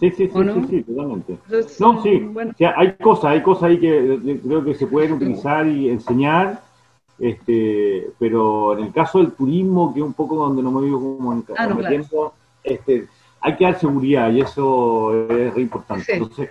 Sí, 0.00 0.10
sí, 0.10 0.28
sí, 0.28 0.66
sí, 0.70 0.82
totalmente. 0.82 1.38
no, 1.78 2.02
sí, 2.02 2.32
hay 2.76 2.92
cosas, 2.94 3.24
hay 3.26 3.42
cosas 3.42 3.64
ahí 3.64 3.78
que 3.78 4.14
eh, 4.14 4.40
creo 4.44 4.64
que 4.64 4.74
se 4.74 4.86
pueden 4.86 5.12
utilizar 5.12 5.66
y 5.68 5.88
enseñar 5.88 6.60
este, 7.18 8.10
pero 8.18 8.76
en 8.76 8.86
el 8.86 8.92
caso 8.92 9.18
del 9.18 9.32
turismo, 9.32 9.92
que 9.92 10.00
es 10.00 10.06
un 10.06 10.14
poco 10.14 10.36
donde 10.36 10.62
no 10.62 10.72
me 10.72 10.82
vivo 10.82 11.16
como 11.16 11.32
en 11.32 11.44
ah, 11.56 11.88
tiempo, 11.88 12.34
este, 12.62 13.08
hay 13.40 13.56
que 13.56 13.64
dar 13.64 13.78
seguridad 13.78 14.30
y 14.32 14.40
eso 14.40 15.28
es 15.28 15.54
re 15.54 15.62
importante. 15.62 16.04
Entonces, 16.12 16.50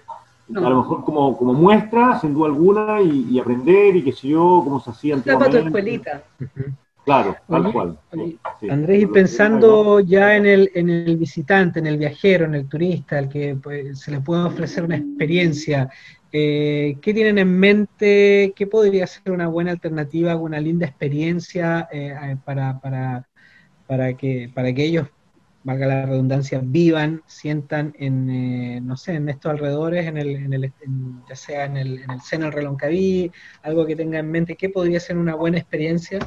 a 0.55 0.69
lo 0.69 0.77
mejor 0.77 1.03
como, 1.03 1.37
como 1.37 1.53
muestra, 1.53 2.19
sin 2.19 2.33
duda 2.33 2.47
alguna, 2.47 3.01
y, 3.01 3.39
aprender 3.39 3.95
y 3.95 4.03
qué 4.03 4.11
sé 4.11 4.29
yo, 4.29 4.61
cómo 4.63 4.79
se 4.79 4.91
hacía 4.91 5.15
antiguamente. 5.15 5.59
tu 5.59 5.65
escuelita. 5.65 6.23
Claro, 7.05 7.35
tal 7.49 7.71
cual. 7.71 7.99
Andrés, 8.69 9.03
y 9.03 9.05
pensando 9.07 9.99
ya 9.99 10.37
en 10.37 10.45
el, 10.45 10.71
en 10.73 10.89
el 10.89 11.17
visitante, 11.17 11.79
en 11.79 11.87
el 11.87 11.97
viajero, 11.97 12.45
en 12.45 12.55
el 12.55 12.69
turista, 12.69 13.17
al 13.17 13.27
que 13.27 13.55
pues, 13.61 13.99
se 13.99 14.11
le 14.11 14.21
puede 14.21 14.43
ofrecer 14.43 14.83
una 14.83 14.95
experiencia, 14.95 15.89
eh, 16.35 16.97
¿Qué 16.99 17.13
tienen 17.13 17.37
en 17.37 17.59
mente? 17.59 18.53
¿Qué 18.55 18.65
podría 18.65 19.05
ser 19.05 19.31
una 19.31 19.47
buena 19.47 19.69
alternativa, 19.69 20.35
una 20.35 20.59
linda 20.59 20.87
experiencia 20.87 21.87
eh, 21.91 22.37
para, 22.43 22.79
para, 22.79 23.27
para, 23.85 24.17
que, 24.17 24.49
para 24.51 24.73
que 24.73 24.83
ellos, 24.83 25.07
valga 25.63 25.85
la 25.85 26.05
redundancia, 26.07 26.59
vivan, 26.63 27.21
sientan 27.27 27.93
en, 27.99 28.29
eh, 28.31 28.81
no 28.81 28.97
sé, 28.97 29.13
en 29.13 29.29
estos 29.29 29.51
alrededores, 29.51 30.07
en 30.07 30.17
el, 30.17 30.35
en 30.35 30.53
el, 30.53 30.73
ya 31.29 31.35
sea 31.35 31.65
en 31.65 31.77
el, 31.77 31.99
en 31.99 32.09
el 32.09 32.21
seno 32.21 32.45
del 32.45 32.53
Reloncaví, 32.53 33.31
algo 33.61 33.85
que 33.85 33.95
tenga 33.95 34.17
en 34.17 34.31
mente, 34.31 34.55
¿qué 34.55 34.69
podría 34.69 34.99
ser 34.99 35.19
una 35.19 35.35
buena 35.35 35.59
experiencia 35.59 36.17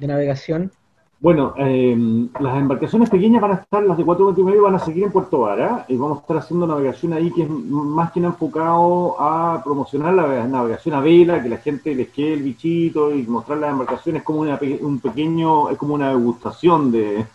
de 0.00 0.06
navegación? 0.06 0.72
Bueno, 1.20 1.52
em, 1.58 2.30
las 2.40 2.56
embarcaciones 2.56 3.10
pequeñas 3.10 3.42
van 3.42 3.50
a 3.50 3.54
estar, 3.56 3.82
las 3.82 3.98
de 3.98 4.04
4 4.06 4.24
metros 4.24 4.42
y 4.42 4.48
medio 4.50 4.62
van 4.62 4.76
a 4.76 4.78
seguir 4.78 5.04
en 5.04 5.12
Puerto 5.12 5.40
Vara 5.40 5.84
y 5.86 5.96
vamos 5.96 6.16
a 6.16 6.20
estar 6.22 6.38
haciendo 6.38 6.66
navegación 6.66 7.12
ahí 7.12 7.30
que 7.30 7.42
es 7.42 7.50
más 7.50 8.10
que 8.10 8.20
nada 8.20 8.32
enfocado 8.32 9.20
a 9.20 9.60
promocionar 9.62 10.14
la 10.14 10.46
navegación 10.46 10.94
a 10.94 11.00
vela, 11.00 11.42
que 11.42 11.50
la 11.50 11.58
gente 11.58 11.94
les 11.94 12.08
quede 12.08 12.32
el 12.32 12.42
bichito 12.42 13.14
y 13.14 13.24
mostrar 13.24 13.58
las 13.58 13.70
embarcaciones 13.70 14.22
como 14.22 14.40
una, 14.40 14.58
un 14.80 14.98
pequeño, 14.98 15.68
es 15.68 15.76
como 15.76 15.92
una 15.92 16.08
degustación 16.08 16.90
de, 16.90 17.26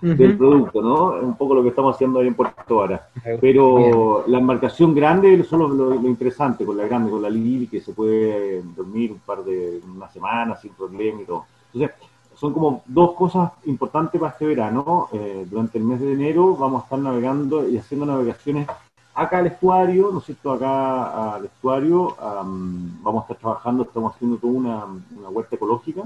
del 0.00 0.36
producto, 0.36 0.80
¿no? 0.80 1.26
Un 1.26 1.36
poco 1.36 1.56
lo 1.56 1.62
que 1.64 1.70
estamos 1.70 1.96
haciendo 1.96 2.20
ahí 2.20 2.28
en 2.28 2.34
Puerto 2.34 2.76
Vara. 2.76 3.08
Pero 3.40 4.22
la 4.28 4.38
embarcación 4.38 4.94
grande 4.94 5.34
es 5.34 5.50
lo, 5.50 5.66
lo, 5.66 5.94
interesante 6.06 6.64
con 6.64 6.76
la 6.76 6.84
grande, 6.84 7.10
con 7.10 7.22
la 7.22 7.30
Lili, 7.30 7.66
que 7.66 7.80
se 7.80 7.92
puede 7.92 8.62
dormir 8.76 9.10
un 9.10 9.18
par 9.18 9.42
de, 9.42 9.80
una 9.96 10.08
semana 10.10 10.54
sin 10.56 10.72
problema 10.74 11.22
y 11.22 11.24
todo. 11.24 11.46
Entonces, 11.74 11.96
son 12.36 12.52
como 12.52 12.82
dos 12.86 13.14
cosas 13.14 13.52
importantes 13.64 14.20
para 14.20 14.32
este 14.32 14.46
verano. 14.46 15.08
Eh, 15.12 15.46
durante 15.50 15.78
el 15.78 15.84
mes 15.84 16.00
de 16.00 16.12
enero 16.12 16.56
vamos 16.56 16.82
a 16.82 16.84
estar 16.84 16.98
navegando 16.98 17.68
y 17.68 17.76
haciendo 17.76 18.06
navegaciones 18.06 18.68
acá 19.14 19.38
al 19.38 19.46
estuario, 19.46 20.10
¿no 20.12 20.18
es 20.18 20.24
cierto? 20.24 20.52
Acá 20.52 21.34
al 21.34 21.44
estuario 21.44 22.16
vamos 22.18 23.22
a 23.22 23.22
estar 23.22 23.36
trabajando, 23.36 23.84
estamos 23.84 24.14
haciendo 24.14 24.36
toda 24.38 24.52
una, 24.52 25.30
huerta 25.30 25.56
ecológica. 25.56 26.02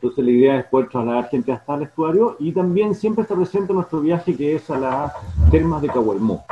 Entonces 0.00 0.24
la 0.24 0.30
idea 0.30 0.58
es 0.58 0.66
poder 0.66 0.88
trasladar 0.88 1.28
gente 1.30 1.52
hasta 1.52 1.74
el 1.74 1.82
estuario 1.82 2.36
y 2.38 2.52
también 2.52 2.94
siempre 2.94 3.22
está 3.22 3.34
presente 3.34 3.72
nuestro 3.72 4.00
viaje 4.00 4.36
que 4.36 4.54
es 4.54 4.68
a 4.70 4.78
las 4.78 5.12
termas 5.50 5.80
de 5.80 5.88
Cahuelmó, 5.88 6.44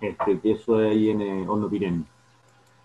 este, 0.00 0.40
que 0.40 0.52
eso 0.52 0.80
es 0.80 0.90
ahí 0.90 1.10
en 1.10 1.20
eh, 1.20 1.46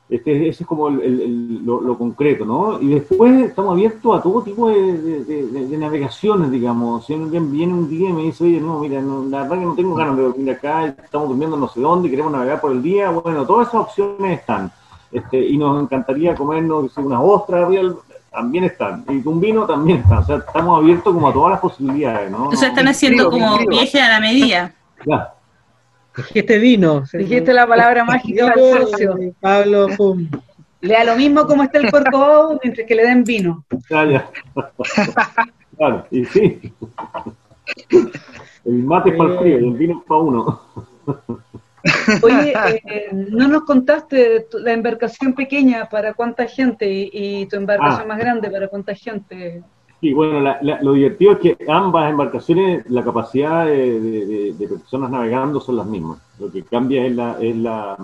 este, 0.07 0.49
ese 0.49 0.63
es 0.63 0.67
como 0.67 0.89
lo, 0.89 1.97
concreto, 1.97 2.45
¿no? 2.45 2.79
Y 2.79 2.87
después 2.89 3.45
estamos 3.45 3.73
abiertos 3.73 4.19
a 4.19 4.21
todo 4.21 4.43
tipo 4.43 4.69
de, 4.69 5.77
navegaciones, 5.79 6.51
digamos. 6.51 7.05
Si 7.05 7.13
alguien 7.13 7.51
viene 7.51 7.73
un 7.73 7.89
día 7.89 8.09
y 8.09 8.13
me 8.13 8.23
dice, 8.23 8.43
oye, 8.43 8.61
no, 8.61 8.79
mira, 8.79 9.01
la 9.01 9.41
verdad 9.41 9.59
que 9.59 9.65
no 9.65 9.75
tengo 9.75 9.95
ganas 9.95 10.17
de 10.17 10.23
dormir 10.23 10.51
acá, 10.51 10.85
estamos 10.85 11.29
durmiendo 11.29 11.57
no 11.57 11.67
sé 11.67 11.81
dónde, 11.81 12.09
queremos 12.09 12.31
navegar 12.31 12.61
por 12.61 12.71
el 12.71 12.83
día, 12.83 13.09
bueno, 13.09 13.45
todas 13.45 13.67
esas 13.67 13.81
opciones 13.81 14.39
están. 14.39 14.71
Este, 15.11 15.39
y 15.39 15.57
nos 15.57 15.81
encantaría 15.81 16.35
comernos 16.35 16.95
unas 16.97 17.19
ostras, 17.23 17.67
también 18.31 18.65
están. 18.65 19.05
Y 19.09 19.27
un 19.27 19.39
vino 19.39 19.65
también 19.65 19.99
está. 19.99 20.19
O 20.19 20.25
sea, 20.25 20.35
estamos 20.37 20.77
abiertos 20.77 21.13
como 21.13 21.29
a 21.29 21.33
todas 21.33 21.51
las 21.51 21.59
posibilidades, 21.61 22.29
¿no? 22.29 22.49
O 22.49 22.55
sea, 22.55 22.69
están 22.69 22.87
haciendo 22.87 23.31
como 23.31 23.57
viaje 23.65 23.99
a 24.01 24.09
la 24.09 24.19
medida. 24.19 24.73
Claro. 24.97 25.34
Dijiste 26.18 26.59
vino. 26.59 27.03
Dijiste 27.13 27.53
la 27.53 27.68
palabra 27.68 28.03
mágica 28.03 28.53
Pablo, 29.39 29.88
pum. 29.97 30.28
Lea 30.82 31.03
lo 31.03 31.16
mismo 31.16 31.47
como 31.47 31.63
está 31.63 31.80
el 31.80 31.89
cuerpo 31.89 32.59
mientras 32.63 32.88
que 32.88 32.95
le 32.95 33.03
den 33.03 33.24
vino. 33.24 33.66
Ya, 33.89 34.05
ya. 34.05 34.30
Claro, 35.78 36.07
y 36.09 36.24
sí. 36.26 36.74
El 38.66 38.84
mate 38.84 39.09
es 39.09 39.18
para 39.18 39.34
el 39.34 39.39
frío 39.39 39.59
y 39.59 39.68
el 39.68 39.74
vino 39.74 39.99
es 39.99 40.05
para 40.07 40.22
uno. 40.22 40.61
Oye, 42.24 42.53
eh, 42.86 43.09
no 43.11 43.47
nos 43.47 43.63
contaste 43.63 44.47
la 44.53 44.74
embarcación 44.74 45.34
pequeña 45.34 45.86
para 45.86 46.13
cuánta 46.13 46.47
gente 46.47 46.88
y, 46.89 47.45
tu 47.47 47.57
embarcación 47.57 48.03
ah. 48.03 48.07
más 48.07 48.18
grande 48.18 48.49
para 48.49 48.68
cuánta 48.68 48.95
gente. 48.95 49.63
Sí, 50.01 50.13
bueno, 50.13 50.55
lo 50.61 50.93
divertido 50.93 51.33
es 51.33 51.39
que 51.39 51.57
ambas 51.69 52.09
embarcaciones, 52.11 52.89
la 52.89 53.03
capacidad 53.03 53.65
de, 53.65 54.53
personas 54.69 55.09
navegando 55.09 55.61
son 55.61 55.77
las 55.77 55.85
mismas. 55.85 56.19
Lo 56.37 56.51
que 56.51 56.63
cambia 56.63 57.05
es 57.05 57.15
la, 57.15 57.37
es 57.39 57.55
la, 57.55 57.95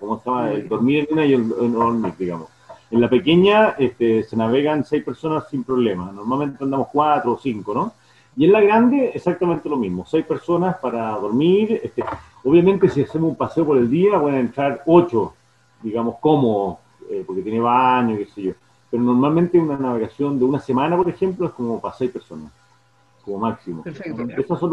¿cómo 0.00 0.18
se 0.18 0.28
llama? 0.28 0.50
El 0.50 0.68
dormir 0.68 1.06
en 1.08 1.14
una 1.14 1.26
y 1.26 1.32
el, 1.34 1.48
dormir, 1.48 2.12
digamos. 2.18 2.48
En 2.90 3.00
la 3.00 3.08
pequeña 3.08 3.76
este, 3.78 4.24
se 4.24 4.36
navegan 4.36 4.84
seis 4.84 5.04
personas 5.04 5.44
sin 5.48 5.62
problema. 5.62 6.10
Normalmente 6.12 6.64
andamos 6.64 6.88
cuatro 6.92 7.32
o 7.32 7.38
cinco, 7.38 7.72
¿no? 7.72 7.92
Y 8.36 8.44
en 8.46 8.52
la 8.52 8.60
grande, 8.60 9.12
exactamente 9.14 9.68
lo 9.68 9.76
mismo. 9.76 10.04
Seis 10.06 10.24
personas 10.24 10.76
para 10.78 11.10
dormir. 11.12 11.80
Este, 11.84 12.04
obviamente, 12.44 12.88
si 12.88 13.02
hacemos 13.02 13.30
un 13.30 13.36
paseo 13.36 13.64
por 13.64 13.78
el 13.78 13.88
día, 13.88 14.18
van 14.18 14.34
a 14.34 14.40
entrar 14.40 14.82
ocho, 14.86 15.34
digamos, 15.82 16.16
cómodos, 16.20 16.78
eh, 17.10 17.22
porque 17.26 17.42
tiene 17.42 17.60
baño, 17.60 18.16
qué 18.16 18.26
sé 18.26 18.42
yo 18.42 18.52
pero 18.90 19.02
normalmente 19.02 19.58
una 19.58 19.76
navegación 19.76 20.38
de 20.38 20.44
una 20.44 20.60
semana, 20.60 20.96
por 20.96 21.08
ejemplo, 21.08 21.46
es 21.46 21.52
como 21.52 21.80
para 21.80 21.94
seis 21.94 22.10
personas, 22.10 22.50
como 23.24 23.38
máximo. 23.38 23.82
Perfecto. 23.82 24.22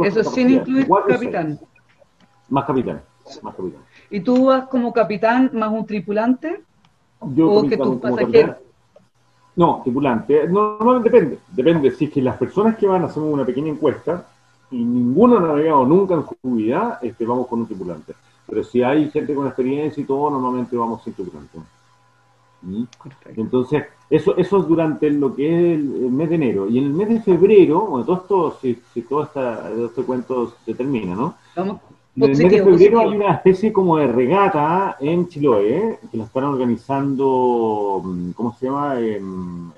Eso 0.03 0.23
sin 0.23 0.51
incluir 0.51 0.87
capitán. 1.07 1.59
Más 2.49 2.65
capitán, 2.65 3.01
más 3.41 3.55
capitán. 3.55 3.81
¿Y 4.09 4.19
tú 4.21 4.45
vas 4.45 4.67
como 4.67 4.93
capitán 4.93 5.51
más 5.53 5.71
un 5.71 5.85
tripulante? 5.85 6.61
Yo 7.33 7.51
¿O 7.51 7.67
que 7.67 7.77
tus 7.77 7.97
pasajeros? 7.97 8.57
No, 9.55 9.81
tripulante. 9.83 10.47
Normalmente 10.47 11.09
depende. 11.09 11.39
Depende. 11.51 11.91
Si 11.91 12.05
es 12.05 12.11
que 12.11 12.21
las 12.21 12.37
personas 12.37 12.77
que 12.77 12.87
van, 12.87 13.03
hacemos 13.03 13.33
una 13.33 13.45
pequeña 13.45 13.71
encuesta 13.71 14.25
y 14.69 14.83
ninguno 14.83 15.37
ha 15.37 15.41
navegado 15.41 15.85
nunca 15.85 16.15
en 16.15 16.25
su 16.25 16.55
vida, 16.55 16.99
este, 17.01 17.25
vamos 17.25 17.47
con 17.47 17.61
un 17.61 17.65
tripulante. 17.65 18.13
Pero 18.47 18.63
si 18.63 18.83
hay 18.83 19.09
gente 19.09 19.33
con 19.33 19.47
experiencia 19.47 20.01
y 20.01 20.05
todo, 20.05 20.29
normalmente 20.29 20.75
vamos 20.75 21.03
sin 21.03 21.13
tripulante. 21.13 21.57
Entonces, 23.35 23.83
eso, 24.09 24.35
eso 24.37 24.59
es 24.59 24.67
durante 24.67 25.09
lo 25.09 25.35
que 25.35 25.47
es 25.47 25.79
el, 25.79 26.11
mes 26.11 26.29
de 26.29 26.35
enero. 26.35 26.69
Y 26.69 26.79
en 26.79 26.85
el 26.85 26.93
mes 26.93 27.09
de 27.09 27.21
febrero, 27.21 27.81
bueno, 27.81 28.05
todo 28.05 28.17
esto, 28.17 28.57
si, 28.61 28.79
si 28.93 29.01
todo 29.01 29.23
esta, 29.23 29.71
este 29.71 30.03
cuento 30.03 30.53
se 30.65 30.73
termina, 30.73 31.15
¿no? 31.15 31.35
en 31.55 31.79
el 32.23 32.29
mes 32.29 32.39
de 32.39 32.63
febrero 32.63 32.99
hay 32.99 33.15
una 33.15 33.33
especie 33.33 33.73
como 33.73 33.97
de 33.97 34.07
regata 34.07 34.97
en 34.99 35.27
Chiloé, 35.27 35.99
que 36.09 36.17
la 36.17 36.23
están 36.25 36.45
organizando, 36.45 38.01
mm, 38.03 38.31
¿cómo 38.31 38.55
se 38.57 38.67
llama? 38.67 38.99
En, 38.99 39.71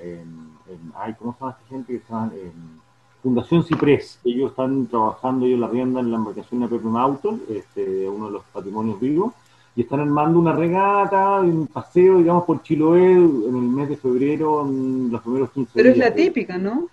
ay, 0.95 1.15
¿Cómo 1.17 1.33
se 1.33 1.39
llama 1.39 1.57
esta 1.57 1.69
gente 1.69 1.93
que 1.93 1.97
está 1.97 2.29
en 2.33 2.79
Fundación 3.23 3.63
Ciprés? 3.63 4.19
Ellos 4.23 4.51
están 4.51 4.87
trabajando, 4.87 5.45
ellos 5.45 5.59
la 5.59 5.67
rienda 5.67 5.99
en 5.99 6.11
la 6.11 6.17
embarcación 6.17 6.61
de 6.61 6.67
Pepe 6.67 6.87
Mauto, 6.87 7.39
este, 7.49 8.07
uno 8.07 8.27
de 8.27 8.33
los 8.33 8.43
patrimonios 8.53 8.99
vivos 8.99 9.33
y 9.77 9.81
están 9.81 9.99
armando 9.99 10.39
una 10.39 10.53
regata, 10.53 11.39
un 11.39 11.67
paseo, 11.67 12.17
digamos, 12.17 12.45
por 12.45 12.63
Chiloé 12.63 13.11
en 13.13 13.55
el 13.55 13.61
mes 13.61 13.89
de 13.89 13.95
febrero, 13.95 14.65
en 14.65 15.11
los 15.11 15.21
primeros 15.21 15.51
15 15.51 15.71
Pero 15.75 15.89
es 15.91 15.97
la 15.99 16.11
típica, 16.11 16.57
¿no? 16.57 16.87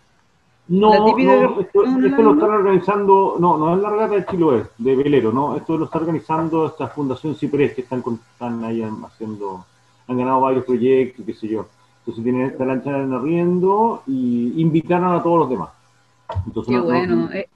No, 0.69 0.91
no, 0.93 1.09
esto, 1.61 1.83
no, 1.83 1.99
no, 1.99 2.07
esto 2.07 2.23
no, 2.23 2.23
lo 2.23 2.35
están 2.35 2.51
organizando, 2.51 3.37
no, 3.41 3.57
no 3.57 3.75
es 3.75 3.81
la 3.81 3.89
regata 3.89 4.15
de 4.17 4.27
Chiloé, 4.27 4.65
de 4.77 4.97
velero, 4.97 5.33
no, 5.33 5.57
esto 5.57 5.79
lo 5.79 5.87
está 5.87 5.97
organizando 5.97 6.67
esta 6.67 6.89
Fundación 6.89 7.35
Ciprés, 7.35 7.73
que 7.73 7.81
están, 7.81 8.05
están 8.33 8.63
ahí 8.65 8.83
haciendo, 8.83 9.65
han 10.07 10.19
ganado 10.19 10.43
varios 10.43 10.67
proyectos, 10.67 11.25
qué 11.25 11.33
sé 11.33 11.49
yo. 11.49 11.67
Entonces 12.01 12.23
tienen 12.23 12.51
esta 12.51 12.67
lancha 12.67 12.99
en 13.01 13.15
arriendo 13.15 14.03
y 14.07 14.61
invitaron 14.61 15.15
a 15.15 15.23
todos 15.23 15.39
los 15.39 15.49
demás. 15.49 15.71
Entonces, 16.47 16.75
Qué 16.75 16.81
bueno. 16.81 17.31
eh, 17.33 17.49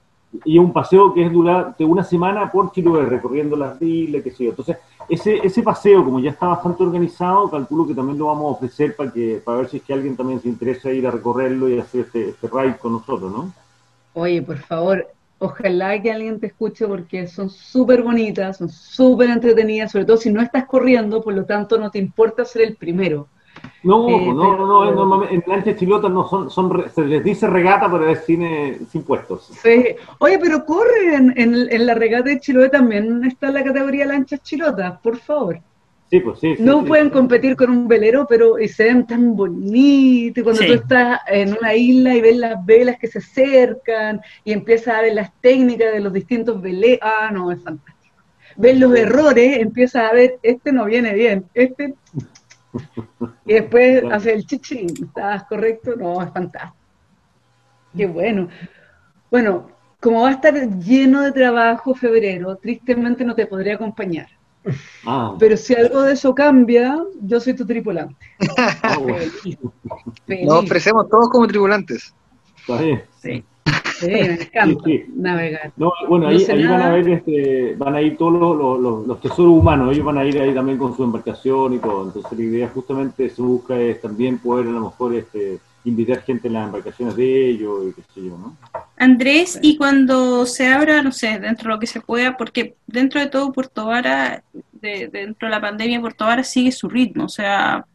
y 0.45 0.57
un 0.59 0.71
paseo 0.71 1.13
que 1.13 1.25
es 1.25 1.31
durante 1.31 1.83
una 1.83 2.03
semana 2.03 2.51
por 2.51 2.71
Chiloé, 2.71 3.05
recorriendo 3.05 3.55
las 3.55 3.81
islas, 3.81 4.23
qué 4.23 4.31
sé 4.31 4.43
yo. 4.45 4.49
Entonces, 4.51 4.77
ese, 5.07 5.37
ese 5.43 5.63
paseo, 5.63 6.05
como 6.05 6.19
ya 6.19 6.29
está 6.29 6.47
bastante 6.47 6.83
organizado, 6.83 7.49
calculo 7.49 7.87
que 7.87 7.95
también 7.95 8.19
lo 8.19 8.27
vamos 8.27 8.45
a 8.45 8.57
ofrecer 8.57 8.95
para 8.95 9.11
que 9.11 9.41
para 9.43 9.59
ver 9.59 9.69
si 9.69 9.77
es 9.77 9.83
que 9.83 9.93
alguien 9.93 10.15
también 10.15 10.39
se 10.39 10.49
interesa 10.49 10.91
ir 10.91 11.07
a 11.07 11.11
recorrerlo 11.11 11.67
y 11.67 11.79
hacer 11.79 12.01
este, 12.01 12.29
este 12.29 12.47
ride 12.47 12.77
con 12.77 12.93
nosotros, 12.93 13.31
¿no? 13.31 13.51
Oye, 14.13 14.41
por 14.41 14.57
favor, 14.57 15.07
ojalá 15.39 15.99
que 16.01 16.11
alguien 16.11 16.39
te 16.39 16.47
escuche 16.47 16.87
porque 16.87 17.27
son 17.27 17.49
súper 17.49 18.03
bonitas, 18.03 18.57
son 18.57 18.69
súper 18.69 19.31
entretenidas, 19.31 19.91
sobre 19.91 20.05
todo 20.05 20.17
si 20.17 20.31
no 20.31 20.41
estás 20.41 20.65
corriendo, 20.65 21.23
por 21.23 21.33
lo 21.33 21.45
tanto 21.45 21.79
no 21.79 21.89
te 21.89 21.97
importa 21.97 22.45
ser 22.45 22.63
el 22.63 22.75
primero. 22.75 23.27
No, 23.81 24.09
Eh, 24.09 24.27
no, 24.27 24.33
no, 24.33 24.51
pero- 24.51 24.67
no, 24.67 24.91
normalmente- 24.93 25.35
en 25.35 25.43
lanchas 25.47 25.75
chilotas 25.77 26.11
no 26.11 26.27
son, 26.27 26.49
son 26.49 26.85
se 26.93 27.01
les 27.05 27.23
dice 27.23 27.47
regata, 27.47 27.89
pero 27.89 28.09
es 28.09 28.25
sin, 28.25 28.43
eh, 28.43 28.77
sin 28.91 29.03
puestos. 29.03 29.49
Sí. 29.63 29.85
Oye, 30.19 30.37
pero 30.39 30.65
corre, 30.65 31.15
en, 31.15 31.33
en- 31.37 31.67
en 31.71 31.85
la 31.85 31.93
regata 31.93 32.29
de 32.29 32.39
Chiloé 32.41 32.69
también 32.69 33.23
está 33.23 33.49
la 33.51 33.63
categoría 33.63 34.05
lanchas 34.05 34.41
chilotas, 34.43 34.99
por 34.99 35.17
favor. 35.17 35.59
Sí, 36.09 36.19
pues 36.21 36.39
sí. 36.39 36.55
sí, 36.57 36.63
No 36.63 36.81
sí. 36.81 36.87
pueden 36.87 37.09
competir 37.11 37.55
con 37.55 37.69
un 37.69 37.87
velero, 37.87 38.25
pero 38.27 38.59
y 38.59 38.67
se 38.67 38.85
ven 38.85 39.05
tan 39.05 39.35
bonitos. 39.35 40.39
Y 40.39 40.43
cuando 40.43 40.61
Sí. 40.61 40.67
tú 40.67 40.73
estás 40.73 41.19
en 41.27 41.55
una 41.57 41.73
isla 41.75 42.15
y 42.15 42.21
ves 42.21 42.35
las 42.37 42.65
velas 42.65 42.97
que 42.99 43.07
se 43.07 43.19
acercan 43.19 44.19
y 44.43 44.51
empiezas 44.51 44.95
a 44.95 45.01
ver 45.01 45.13
las 45.13 45.31
técnicas 45.39 45.93
de 45.93 45.99
los 45.99 46.11
distintos 46.11 46.59
veleros. 46.61 46.99
Ah, 47.03 47.29
no, 47.31 47.51
es 47.51 47.61
fantástico. 47.61 48.15
Ves 48.57 48.77
los 48.79 48.93
errores, 48.95 49.59
empiezas 49.59 50.09
a 50.09 50.13
ver, 50.13 50.37
este 50.41 50.71
no 50.73 50.85
viene 50.85 51.13
bien, 51.13 51.45
este. 51.53 51.93
Y 53.49 53.53
después 53.55 54.01
Claro. 54.01 54.15
hace 54.15 54.33
el 54.33 54.45
chichín. 54.45 54.87
¿Estás 54.89 55.43
correcto? 55.45 55.95
No, 55.97 56.21
es 56.21 56.31
fantástico. 56.31 56.75
Qué 57.97 58.05
bueno. 58.05 58.47
Bueno, 59.31 59.71
como 59.99 60.21
va 60.21 60.29
a 60.29 60.33
estar 60.33 60.53
lleno 60.79 61.21
de 61.21 61.31
trabajo 61.31 61.95
febrero, 61.95 62.55
tristemente 62.57 63.25
no 63.25 63.33
te 63.35 63.47
podré 63.47 63.73
acompañar. 63.73 64.27
Ah, 65.05 65.35
Pero 65.39 65.57
si 65.57 65.73
algo 65.73 66.03
de 66.03 66.13
eso 66.13 66.35
cambia, 66.35 66.97
yo 67.21 67.39
soy 67.39 67.55
tu 67.55 67.65
tripulante. 67.65 68.15
ah, 68.83 68.97
bueno, 69.01 69.31
Feliz. 70.27 70.45
Nos 70.45 70.63
ofrecemos 70.63 71.09
todos 71.09 71.29
como 71.29 71.47
tripulantes. 71.47 72.13
está 72.59 72.81
bien. 72.81 73.03
Sí, 73.19 73.43
sí, 73.99 74.07
me 74.11 74.33
encanta 74.33 74.83
Sí, 74.85 74.97
sí. 75.05 75.05
navegar. 75.15 75.71
No, 75.77 75.91
bueno, 76.07 76.25
No 76.25 76.31
ahí, 76.31 76.45
van 76.67 76.81
a 76.81 76.89
ver, 76.91 77.09
este, 77.09 77.75
van 77.77 77.95
a 77.95 78.01
ir 78.01 78.17
todos 78.17 78.33
los, 78.33 78.57
los- 78.57 78.79
los- 78.79 79.07
los 79.07 79.21
tesoros 79.21 79.51
humanos, 79.51 79.93
ellos 79.93 80.05
van 80.05 80.17
a 80.17 80.25
ir 80.25 80.39
ahí 80.41 80.53
también 80.53 80.77
con 80.77 80.95
su 80.95 81.03
embarcación 81.03 81.73
y 81.73 81.79
todo. 81.79 82.05
Entonces 82.05 82.37
la 82.37 82.43
idea 82.43 82.69
justamente 82.69 83.29
se 83.29 83.41
busca 83.41 83.79
es 83.79 84.01
también 84.01 84.37
poder 84.39 84.67
a 84.67 84.71
lo 84.71 84.81
mejor 84.81 85.15
este, 85.15 85.59
invitar 85.85 86.21
gente 86.23 86.47
en 86.47 86.53
las 86.55 86.65
embarcaciones 86.65 87.15
de 87.15 87.49
ellos 87.49 87.85
y 87.89 87.93
qué 87.93 88.01
sé 88.13 88.21
yo, 88.27 88.37
¿no? 88.37 88.57
Andrés, 88.97 89.57
y 89.61 89.77
cuando 89.77 90.45
se 90.45 90.67
abra, 90.67 91.01
no 91.01 91.11
sé, 91.11 91.39
dentro 91.39 91.69
de 91.69 91.75
lo 91.75 91.79
que 91.79 91.87
se 91.87 92.01
pueda, 92.01 92.35
porque 92.35 92.75
dentro 92.85 93.21
de 93.21 93.27
todo 93.27 93.51
Puerto 93.53 93.85
Vara, 93.85 94.43
de- 94.73 95.07
dentro 95.07 95.47
de 95.47 95.51
la 95.51 95.61
pandemia, 95.61 96.01
Puerto 96.01 96.25
Vara 96.25 96.43
sigue 96.43 96.71
su 96.71 96.89
ritmo, 96.89 97.25
o 97.25 97.29
sea, 97.29 97.85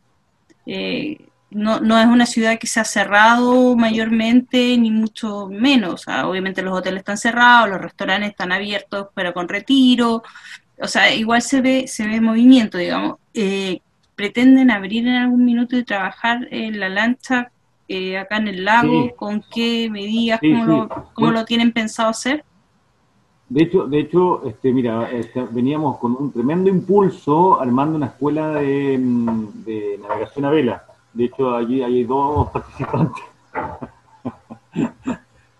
eh, 0.66 1.18
no, 1.54 1.80
no 1.80 1.98
es 1.98 2.06
una 2.06 2.26
ciudad 2.26 2.58
que 2.58 2.66
se 2.66 2.80
ha 2.80 2.84
cerrado 2.84 3.76
mayormente, 3.76 4.76
ni 4.76 4.90
mucho 4.90 5.48
menos, 5.48 5.94
o 5.94 5.96
sea, 5.96 6.28
obviamente 6.28 6.62
los 6.62 6.76
hoteles 6.76 7.00
están 7.00 7.16
cerrados, 7.16 7.70
los 7.70 7.80
restaurantes 7.80 8.30
están 8.30 8.52
abiertos, 8.52 9.08
pero 9.14 9.32
con 9.32 9.48
retiro, 9.48 10.22
o 10.80 10.88
sea, 10.88 11.12
igual 11.14 11.42
se 11.42 11.60
ve, 11.60 11.86
se 11.86 12.06
ve 12.06 12.20
movimiento, 12.20 12.78
digamos. 12.78 13.16
Eh, 13.32 13.80
¿Pretenden 14.16 14.70
abrir 14.70 15.06
en 15.06 15.14
algún 15.14 15.44
minuto 15.44 15.76
y 15.76 15.84
trabajar 15.84 16.46
en 16.50 16.78
la 16.78 16.88
lancha 16.88 17.50
eh, 17.88 18.16
acá 18.18 18.36
en 18.36 18.48
el 18.48 18.64
lago? 18.64 19.04
Sí. 19.04 19.10
¿Con 19.16 19.44
qué 19.52 19.88
medidas? 19.90 20.38
Sí, 20.40 20.52
¿Cómo, 20.52 20.64
sí. 20.64 20.70
Lo, 20.70 20.88
cómo 20.88 21.10
Bueno. 21.16 21.40
lo 21.40 21.44
tienen 21.44 21.72
pensado 21.72 22.10
hacer? 22.10 22.44
De 23.48 23.62
hecho, 23.62 23.86
de 23.86 24.00
hecho, 24.00 24.46
este, 24.46 24.72
mira, 24.72 25.10
este, 25.10 25.44
veníamos 25.50 25.98
con 25.98 26.16
un 26.18 26.32
tremendo 26.32 26.70
impulso 26.70 27.60
armando 27.60 27.96
una 27.96 28.06
escuela 28.06 28.54
de, 28.54 28.98
mm, 28.98 29.64
de 29.64 30.00
navegación 30.02 30.44
a 30.44 30.50
vela. 30.50 30.84
De 31.14 31.24
hecho, 31.24 31.54
allí 31.54 31.82
hay 31.82 32.04
dos 32.04 32.50
participantes. 32.50 33.24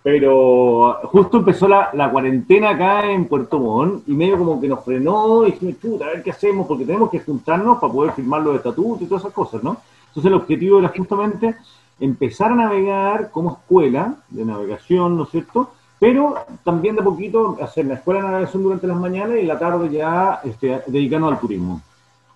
Pero 0.05 1.01
justo 1.05 1.39
empezó 1.39 1.67
la, 1.67 2.11
cuarentena 2.13 2.71
acá 2.71 3.11
en 3.11 3.25
Puerto 3.25 3.59
Montt 3.59 4.07
y 4.07 4.13
medio 4.13 4.37
como 4.37 4.61
que 4.61 4.69
nos 4.69 4.85
frenó 4.85 5.47
y 5.47 5.53
dijimos, 5.53 5.81
chuta, 5.81 6.05
a 6.05 6.09
ver 6.09 6.23
qué 6.23 6.31
hacemos, 6.31 6.67
porque 6.67 6.85
tenemos 6.85 7.09
que 7.09 7.21
juntarnos 7.21 7.79
para 7.79 7.91
poder 7.91 8.13
firmar 8.13 8.43
los 8.43 8.57
estatutos 8.57 9.01
y 9.01 9.07
todas 9.07 9.23
esas 9.23 9.33
cosas, 9.33 9.63
¿no? 9.63 9.79
Entonces 10.09 10.27
el 10.27 10.35
objetivo 10.35 10.79
era 10.79 10.93
justamente 10.95 11.57
empezar 11.99 12.53
a 12.53 12.57
navegar 12.57 13.31
como 13.31 13.53
escuela 13.53 14.17
de 14.29 14.45
navegación, 14.45 15.17
¿no 15.17 15.23
es 15.23 15.31
cierto? 15.31 15.71
Pero 15.99 16.35
también 16.65 16.97
de 16.97 17.03
poquito 17.03 17.57
hacer 17.63 17.87
la 17.87 17.95
escuela 17.95 18.21
de 18.21 18.27
navegación 18.27 18.63
durante 18.63 18.87
las 18.87 18.99
mañanas 18.99 19.39
y 19.39 19.47
la 19.47 19.59
tarde 19.59 19.89
ya 19.89 20.41
este, 20.45 20.83
dedicarnos 20.87 21.33
al 21.33 21.41
turismo. 21.41 21.81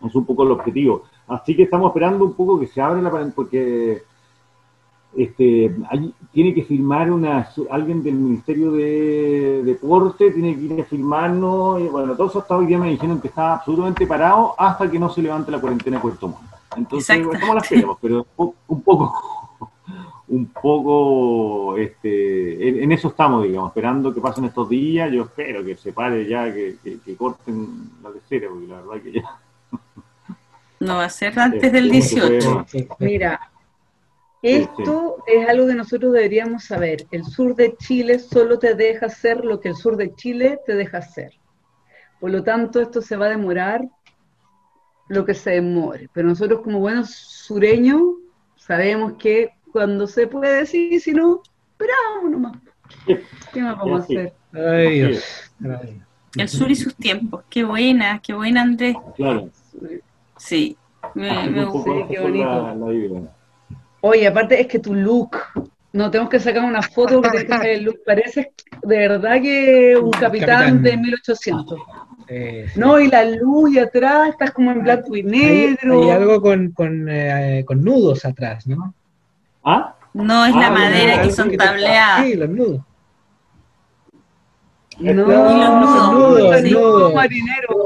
Es 0.04 0.14
un 0.14 0.24
poco 0.24 0.42
el 0.44 0.52
objetivo. 0.52 1.02
Así 1.26 1.56
que 1.56 1.64
estamos 1.64 1.90
esperando 1.90 2.24
un 2.24 2.34
poco 2.34 2.58
que 2.60 2.66
se 2.66 2.80
abra 2.80 3.02
la 3.02 3.10
porque 3.34 4.02
este, 5.16 5.74
hay- 5.90 6.14
tiene 6.32 6.54
que 6.54 6.62
firmar 6.62 7.10
una, 7.10 7.48
alguien 7.70 8.02
del 8.02 8.14
Ministerio 8.14 8.72
de 8.72 9.62
Deporte, 9.64 10.30
tiene 10.30 10.54
que 10.54 10.60
ir 10.62 10.80
a 10.80 10.84
firmarnos, 10.84 11.80
y 11.80 11.84
bueno, 11.88 12.14
todo 12.14 12.28
eso 12.28 12.38
hasta 12.40 12.56
hoy 12.56 12.66
día 12.66 12.78
me 12.78 12.90
dijeron 12.90 13.20
que 13.20 13.28
está 13.28 13.54
absolutamente 13.54 14.06
parado 14.06 14.54
hasta 14.58 14.88
que 14.90 14.98
no 14.98 15.08
se 15.08 15.22
levante 15.22 15.50
la 15.50 15.60
cuarentena 15.60 15.96
de 15.96 16.02
Puerto 16.02 16.28
Montt. 16.28 16.40
Entonces, 16.76 17.06
estamos 17.32 17.50
a 17.50 17.54
la 17.54 17.60
espera, 17.62 17.86
pues, 17.86 17.98
pero 18.02 18.26
un 18.36 18.52
un 18.68 18.82
poco, 18.82 19.14
un 20.28 20.46
poco, 20.46 21.76
este, 21.78 22.68
en, 22.68 22.82
en 22.84 22.92
eso 22.92 23.08
estamos, 23.08 23.42
digamos, 23.44 23.70
esperando 23.70 24.12
que 24.14 24.20
pasen 24.20 24.44
estos 24.44 24.68
días, 24.68 25.10
yo 25.10 25.22
espero 25.22 25.64
que 25.64 25.74
se 25.76 25.92
pare 25.92 26.28
ya, 26.28 26.52
que, 26.52 26.76
que- 26.84 26.98
que 27.00 27.16
corten 27.16 27.66
la 28.02 28.10
tercera, 28.10 28.48
porque 28.50 28.66
la 28.66 28.76
verdad 28.82 29.02
que 29.02 29.12
ya... 29.12 29.22
No 30.80 30.96
va 30.96 31.04
a 31.04 31.10
ser 31.10 31.38
antes 31.38 31.72
del 31.72 31.88
¿cómo 31.88 32.02
se 32.02 32.16
puede 32.16 32.30
18. 32.30 32.54
más? 32.54 32.70
Sí, 32.70 32.78
sí. 32.80 32.88
Mira, 32.98 33.40
esto 34.42 35.16
es 35.26 35.48
algo 35.48 35.66
que 35.66 35.74
nosotros 35.74 36.12
deberíamos 36.12 36.64
saber. 36.64 37.06
El 37.10 37.24
sur 37.24 37.56
de 37.56 37.76
Chile 37.76 38.18
solo 38.18 38.58
te 38.58 38.74
deja 38.74 39.06
hacer 39.06 39.44
lo 39.44 39.60
que 39.60 39.70
el 39.70 39.76
sur 39.76 39.96
de 39.96 40.14
Chile 40.14 40.60
te 40.64 40.74
deja 40.74 40.98
hacer. 40.98 41.32
Por 42.20 42.30
lo 42.30 42.42
tanto, 42.42 42.80
esto 42.80 43.02
se 43.02 43.16
va 43.16 43.26
a 43.26 43.30
demorar 43.30 43.84
lo 45.08 45.24
que 45.24 45.34
se 45.34 45.50
demore. 45.52 46.08
Pero 46.12 46.28
nosotros 46.28 46.60
como 46.60 46.78
buenos 46.78 47.10
sureños 47.10 48.00
sabemos 48.56 49.14
que 49.18 49.50
cuando 49.72 50.06
se 50.06 50.26
puede 50.26 50.58
decir, 50.58 51.00
si 51.00 51.12
no, 51.12 51.42
esperamos 51.72 52.30
nomás. 52.30 52.58
¿Qué 53.52 53.60
más 53.60 53.76
vamos 53.76 54.00
a 54.00 54.04
hacer? 54.04 54.32
Ay, 54.52 55.00
Dios. 55.00 55.52
Ay. 55.64 56.02
El 56.36 56.48
sur 56.48 56.70
y 56.70 56.76
sus 56.76 56.94
tiempos. 56.94 57.44
Qué 57.50 57.64
buena, 57.64 58.20
qué 58.22 58.34
buena, 58.34 58.62
Andrés. 58.62 58.96
Claro. 59.16 59.50
Sí, 60.38 60.76
me, 61.14 61.48
me 61.50 61.64
gusta. 61.64 61.90
Qué 62.08 62.14
la- 62.14 62.22
bonito. 62.22 63.20
la. 63.20 63.30
Oye, 64.00 64.26
aparte 64.26 64.60
es 64.60 64.66
que 64.68 64.78
tu 64.78 64.94
look, 64.94 65.36
no 65.92 66.10
tenemos 66.10 66.30
que 66.30 66.38
sacar 66.40 66.64
una 66.64 66.82
foto 66.82 67.20
porque 67.20 67.46
el 67.74 67.84
look. 67.84 67.98
Parece 68.06 68.52
de 68.82 68.96
verdad 68.98 69.40
que 69.42 69.96
un 70.00 70.10
capitán, 70.12 70.58
capitán. 70.78 70.82
de 70.82 70.96
1800. 70.96 71.78
Eh, 72.28 72.66
sí. 72.72 72.78
No, 72.78 73.00
y 73.00 73.08
la 73.08 73.24
luz 73.24 73.72
y 73.72 73.78
atrás 73.78 74.28
estás 74.30 74.50
como 74.52 74.70
en 74.70 74.82
blanco 74.82 75.16
y 75.16 75.20
Hay, 75.20 75.24
negro. 75.24 76.02
hay 76.04 76.10
algo 76.10 76.40
con, 76.42 76.70
con, 76.72 77.08
eh, 77.08 77.64
con 77.66 77.82
nudos 77.82 78.24
atrás, 78.24 78.66
¿no? 78.66 78.92
¿Ah? 79.64 79.94
No 80.14 80.44
es 80.46 80.54
la 80.54 80.66
Ah, 80.68 80.70
madera 80.70 81.16
no, 81.16 81.22
que 81.22 81.32
son 81.32 81.56
tableadas. 81.56 82.24
Sí, 82.26 82.34
los 82.34 82.48
nudos. 82.50 82.80
No, 84.98 85.10
Y 85.10 85.14
los 85.14 85.26
nudos, 85.28 86.12
nudos, 86.12 86.60
sí. 86.60 86.70
nudos 86.72 87.14
marineros. 87.14 87.76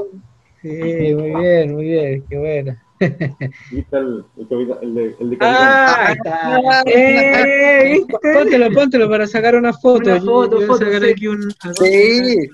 Sí, 0.63 1.15
muy 1.15 1.31
bien, 1.41 1.73
muy 1.75 1.85
bien, 1.85 2.25
qué 2.29 2.39
bueno. 2.39 2.77
Está 3.01 3.99
el, 3.99 4.25
el, 4.37 4.77
el 4.83 4.95
de, 4.95 5.17
el 5.19 5.31
de 5.31 5.39
capitán. 5.39 5.41
Ah, 5.41 6.07
ahí 6.07 6.15
está. 6.15 6.83
Eh, 6.87 7.93
¿viste? 7.95 8.33
Póntelo, 8.33 8.71
póntelo 8.73 9.11
para 9.11 9.27
sacar 9.27 9.57
una 9.57 9.73
foto. 9.73 10.09
Una 10.11 10.21
foto, 10.21 10.61
yo 10.61 10.67
foto, 10.69 10.85
sacar 10.85 11.03
sí. 11.03 11.11
aquí 11.11 11.27
un. 11.27 11.51
Sí. 11.81 12.49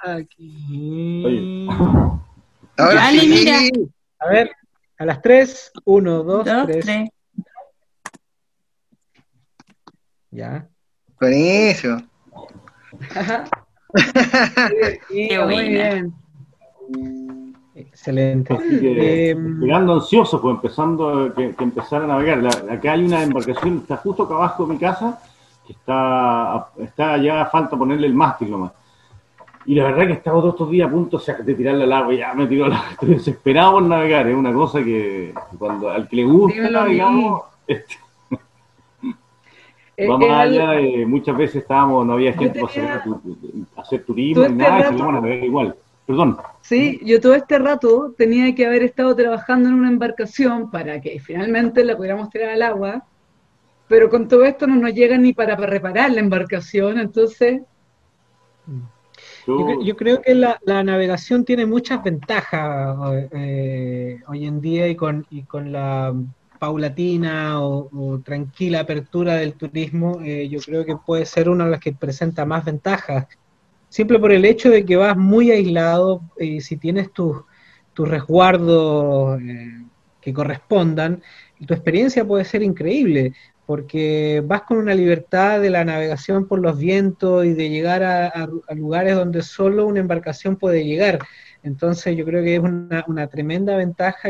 Aquí. 0.00 1.66
Ahora 2.78 2.94
Dale, 2.94 3.20
sí. 3.20 3.28
mira. 3.28 3.58
A 4.20 4.28
ver, 4.30 4.50
a 4.98 5.04
las 5.04 5.20
tres. 5.20 5.70
Uno, 5.84 6.22
dos, 6.22 6.46
Dos, 6.46 6.66
tres. 6.66 6.84
tres. 6.84 7.08
Ya. 10.30 10.66
Buenísimo. 11.20 11.98
Ajá. 13.14 13.44
Sí, 15.08 15.28
Qué 15.28 15.38
muy 15.38 15.54
buena. 15.54 15.68
bien. 15.68 16.14
Excelente. 17.74 18.54
Así 18.54 18.80
que, 18.80 19.30
Eh, 19.30 19.30
esperando 19.30 19.94
ansioso, 19.94 20.40
pues 20.40 20.54
empezando 20.54 21.08
a 21.08 21.34
que, 21.34 21.54
que 21.54 21.64
empezar 21.64 22.02
a 22.02 22.06
navegar. 22.06 22.38
La- 22.38 22.74
acá 22.74 22.92
hay 22.92 23.04
una 23.04 23.22
embarcación, 23.22 23.78
está 23.78 23.96
justo 23.96 24.22
acá 24.24 24.34
abajo 24.34 24.66
de 24.66 24.72
mi 24.74 24.78
casa, 24.78 25.20
que 25.66 25.72
está, 25.72 26.68
está 26.78 27.16
ya 27.18 27.46
falta 27.46 27.76
ponerle 27.76 28.06
el 28.06 28.14
mástil 28.14 28.50
nomás. 28.50 28.72
Y 29.66 29.74
la 29.74 29.84
verdad 29.84 30.06
que 30.06 30.12
estaba 30.12 30.40
todos 30.40 30.54
estos 30.54 30.70
días 30.70 30.88
a 30.88 30.92
punto 30.92 31.18
de 31.18 31.54
tirarle 31.54 31.84
al 31.84 31.92
agua, 31.92 32.14
ya 32.14 32.34
me 32.34 32.46
tiró 32.46 32.68
la 32.68 32.84
estoy 32.90 33.10
desesperado 33.14 33.72
por 33.72 33.82
navegar, 33.84 34.28
es 34.28 34.36
una 34.36 34.52
cosa 34.52 34.84
que 34.84 35.32
cuando 35.58 35.88
al 35.88 36.06
que 36.06 36.16
le 36.16 36.24
gusta, 36.24 36.84
digamos, 36.84 37.42
este, 37.66 37.94
eh, 39.96 40.06
vamos 40.08 40.28
allá 40.28 40.70
de, 40.72 41.06
muchas 41.06 41.36
veces 41.36 41.62
estábamos, 41.62 42.04
no 42.04 42.12
había 42.12 42.34
gente 42.34 42.60
para 42.60 43.02
hacer, 43.76 44.04
turismo 44.04 44.46
ni 44.48 44.54
nada, 44.56 44.80
y 44.80 44.82
salimos 44.82 45.08
a 45.08 45.12
navegar 45.12 45.44
igual. 45.44 45.76
Perdón. 46.06 46.36
Sí, 46.60 47.00
yo 47.04 47.20
todo 47.20 47.34
este 47.34 47.58
rato 47.58 48.14
tenía 48.16 48.54
que 48.54 48.66
haber 48.66 48.82
estado 48.82 49.14
trabajando 49.16 49.68
en 49.68 49.74
una 49.74 49.88
embarcación 49.88 50.70
para 50.70 51.00
que 51.00 51.18
finalmente 51.18 51.84
la 51.84 51.96
pudiéramos 51.96 52.30
tirar 52.30 52.50
al 52.50 52.62
agua, 52.62 53.04
pero 53.88 54.10
con 54.10 54.28
todo 54.28 54.44
esto 54.44 54.66
no 54.66 54.76
nos 54.76 54.92
llega 54.92 55.16
ni 55.16 55.32
para 55.32 55.56
reparar 55.56 56.10
la 56.10 56.20
embarcación, 56.20 56.98
entonces 56.98 57.62
yo, 59.46 59.96
creo 59.96 60.22
que 60.22 60.34
la, 60.34 60.58
navegación 60.64 61.44
tiene 61.44 61.66
muchas 61.66 62.02
ventajas 62.02 62.96
eh, 63.32 64.20
hoy 64.26 64.46
en 64.46 64.60
día 64.60 64.88
y 64.88 64.96
con, 64.96 65.26
y 65.30 65.42
con 65.42 65.70
la 65.70 66.14
paulatina 66.58 67.60
o, 67.60 68.20
tranquila 68.24 68.80
apertura 68.80 69.34
del 69.34 69.54
turismo, 69.54 70.20
eh, 70.22 70.48
yo 70.48 70.60
creo 70.60 70.84
que 70.84 70.96
puede 70.96 71.26
ser 71.26 71.50
una 71.50 71.66
de 71.66 71.72
las 71.72 71.80
que 71.80 71.92
presenta 71.92 72.46
más 72.46 72.64
ventajas. 72.64 73.26
Simple 73.94 74.18
por 74.18 74.32
el 74.32 74.44
hecho 74.44 74.70
de 74.70 74.84
que 74.84 74.96
vas 74.96 75.16
muy 75.16 75.52
aislado 75.52 76.20
y 76.36 76.60
si 76.62 76.76
tienes 76.76 77.12
tus 77.12 77.44
tu 77.92 78.04
resguardos 78.04 79.40
eh, 79.40 79.84
que 80.20 80.32
correspondan, 80.32 81.22
tu 81.64 81.74
experiencia 81.74 82.24
puede 82.24 82.44
ser 82.44 82.64
increíble 82.64 83.34
porque 83.66 84.42
vas 84.44 84.62
con 84.62 84.78
una 84.78 84.96
libertad 84.96 85.60
de 85.60 85.70
la 85.70 85.84
navegación 85.84 86.48
por 86.48 86.58
los 86.58 86.76
vientos 86.76 87.46
y 87.46 87.52
de 87.52 87.70
llegar 87.70 88.02
a, 88.02 88.48
lugares 88.74 89.14
donde 89.14 89.42
solo 89.42 89.86
una 89.86 90.00
embarcación 90.00 90.56
puede 90.56 90.84
llegar. 90.84 91.20
Entonces 91.62 92.16
yo 92.16 92.24
creo 92.24 92.42
que 92.42 92.56
es 92.56 92.60
una, 92.60 93.28
tremenda 93.28 93.76
ventaja 93.76 94.28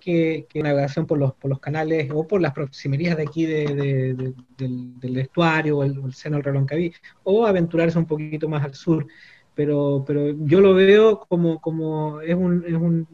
que, 0.00 0.46
que, 0.48 0.62
navegación 0.62 1.06
por 1.06 1.18
los, 1.18 1.34
por 1.34 1.48
los 1.48 1.60
canales 1.60 2.10
o 2.12 2.26
por 2.26 2.40
las 2.40 2.52
proximidades 2.52 3.16
de 3.18 3.22
aquí 3.22 3.46
del, 3.46 4.34
del, 4.56 5.16
estuario 5.18 5.78
o 5.78 5.84
el, 5.84 6.00
el 6.04 6.12
seno 6.12 6.36
del 6.36 6.44
Reloncaví, 6.44 6.92
o 7.22 7.46
aventurarse 7.46 7.98
un 7.98 8.06
poquito 8.06 8.48
más 8.48 8.64
al 8.64 8.74
sur 8.74 9.06
pero, 9.56 10.04
pero 10.06 10.36
yo 10.44 10.60
lo 10.60 10.74
veo 10.74 11.18
como, 11.18 11.60
como 11.62 12.20
es 12.20 12.34
un, 12.34 12.62
es 12.66 12.74
un, 12.74 13.08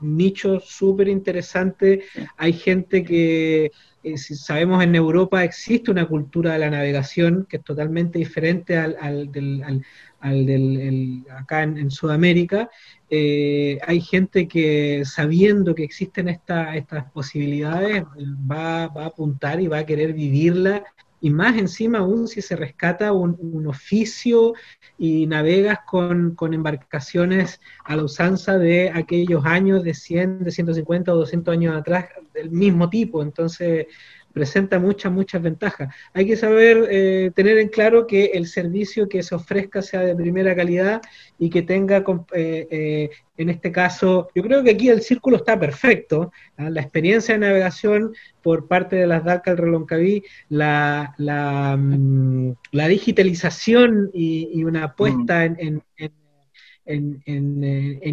nicho 0.00 0.60
súper 0.60 1.08
interesante. 1.08 2.04
Hay 2.36 2.52
gente 2.52 3.02
que, 3.02 3.72
eh, 4.04 4.16
si 4.16 4.36
sabemos, 4.36 4.82
en 4.82 4.94
Europa 4.94 5.42
existe 5.42 5.90
una 5.90 6.06
cultura 6.06 6.52
de 6.52 6.60
la 6.60 6.70
navegación 6.70 7.46
que 7.48 7.56
es 7.56 7.64
totalmente 7.64 8.20
diferente 8.20 8.78
al, 8.78 8.96
al 9.00 9.32
del, 9.32 9.62
al, 9.64 9.84
del 10.22 11.24
acá 11.30 11.62
en, 11.62 11.90
Sudamérica. 11.90 12.68
Eh, 13.10 13.78
hay 13.86 14.00
gente 14.00 14.48
que 14.48 15.02
sabiendo 15.04 15.74
que 15.74 15.84
existen 15.84 16.28
esta, 16.28 16.76
estas 16.76 17.10
posibilidades 17.10 18.04
va, 18.50 18.88
va, 18.88 19.04
a 19.04 19.06
apuntar 19.06 19.60
y 19.60 19.68
va 19.68 19.78
a 19.78 19.86
querer 19.86 20.12
vivirla 20.12 20.84
y 21.20 21.30
más 21.30 21.56
encima 21.56 21.98
aún 21.98 22.28
si 22.28 22.42
se 22.42 22.54
rescata 22.54 23.12
un, 23.12 23.66
oficio 23.66 24.54
y 24.96 25.26
navegas 25.26 25.80
con, 25.86 26.34
con, 26.34 26.54
embarcaciones 26.54 27.60
a 27.84 27.96
la 27.96 28.04
usanza 28.04 28.56
de 28.56 28.90
aquellos 28.90 29.44
años 29.44 29.82
de 29.82 29.94
100, 29.94 30.44
de 30.44 30.50
150 30.50 31.12
o 31.12 31.16
200 31.16 31.52
años 31.52 31.76
atrás 31.76 32.06
del 32.34 32.50
mismo 32.50 32.88
tipo. 32.88 33.22
Entonces, 33.22 33.86
presenta 34.32 34.78
muchas, 34.78 35.12
muchas 35.12 35.42
ventajas. 35.42 35.94
Hay 36.12 36.26
que 36.26 36.36
saber 36.36 36.86
eh, 36.90 37.30
tener 37.34 37.58
en 37.58 37.68
claro 37.68 38.06
que 38.06 38.26
el 38.26 38.46
servicio 38.46 39.08
que 39.08 39.22
se 39.22 39.34
ofrezca 39.34 39.82
sea 39.82 40.00
de 40.00 40.14
primera 40.14 40.54
calidad 40.54 41.00
y 41.38 41.50
que 41.50 41.62
tenga, 41.62 42.04
eh, 42.32 42.68
eh, 42.70 43.10
en 43.36 43.50
este 43.50 43.72
caso, 43.72 44.28
yo 44.34 44.42
creo 44.42 44.62
que 44.62 44.70
aquí 44.70 44.88
el 44.88 45.02
círculo 45.02 45.36
está 45.36 45.58
perfecto. 45.58 46.32
¿ah? 46.56 46.70
La 46.70 46.80
experiencia 46.80 47.34
de 47.34 47.40
navegación 47.40 48.12
por 48.42 48.68
parte 48.68 48.96
de 48.96 49.06
las 49.06 49.24
DACA, 49.24 49.52
el 49.52 49.58
Reloncaví, 49.58 50.24
la, 50.48 51.14
la, 51.18 51.76
mm, 51.76 52.54
la 52.72 52.88
digitalización 52.88 54.10
y, 54.12 54.64
una 54.64 54.84
apuesta 54.84 55.48
mm. 55.48 55.56
en 55.58 55.82
en, 55.98 56.12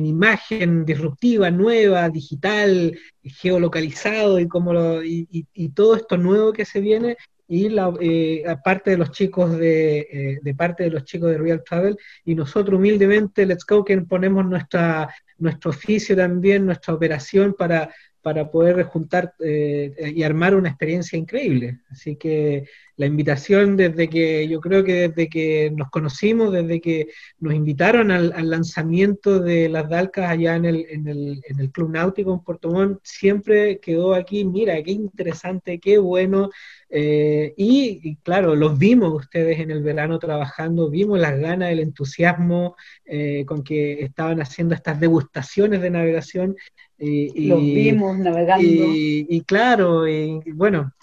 imagen 0.06 0.86
disruptiva, 0.86 1.50
nueva, 1.52 2.10
digital, 2.10 2.98
geolocalizado 3.24 4.40
y, 4.40 4.48
como 4.48 5.02
y, 5.04 5.70
todo 5.70 5.96
esto 5.96 6.18
nuevo 6.18 6.54
que 6.54 6.66
se 6.66 6.82
viene. 6.82 7.18
Y 7.48 7.70
la, 7.70 7.94
eh, 8.02 8.44
de 8.86 8.98
los 8.98 9.12
chicos 9.12 9.56
de, 9.58 10.00
eh, 10.00 10.40
de 10.42 10.56
parte 10.56 10.84
de 10.84 10.90
los 10.90 11.04
chicos 11.04 11.30
de 11.30 11.38
Real 11.38 11.64
Travel 11.64 11.96
y 12.24 12.34
nosotros 12.34 12.80
humildemente 12.80 13.46
Let's 13.46 13.66
Go 13.68 13.86
que 13.86 14.02
ponemos 14.02 14.44
nuestra 14.48 15.14
nuestro 15.38 15.72
oficio 15.72 16.16
también, 16.16 16.66
nuestra 16.66 16.94
operación 16.94 17.54
para, 17.58 17.94
para 18.26 18.50
poder 18.50 18.82
juntar 18.86 19.36
y 19.40 20.24
armar 20.24 20.56
una 20.56 20.70
experiencia 20.70 21.16
increíble. 21.16 21.82
Así 21.92 22.16
que 22.16 22.66
la 22.98 23.06
invitación 23.06 23.78
desde 23.78 24.10
que, 24.10 24.48
yo 24.48 24.60
creo 24.60 24.84
que 24.84 25.10
desde 25.10 25.30
que 25.30 25.72
nos 25.76 25.92
conocimos, 25.92 26.52
desde 26.52 26.82
que 26.82 27.10
nos 27.38 27.54
invitaron 27.54 28.10
al, 28.10 28.50
lanzamiento 28.50 29.40
de 29.40 29.70
las 29.70 29.88
Dalcas 29.88 30.32
allá 30.32 30.56
en 30.56 30.66
el, 30.66 30.88
en 30.90 31.08
el, 31.08 31.42
en 31.48 31.60
el 31.60 31.72
Club 31.72 31.92
Náutico 31.92 32.34
en 32.34 32.40
Puerto 32.40 32.72
Montt, 32.72 33.00
siempre 33.04 33.80
quedó 33.80 34.16
aquí, 34.16 34.44
mira, 34.44 34.82
qué 34.82 34.92
interesante, 34.92 35.80
qué 35.80 36.00
bueno. 36.00 36.50
Eh, 36.90 37.54
y, 37.58 38.16
claro, 38.18 38.56
los 38.56 38.78
vimos 38.78 39.14
ustedes 39.14 39.60
en 39.60 39.72
el 39.72 39.82
verano 39.82 40.20
trabajando, 40.20 40.90
vimos 40.90 41.20
las 41.20 41.38
ganas, 41.40 41.72
el 41.72 41.80
entusiasmo 41.80 42.76
eh, 43.06 43.44
con 43.46 43.64
que 43.64 44.04
estaban 44.04 44.42
haciendo 44.42 44.76
estas 44.76 45.00
degustaciones 45.00 45.82
de 45.82 45.90
navegación. 45.90 46.56
Y, 46.98 47.48
los 47.48 47.60
vimos 47.60 48.18
navegando. 48.18 48.66
Y, 48.66 49.42
claro, 49.46 50.08
y 50.08 50.40
bueno, 50.54 50.94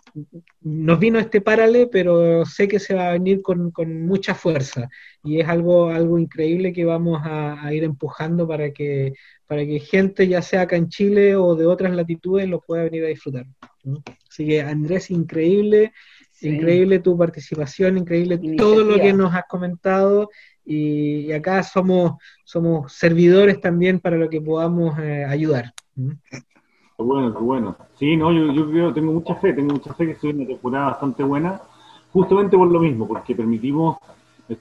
nos 0.61 0.99
vino 0.99 1.19
este 1.19 1.41
parale, 1.41 1.87
pero 1.87 2.45
sé 2.45 2.69
que 2.69 2.79
se 2.79 2.95
va 2.95 3.09
a 3.09 3.13
venir 3.13 3.43
con, 3.43 3.73
mucha 4.05 4.35
fuerza 4.35 4.89
y 5.25 5.41
es 5.41 5.49
algo, 5.49 5.89
algo 5.89 6.19
increíble 6.19 6.73
que 6.73 6.85
vamos 6.85 7.21
a, 7.25 7.73
ir 7.73 7.85
empujando 7.85 8.47
para 8.47 8.73
que, 8.73 9.15
para 9.47 9.65
que 9.65 9.81
gente, 9.81 10.29
ya 10.29 10.43
sea 10.43 10.63
acá 10.63 10.77
en 10.77 10.89
Chile 10.89 11.37
o 11.37 11.55
de 11.55 11.67
otras 11.67 11.95
latitudes, 11.95 12.49
lo 12.49 12.61
pueda 12.61 12.85
venir 12.85 13.05
a 13.05 13.09
disfrutar. 13.09 13.47
Así 14.29 14.47
que 14.47 14.63
Andrés, 14.63 15.11
increíble, 15.11 15.93
increíble 16.41 16.99
tu 17.01 17.17
participación, 17.17 17.99
increíble 17.99 18.39
todo 18.57 18.85
lo 18.85 19.01
que 19.01 19.13
nos 19.13 19.35
has 19.35 19.45
comentado. 19.49 20.31
Y, 20.65 21.33
acá 21.33 21.63
somos, 21.63 22.13
somos 22.45 22.93
servidores 22.93 23.61
también 23.61 23.99
para 23.99 24.17
lo 24.17 24.29
que 24.29 24.41
podamos 24.41 24.97
eh, 24.99 25.25
ayudar 25.25 25.75
bueno, 27.03 27.35
qué 27.35 27.43
bueno. 27.43 27.77
Sí, 27.95 28.17
no, 28.17 28.33
yo, 28.33 28.53
yo 28.53 28.71
creo, 28.71 28.93
tengo 28.93 29.13
mucha 29.13 29.35
fe, 29.37 29.53
tengo 29.53 29.75
mucha 29.75 29.93
fe 29.95 30.07
que 30.07 30.13
estoy 30.13 30.31
en 30.31 30.37
una 30.37 30.47
temporada 30.47 30.87
bastante 30.87 31.23
buena, 31.23 31.61
justamente 32.13 32.57
por 32.57 32.71
lo 32.71 32.81
mismo, 32.81 33.07
porque 33.07 33.35
permitimos, 33.35 33.99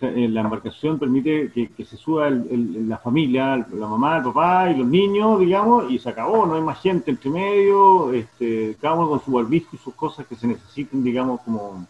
eh, 0.01 0.27
la 0.29 0.41
embarcación 0.41 0.99
permite 0.99 1.51
que, 1.51 1.85
se 1.85 1.97
suba 1.97 2.29
la 2.29 2.97
familia, 2.97 3.57
la 3.73 3.87
mamá, 3.87 4.17
el 4.17 4.23
papá 4.23 4.69
y 4.71 4.77
los 4.77 4.87
niños, 4.87 5.39
digamos, 5.39 5.91
y 5.91 5.99
se 5.99 6.09
acabó, 6.09 6.45
no 6.45 6.55
hay 6.55 6.61
más 6.61 6.81
gente 6.81 7.11
entre 7.11 7.29
medio, 7.29 8.13
este, 8.13 8.75
cada 8.79 8.95
uno 8.95 9.09
con 9.09 9.23
su 9.23 9.31
barbisco 9.31 9.75
y 9.75 9.79
sus 9.79 9.93
cosas 9.93 10.25
que 10.27 10.35
se 10.35 10.47
necesiten, 10.47 11.03
digamos, 11.03 11.41
como, 11.41 11.85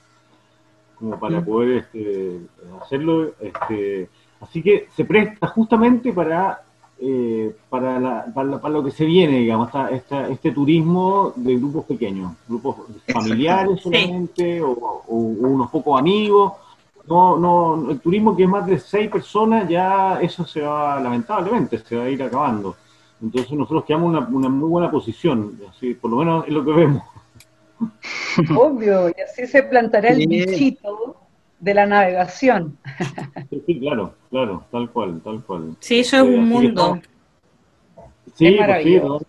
como 0.97 1.20
para 1.20 1.43
poder 1.43 1.78
este, 1.78 2.39
hacerlo. 2.82 3.32
Este, 3.39 4.10
así 4.39 4.62
que 4.62 4.88
se 4.95 5.06
presta 5.06 5.47
justamente 5.47 6.14
para 6.14 6.62
eh, 7.04 7.56
para, 7.68 8.32
para, 8.32 8.70
lo 8.70 8.84
que 8.84 8.91
se 8.91 9.06
viene, 9.06 9.39
digamos, 9.39 9.72
este 10.30 10.52
turismo 10.52 11.34
de 11.36 11.56
grupos 11.56 11.86
pequeños, 11.86 12.34
grupos 12.47 12.76
familiares 13.12 13.82
solamente, 13.82 14.62
o, 14.62 15.04
unos 15.08 15.72
pocos 15.72 15.99
amigos. 15.99 16.54
No, 17.08 17.38
no, 17.38 17.91
el 17.91 17.99
turismo 17.99 18.36
que 18.36 18.43
es 18.43 18.49
más 18.49 18.66
de 18.66 18.80
seis 18.80 19.10
personas, 19.10 19.68
ya 19.68 20.20
eso 20.22 20.45
se 20.45 20.62
va, 20.62 20.99
lamentablemente, 20.99 21.80
se 21.80 21.95
va 21.95 22.04
a 22.04 22.10
ir 22.10 22.22
acabando. 22.22 22.76
Entonces 23.22 23.52
nosotros 23.52 23.86
quedamos 23.86 24.12
en 24.12 24.18
una, 24.18 24.28
una 24.28 24.49
muy 24.49 24.70
buena 24.70 24.91
posición, 24.91 25.60
así, 25.70 25.93
por 25.93 26.12
lo 26.12 26.18
menos 26.18 26.47
es 26.47 26.54
lo 26.54 26.66
que 26.66 26.72
vemos. 26.72 27.04
Obvio, 28.58 29.10
y 29.10 29.22
así 29.22 29.47
se 29.47 29.64
plantará 29.64 30.10
el 30.10 30.28
bichito 30.28 31.18
de 31.60 31.74
la 31.74 31.86
navegación. 31.86 32.78
Sí, 33.66 33.80
claro, 33.80 34.16
claro, 34.30 34.64
tal 34.72 34.89
cual, 34.89 35.22
tal 35.24 35.43
cual. 35.43 35.76
Sí, 35.80 35.99
eso 35.99 36.18
es 36.18 36.24
un 36.24 36.49
mundo. 36.49 36.99
Sí, 38.36 38.47
es 38.47 38.58
pues 38.58 38.60
maravilloso. 38.60 39.26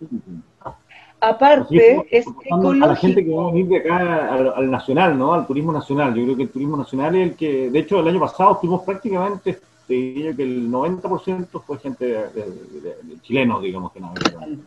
Aparte, 1.24 2.04
es, 2.10 2.26
ecológico. 2.26 2.84
A 2.84 2.88
la 2.88 2.96
gente 2.96 3.24
que 3.24 3.32
va 3.32 3.44
a 3.44 3.52
venir 3.52 3.68
de 3.68 3.76
acá 3.76 4.34
al, 4.34 4.68
nacional, 4.68 5.16
¿no? 5.16 5.32
Al 5.32 5.46
turismo 5.46 5.72
nacional. 5.72 6.12
Yo 6.14 6.24
creo 6.24 6.36
que 6.36 6.42
el 6.42 6.48
turismo 6.48 6.76
nacional 6.76 7.14
es 7.14 7.30
el 7.30 7.36
que, 7.36 7.70
de 7.70 7.78
hecho, 7.78 8.00
el 8.00 8.08
año 8.08 8.18
pasado 8.18 8.56
fuimos 8.56 8.82
prácticamente, 8.82 9.60
te 9.86 9.94
diría 9.94 10.34
que 10.34 10.42
el 10.42 10.68
90% 10.68 11.62
fue 11.62 11.78
gente 11.78 12.06
de, 12.06 12.24
de, 12.24 13.20
chilenos, 13.22 13.62
digamos, 13.62 13.92
que 13.92 14.00
navegaron. 14.00 14.66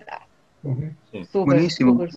Buenísimo. 1.34 2.08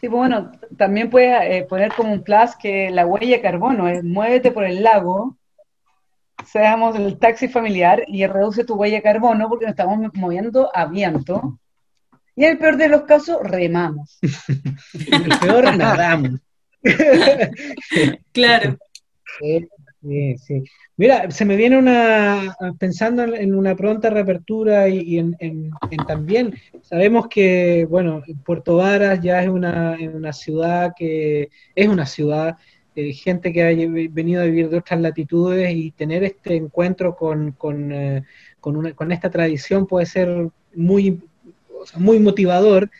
Sí, 0.00 0.08
pues 0.08 0.10
bueno, 0.10 0.50
también 0.76 1.08
puedes 1.08 1.40
eh, 1.42 1.66
poner 1.68 1.92
como 1.94 2.12
un 2.12 2.24
plus 2.24 2.56
que 2.60 2.90
la 2.90 3.06
huella 3.06 3.36
de 3.36 3.42
carbono 3.42 3.86
es 3.86 4.02
muévete 4.02 4.50
por 4.50 4.64
el 4.64 4.82
lago, 4.82 5.36
seamos 6.44 6.96
el 6.96 7.16
taxi 7.16 7.46
familiar 7.46 8.02
y 8.08 8.26
reduce 8.26 8.64
tu 8.64 8.74
huella 8.74 8.96
de 8.96 9.02
carbono 9.02 9.48
porque 9.48 9.66
nos 9.66 9.72
estamos 9.72 9.98
moviendo 10.14 10.68
a 10.74 10.86
viento. 10.86 11.59
Y 12.40 12.44
en 12.46 12.52
el 12.52 12.58
peor 12.58 12.78
de 12.78 12.88
los 12.88 13.02
casos, 13.02 13.36
remamos. 13.42 14.18
En 14.22 15.24
el 15.30 15.38
peor, 15.40 15.76
nadamos. 15.76 16.40
Claro. 18.32 18.78
Sí, 20.02 20.36
sí. 20.38 20.64
Mira, 20.96 21.30
se 21.30 21.44
me 21.44 21.56
viene 21.56 21.76
una, 21.78 22.56
pensando 22.78 23.22
en, 23.24 23.54
una 23.54 23.76
pronta 23.76 24.08
reapertura 24.08 24.88
y, 24.88 25.00
y 25.00 25.18
en, 25.18 25.36
en- 25.38 25.70
en 25.90 26.06
también, 26.06 26.54
sabemos 26.80 27.28
que, 27.28 27.86
bueno, 27.90 28.22
Puerto 28.42 28.76
Varas 28.76 29.20
ya 29.20 29.42
es 29.42 29.50
una, 29.50 29.98
una 30.14 30.32
ciudad 30.32 30.92
que 30.96 31.50
es 31.74 31.88
una 31.88 32.06
ciudad, 32.06 32.56
eh, 32.96 33.12
gente 33.12 33.52
que 33.52 33.62
ha 33.62 33.66
venido 34.10 34.40
a 34.40 34.46
vivir 34.46 34.70
de 34.70 34.78
otras 34.78 34.98
latitudes 35.02 35.70
y 35.74 35.90
tener 35.90 36.24
este 36.24 36.56
encuentro 36.56 37.14
con, 37.14 37.52
con, 37.52 37.92
eh, 37.92 38.22
con, 38.60 38.76
una- 38.78 38.94
con 38.94 39.12
esta 39.12 39.28
tradición 39.28 39.86
puede 39.86 40.06
ser 40.06 40.48
muy, 40.74 41.20
o 41.80 41.86
sea, 41.86 41.98
muy 42.00 42.18
motivador. 42.20 42.90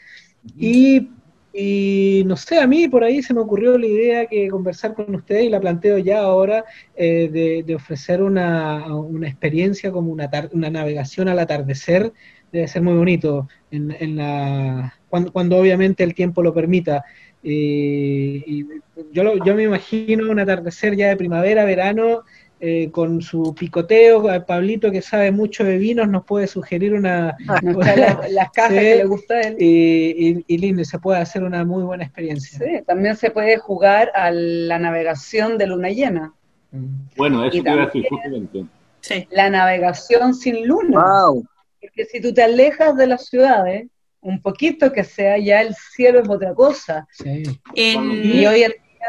Y, 0.57 1.11
y 1.53 2.23
no 2.27 2.37
sé, 2.37 2.61
a 2.61 2.67
mí 2.67 2.89
por 2.89 3.05
ahí 3.05 3.23
se 3.23 3.35
me 3.35 3.41
ocurrió 3.41 3.77
la 3.79 3.87
idea 3.87 4.27
que 4.27 4.49
conversar 4.49 4.95
con 4.95 5.15
ustedes 5.15 5.45
y 5.45 5.51
la 5.51 5.61
planteo 5.61 5.99
ya 5.99 6.21
ahora 6.21 6.65
eh, 6.95 7.29
de, 7.31 7.63
de 7.65 7.75
ofrecer 7.75 8.23
una, 8.23 8.87
una 8.97 9.29
experiencia 9.29 9.91
como 9.93 10.13
una, 10.13 10.31
una 10.53 10.71
navegación 10.71 11.29
al 11.29 11.39
atardecer. 11.39 12.13
Debe 12.53 12.69
ser 12.69 12.83
muy 12.83 12.95
bonito 12.95 13.49
en, 13.71 13.93
en 14.01 14.17
la, 14.17 14.95
cuando, 15.09 15.33
cuando 15.33 15.57
obviamente 15.59 16.03
el 16.05 16.15
tiempo 16.15 16.43
lo 16.43 16.55
permita. 16.55 17.05
Eh, 17.43 18.43
y 18.47 18.65
yo, 19.13 19.25
lo- 19.25 19.43
yo 19.45 19.55
me 19.55 19.65
imagino 19.65 20.31
un 20.31 20.39
atardecer 20.41 20.97
ya 20.97 21.09
de 21.09 21.17
primavera, 21.17 21.65
verano, 21.65 22.23
eh, 22.61 22.91
con 22.91 23.23
su 23.23 23.55
picoteo. 23.59 24.23
Pablito, 24.47 24.91
que 24.91 25.01
sabe 25.03 25.31
mucho 25.33 25.65
de 25.65 25.79
vinos, 25.79 26.09
nos 26.09 26.25
puede 26.25 26.47
sugerir 26.47 26.93
una, 26.95 27.37
trae 27.81 27.97
las, 27.97 28.31
las 28.33 28.51
cajas 28.51 28.73
Sí. 28.73 28.79
que 28.79 28.97
le 28.97 29.05
gusta 29.05 29.35
a 29.35 29.41
él. 29.41 29.57
y, 29.59 30.29
y- 30.29 30.45
y 30.47 30.59
lindo, 30.59 30.83
y 30.83 30.85
se 30.85 30.99
puede 30.99 31.19
hacer 31.21 31.43
una 31.43 31.65
muy 31.65 31.83
buena 31.83 32.05
experiencia. 32.05 32.59
Sí, 32.59 32.85
también 32.87 33.17
se 33.17 33.31
puede 33.31 33.57
jugar 33.57 34.13
a 34.15 34.31
la 34.31 34.79
navegación 34.79 35.57
de 35.59 35.67
luna 35.67 35.89
llena. 35.91 36.35
Mm. 36.73 36.87
Bueno, 37.17 37.45
eso 37.45 37.63
te 37.63 37.71
iba 37.71 37.83
a 37.83 37.87
decir 37.87 38.07
justamente. 38.09 38.65
Sí. 39.01 39.27
La 39.31 39.49
navegación 39.51 40.35
sin 40.35 40.67
luna. 40.67 41.03
Wow. 41.03 41.45
Porque 41.81 42.05
si 42.05 42.21
tú 42.21 42.33
te 42.35 42.43
alejas 42.43 42.95
de 42.97 43.07
las 43.07 43.25
ciudades, 43.27 43.87
un 44.21 44.43
poquito 44.43 44.93
que 44.93 45.03
sea, 45.03 45.39
ya 45.39 45.63
el 45.63 45.75
cielo 45.95 46.21
es 46.21 46.29
otra 46.29 46.55
cosa. 46.55 47.09
Sí. 47.11 47.43
En- 47.75 48.23
Y 48.23 48.45
hoy 48.47 48.65
en 48.65 48.73
día 48.73 49.07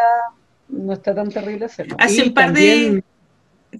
no 0.69 0.93
está 0.93 1.13
tan 1.13 1.27
terrible 1.29 1.65
hacerlo. 1.65 1.97
hace 1.99 2.23
Y 2.23 2.27
un 2.29 2.33
par 2.33 2.45
también- 2.45 2.95
de 2.95 3.03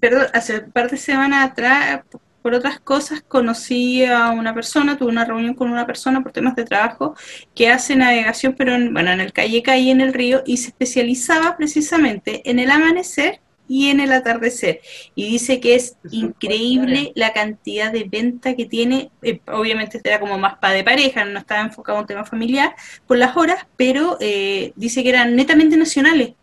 perdón, 0.00 0.26
hace 0.32 0.60
un 0.60 0.72
par 0.72 0.90
de 0.90 0.96
semanas 0.96 1.50
atrás, 1.50 2.02
por 2.42 2.54
otras 2.54 2.80
cosas, 2.80 3.22
conocí 3.22 4.04
a 4.04 4.30
una 4.30 4.52
persona, 4.52 4.98
tuve 4.98 5.10
una 5.10 5.24
reunión 5.24 5.54
con 5.54 5.70
una 5.70 5.86
persona 5.86 6.22
por 6.22 6.32
temas 6.32 6.56
de 6.56 6.64
trabajo 6.64 7.14
que 7.54 7.68
hace 7.68 7.94
navegación, 7.94 8.54
pero 8.58 8.74
en, 8.74 8.92
bueno, 8.92 9.12
en 9.12 9.20
el 9.20 9.32
calle 9.32 9.62
calle 9.62 9.90
en 9.92 10.00
el 10.00 10.12
río 10.12 10.42
y 10.44 10.56
se 10.56 10.68
especializaba 10.68 11.56
precisamente 11.56 12.48
en 12.50 12.58
el 12.58 12.70
amanecer 12.70 13.40
y 13.68 13.88
en 13.88 14.00
el 14.00 14.12
atardecer. 14.12 14.80
Y 15.14 15.30
dice 15.30 15.60
que 15.60 15.76
es 15.76 15.96
increíble 16.10 17.12
la 17.14 17.32
cantidad 17.32 17.92
de 17.92 18.04
venta 18.04 18.54
que 18.54 18.66
tiene. 18.66 19.10
eh, 19.22 19.40
obviamente 19.46 19.98
este 19.98 20.10
era 20.10 20.20
como 20.20 20.36
más 20.36 20.58
para 20.58 20.74
de 20.74 20.84
pareja, 20.84 21.24
no 21.24 21.38
estaba 21.38 21.62
enfocado 21.62 21.98
en 21.98 22.02
un 22.02 22.06
tema 22.06 22.24
familiar 22.24 22.74
por 23.06 23.18
las 23.18 23.36
horas, 23.36 23.66
pero 23.76 24.18
eh, 24.20 24.72
dice 24.76 25.02
que 25.02 25.10
eran 25.10 25.36
netamente 25.36 25.76
nacionales. 25.76 26.34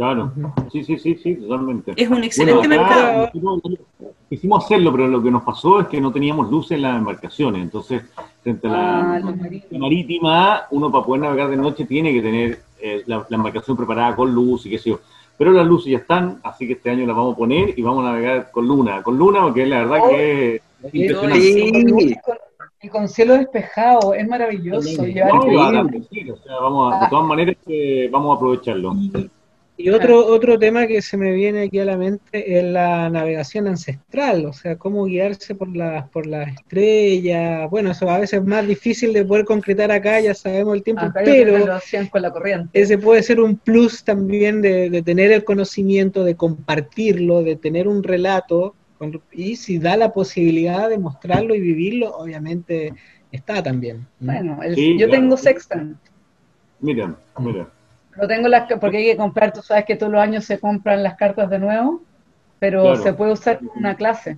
Claro, 0.00 0.32
sí, 0.72 0.82
sí, 0.82 0.98
sí, 0.98 1.14
sí, 1.16 1.34
totalmente. 1.34 1.92
Es 1.94 2.08
un 2.08 2.24
excelente 2.24 2.66
Bueno, 2.66 2.82
acá 2.86 3.28
mercado. 3.30 3.68
Quisimos 4.30 4.64
hacerlo, 4.64 4.92
pero 4.92 5.08
lo 5.08 5.22
que 5.22 5.30
nos 5.30 5.42
pasó 5.42 5.78
es 5.80 5.88
que 5.88 6.00
no 6.00 6.10
teníamos 6.10 6.50
luces 6.50 6.72
en 6.76 6.82
las 6.82 6.96
embarcaciones. 6.96 7.60
Entonces, 7.60 8.02
frente 8.42 8.66
a 8.66 8.70
la, 8.70 9.00
Ah, 9.16 9.18
la 9.20 9.78
marítima, 9.78 10.62
uno 10.70 10.90
para 10.90 11.04
poder 11.04 11.20
navegar 11.20 11.50
de 11.50 11.58
noche 11.58 11.84
tiene 11.84 12.14
que 12.14 12.22
tener 12.22 12.62
eh, 12.80 13.02
la, 13.04 13.26
la 13.28 13.36
embarcación 13.36 13.76
preparada 13.76 14.16
con 14.16 14.34
luz 14.34 14.64
y 14.64 14.70
qué 14.70 14.78
sé 14.78 14.88
yo. 14.88 15.00
Pero 15.36 15.52
las 15.52 15.66
luces 15.66 15.92
ya 15.92 15.98
están, 15.98 16.40
así 16.44 16.66
que 16.66 16.72
este 16.72 16.88
año 16.88 17.04
las 17.06 17.14
vamos 17.14 17.34
a 17.34 17.36
poner 17.36 17.78
y 17.78 17.82
vamos 17.82 18.02
a 18.02 18.12
navegar 18.12 18.50
con 18.52 18.66
luna. 18.66 19.02
Con 19.02 19.18
luna, 19.18 19.42
porque 19.42 19.66
la 19.66 19.80
verdad 19.84 19.98
que 20.08 20.54
es 20.82 20.94
impresionante. 20.94 21.40
Sí. 21.42 22.16
Y 22.82 22.88
con, 22.88 23.06
cielo 23.06 23.34
despejado, 23.34 24.14
es 24.14 24.26
maravilloso. 24.26 24.88
Sí. 24.88 25.12
llevar- 25.12 25.28
No, 25.34 25.36
increíble. 25.36 25.56
va 25.58 25.66
a 25.66 25.68
atardecer, 25.80 26.32
o 26.32 26.36
sea, 26.38 26.58
vamos 26.58 26.94
a- 26.94 27.00
de 27.00 27.10
todas 27.10 27.26
maneras, 27.26 27.56
eh, 27.66 28.08
vamos 28.10 28.32
a 28.32 28.36
aprovecharlo. 28.38 28.94
Y, 28.94 29.30
y 29.82 29.90
otro, 29.90 30.26
otro 30.26 30.58
tema 30.58 30.86
que 30.86 31.00
se 31.02 31.16
me 31.16 31.32
viene 31.32 31.62
aquí 31.64 31.78
a 31.78 31.84
la 31.84 31.96
mente 31.96 32.58
es 32.58 32.64
la 32.64 33.08
navegación 33.10 33.66
ancestral, 33.68 34.46
o 34.46 34.52
sea, 34.52 34.76
cómo 34.76 35.04
guiarse 35.06 35.54
por 35.54 35.74
las 35.76 36.08
por 36.10 36.26
las 36.26 36.48
estrellas. 36.54 37.68
Bueno, 37.70 37.90
eso 37.90 38.08
a 38.10 38.18
veces 38.18 38.40
es 38.40 38.46
más 38.46 38.66
difícil 38.66 39.12
de 39.12 39.24
poder 39.24 39.44
concretar 39.44 39.90
acá, 39.90 40.20
ya 40.20 40.34
sabemos 40.34 40.74
el 40.76 40.82
tiempo, 40.82 41.02
Acá 41.04 41.20
pero 41.24 41.58
lo 41.58 41.74
hacían 41.74 42.08
con 42.08 42.22
la 42.22 42.30
corriente. 42.30 42.68
ese 42.80 42.98
puede 42.98 43.22
ser 43.22 43.40
un 43.40 43.56
plus 43.56 44.04
también 44.04 44.60
de, 44.62 44.90
de 44.90 45.02
tener 45.02 45.32
el 45.32 45.44
conocimiento, 45.44 46.24
de 46.24 46.34
compartirlo, 46.36 47.42
de 47.42 47.56
tener 47.56 47.88
un 47.88 48.02
relato, 48.02 48.74
con- 48.98 49.20
y 49.32 49.56
si 49.56 49.78
da 49.78 49.96
la 49.96 50.12
posibilidad 50.12 50.88
de 50.88 50.98
mostrarlo 50.98 51.54
y 51.54 51.60
vivirlo, 51.60 52.10
obviamente 52.16 52.92
está 53.32 53.62
también. 53.62 54.06
Bueno, 54.18 54.62
el- 54.62 54.74
Sí, 54.74 54.92
yo 54.98 55.06
claro. 55.06 55.12
tengo 55.22 55.36
sextant. 55.36 55.96
Mira, 56.80 57.14
mira. 57.38 57.68
Lo 58.16 58.26
tengo 58.26 58.48
las, 58.48 58.70
porque 58.80 58.98
hay 58.98 59.04
que 59.04 59.16
comprar, 59.16 59.52
tú 59.52 59.62
sabes 59.62 59.84
que 59.84 59.96
todos 59.96 60.12
los 60.12 60.20
años 60.20 60.44
se 60.44 60.58
compran 60.58 61.02
las 61.02 61.16
cartas 61.16 61.48
de 61.48 61.58
nuevo, 61.58 62.02
pero 62.58 62.82
Claro. 62.82 62.96
se 63.02 63.12
puede 63.12 63.32
usar 63.32 63.58
como 63.58 63.72
una 63.74 63.94
clase 63.94 64.36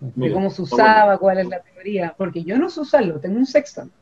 de 0.00 0.32
cómo 0.32 0.50
se 0.50 0.62
usaba, 0.62 1.18
cuál 1.18 1.38
es 1.38 1.48
la 1.48 1.60
teoría, 1.60 2.14
porque 2.16 2.42
yo 2.42 2.58
no 2.58 2.68
sé 2.70 2.80
usarlo, 2.80 3.20
tengo 3.20 3.36
un 3.38 3.46
sextant. 3.46 3.92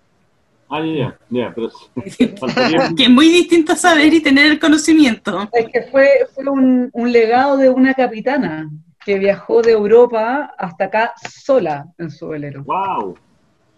Ah, 0.69 0.81
ya, 0.81 0.95
ya, 0.95 1.19
ya, 1.29 1.55
pero 1.55 1.71
faltaría 2.39 2.89
Que 2.97 3.05
es 3.05 3.11
muy 3.11 3.29
distinto 3.29 3.77
saber 3.77 4.13
y 4.15 4.23
tener 4.23 4.47
el 4.47 4.59
conocimiento. 4.59 5.49
Es 5.53 5.69
que 5.69 5.83
fue, 5.83 6.09
fue 6.35 6.49
un, 6.49 6.89
un 6.93 7.13
legado 7.13 7.57
de 7.57 7.69
una 7.69 7.95
capitana 7.95 8.71
que 9.05 9.19
viajó 9.19 9.61
de 9.61 9.73
Europa 9.73 10.55
hasta 10.57 10.85
acá 10.85 11.13
sola 11.31 11.87
en 11.99 12.11
su 12.11 12.29
velero. 12.29 12.65
Wow, 12.65 13.17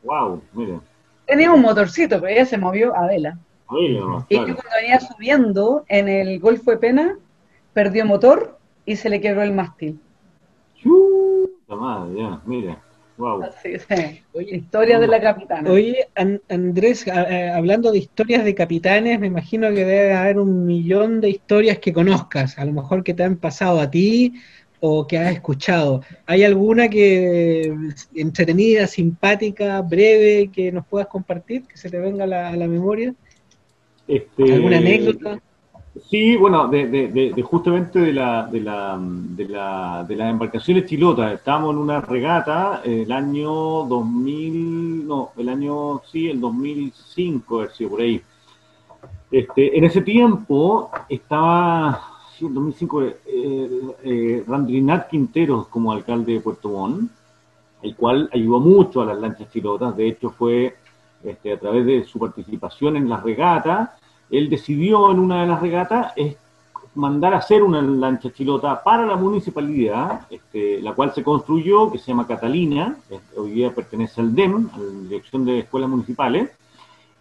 wow, 0.04 0.42
mira. 0.52 0.80
Tenía 1.26 1.50
un 1.50 1.60
motorcito, 1.60 2.20
pero 2.20 2.32
ella 2.32 2.46
se 2.46 2.56
movió 2.56 2.96
a 2.96 3.06
vela. 3.08 3.36
Ahí 3.68 3.98
nomás, 3.98 4.24
Y 4.28 4.36
claro. 4.36 4.54
cuando 4.54 4.72
venía 4.80 5.00
subiendo 5.00 5.84
en 5.88 6.08
el 6.08 6.38
Golfo 6.38 6.70
de 6.70 6.76
Pena, 6.78 7.18
perdió 7.72 8.04
motor 8.06 8.58
y 8.84 8.96
se 8.96 9.08
le 9.10 9.20
quebró 9.20 9.42
el 9.42 9.52
mástil. 9.52 9.98
Chuta 10.80 11.74
madre, 11.76 12.20
ya, 12.20 12.40
mira. 12.46 12.82
Wow. 13.18 13.44
Así, 13.44 13.78
sí. 13.78 14.22
Historia 14.54 14.98
de 14.98 15.06
la 15.06 15.18
capitana. 15.20 15.70
Oye, 15.70 16.06
An- 16.14 16.40
Andrés, 16.50 17.08
a- 17.08 17.56
hablando 17.56 17.90
de 17.90 17.98
historias 17.98 18.44
de 18.44 18.54
capitanes, 18.54 19.18
me 19.18 19.26
imagino 19.26 19.68
que 19.70 19.86
debe 19.86 20.12
haber 20.12 20.38
un 20.38 20.66
millón 20.66 21.22
de 21.22 21.30
historias 21.30 21.78
que 21.78 21.94
conozcas, 21.94 22.58
a 22.58 22.64
lo 22.66 22.72
mejor 22.72 23.02
que 23.02 23.14
te 23.14 23.22
han 23.24 23.36
pasado 23.36 23.80
a 23.80 23.90
ti 23.90 24.34
o 24.80 25.06
que 25.06 25.16
has 25.18 25.32
escuchado. 25.32 26.02
¿Hay 26.26 26.44
alguna 26.44 26.90
que 26.90 27.74
entretenida, 28.14 28.86
simpática, 28.86 29.80
breve, 29.80 30.50
que 30.52 30.70
nos 30.70 30.86
puedas 30.86 31.08
compartir, 31.08 31.62
que 31.62 31.78
se 31.78 31.88
te 31.88 31.98
venga 31.98 32.24
a 32.24 32.26
la, 32.26 32.48
a 32.50 32.56
la 32.56 32.68
memoria? 32.68 33.14
Este, 34.08 34.52
¿Alguna 34.54 34.78
anécdota? 34.78 35.40
Sí, 36.10 36.36
bueno, 36.36 36.68
de, 36.68 36.86
de- 36.88 37.08
de- 37.08 37.32
de 37.32 37.42
justamente 37.42 37.98
de, 37.98 38.12
la, 38.12 38.46
de, 38.46 38.60
la, 38.60 38.98
de, 39.00 39.48
la, 39.48 40.04
de 40.06 40.14
las 40.16 40.30
embarcaciones 40.30 40.84
chilotas. 40.86 41.32
Estábamos 41.32 41.72
en 41.72 41.78
una 41.78 42.00
regata 42.02 42.82
el 42.84 43.10
año 43.10 43.50
2000, 43.84 45.06
no, 45.08 45.30
el 45.38 45.48
año, 45.48 46.02
sí, 46.10 46.28
el 46.28 46.38
2005, 46.40 47.56
a 47.58 47.60
ver 47.62 47.70
si 47.72 47.86
por 47.86 48.00
ahí. 48.02 48.20
Este, 49.30 49.76
en 49.76 49.84
ese 49.84 50.02
tiempo 50.02 50.90
estaba, 51.08 52.00
sí, 52.38 52.44
en 52.46 52.54
2005, 52.54 53.02
eh, 53.02 53.14
eh, 54.04 54.44
Randrinat 54.46 55.08
Quinteros 55.08 55.66
como 55.68 55.92
alcalde 55.92 56.34
de 56.34 56.40
Puerto 56.40 56.68
Montt, 56.68 57.10
el 57.82 57.96
cual 57.96 58.28
ayudó 58.32 58.60
mucho 58.60 59.00
a 59.00 59.06
las 59.06 59.18
lanchas 59.18 59.50
chilotas. 59.50 59.96
De 59.96 60.08
hecho, 60.08 60.30
fue 60.30 60.76
este, 61.26 61.52
a 61.52 61.58
través 61.58 61.84
de 61.84 62.04
su 62.04 62.18
participación 62.18 62.96
en 62.96 63.08
las 63.08 63.22
regatas, 63.22 63.90
él 64.30 64.48
decidió 64.48 65.10
en 65.10 65.18
una 65.18 65.42
de 65.42 65.46
las 65.46 65.60
regatas 65.60 66.12
mandar 66.96 67.34
a 67.34 67.38
hacer 67.38 67.62
una 67.62 67.82
lancha 67.82 68.32
chilota 68.32 68.82
para 68.82 69.06
la 69.06 69.16
municipalidad, 69.16 70.22
este, 70.30 70.80
la 70.80 70.94
cual 70.94 71.12
se 71.14 71.22
construyó, 71.22 71.92
que 71.92 71.98
se 71.98 72.06
llama 72.06 72.26
Catalina, 72.26 72.96
este, 73.10 73.38
hoy 73.38 73.50
día 73.52 73.74
pertenece 73.74 74.20
al 74.20 74.34
DEM, 74.34 74.70
a 74.72 74.78
la 74.78 75.08
Dirección 75.08 75.44
de 75.44 75.60
Escuelas 75.60 75.90
Municipales, 75.90 76.50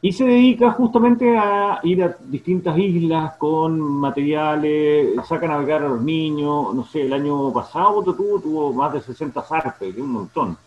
y 0.01 0.11
se 0.11 0.23
dedica 0.23 0.71
justamente 0.71 1.37
a 1.37 1.79
ir 1.83 2.03
a 2.03 2.15
distintas 2.25 2.77
islas 2.77 3.35
con 3.37 3.79
materiales, 3.79 5.15
saca 5.27 5.47
a 5.47 5.49
navegar 5.49 5.83
a 5.83 5.89
los 5.89 6.01
niños, 6.01 6.73
no 6.73 6.85
sé, 6.85 7.01
el 7.01 7.13
año 7.13 7.51
pasado 7.51 8.03
tuvo, 8.03 8.39
tuvo 8.39 8.73
más 8.73 8.93
de 8.93 9.01
60 9.01 9.41
zarpes, 9.41 9.97
un 9.97 10.11
montón. 10.11 10.57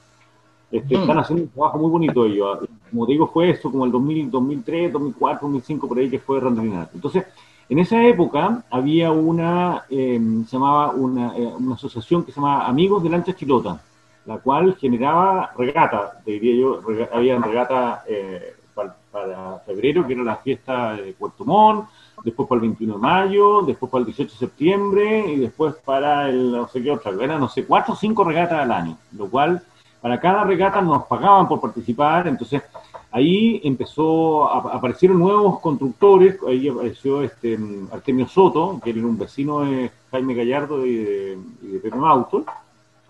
Este, 0.70 0.96
Mm. 0.96 1.00
Están 1.00 1.18
haciendo 1.18 1.44
un 1.44 1.50
trabajo 1.50 1.78
muy 1.78 1.90
bonito 1.90 2.24
ellos. 2.26 2.58
Como 2.90 3.06
te 3.06 3.12
digo, 3.12 3.26
fue 3.28 3.50
eso 3.50 3.70
como 3.70 3.84
el 3.84 3.90
2000, 3.92 4.30
2003, 4.30 4.92
2004, 4.92 5.38
2005, 5.48 5.88
por 5.88 5.98
ahí 5.98 6.10
que 6.10 6.18
fue 6.18 6.40
Randrinato. 6.40 6.90
Entonces, 6.94 7.24
en 7.68 7.78
esa 7.78 8.02
época 8.06 8.62
había 8.70 9.10
una, 9.10 9.84
eh, 9.90 10.20
se 10.46 10.56
llamaba 10.56 10.90
una, 10.92 11.36
eh, 11.36 11.52
una 11.58 11.74
asociación 11.74 12.24
que 12.24 12.32
se 12.32 12.40
llamaba 12.40 12.66
Amigos 12.66 13.02
de 13.02 13.10
Lancha 13.10 13.34
Chilota, 13.34 13.80
la 14.26 14.38
cual 14.38 14.74
generaba 14.76 15.50
regata, 15.56 16.20
te 16.24 16.32
diría 16.32 16.54
yo, 16.60 16.80
rega- 16.82 17.08
había 17.12 17.38
regata 17.38 18.04
eh, 18.06 18.54
pa- 18.74 18.94
para, 19.10 19.58
febrero, 19.66 20.06
que 20.06 20.12
era 20.14 20.22
la 20.22 20.36
fiesta 20.36 20.94
de 20.94 21.12
Puerto 21.12 21.44
Montt, 21.44 21.86
después 22.24 22.48
para 22.48 22.56
el 22.60 22.68
21 22.68 22.94
de 22.94 22.98
mayo, 23.00 23.62
después 23.62 23.90
para 23.92 24.00
el 24.00 24.06
18 24.06 24.32
de 24.32 24.38
septiembre 24.38 25.32
y 25.32 25.36
después 25.36 25.74
para 25.84 26.28
el 26.28 26.50
no 26.52 26.68
sé 26.68 26.82
qué 26.82 26.90
otra, 26.90 27.12
eran 27.20 27.40
no 27.40 27.48
sé, 27.48 27.64
cuatro 27.64 27.94
o 27.94 27.96
cinco 27.96 28.24
regatas 28.24 28.60
al 28.60 28.72
año, 28.72 28.96
lo 29.16 29.28
cual 29.28 29.62
para 30.01 30.20
cada 30.20 30.44
regata 30.44 30.80
nos 30.80 31.05
pagaban 31.05 31.49
por 31.49 31.61
participar, 31.61 32.28
entonces 32.28 32.62
ahí 33.11 33.61
empezó, 33.64 34.49
a- 34.49 34.76
aparecieron 34.76 35.18
nuevos 35.18 35.61
constructores, 35.61 36.38
ahí 36.46 36.68
apareció 36.68 37.22
este 37.22 37.59
Artemio 37.92 38.28
Soto, 38.28 38.80
que 38.82 38.90
era 38.90 39.01
un 39.01 39.18
vecino 39.18 39.61
de 39.61 39.90
Jaime 40.11 40.34
Gallardo 40.34 40.84
y 40.86 40.96
de, 40.96 41.38
y 41.62 41.66
de 41.68 41.78
Pepe 41.80 41.96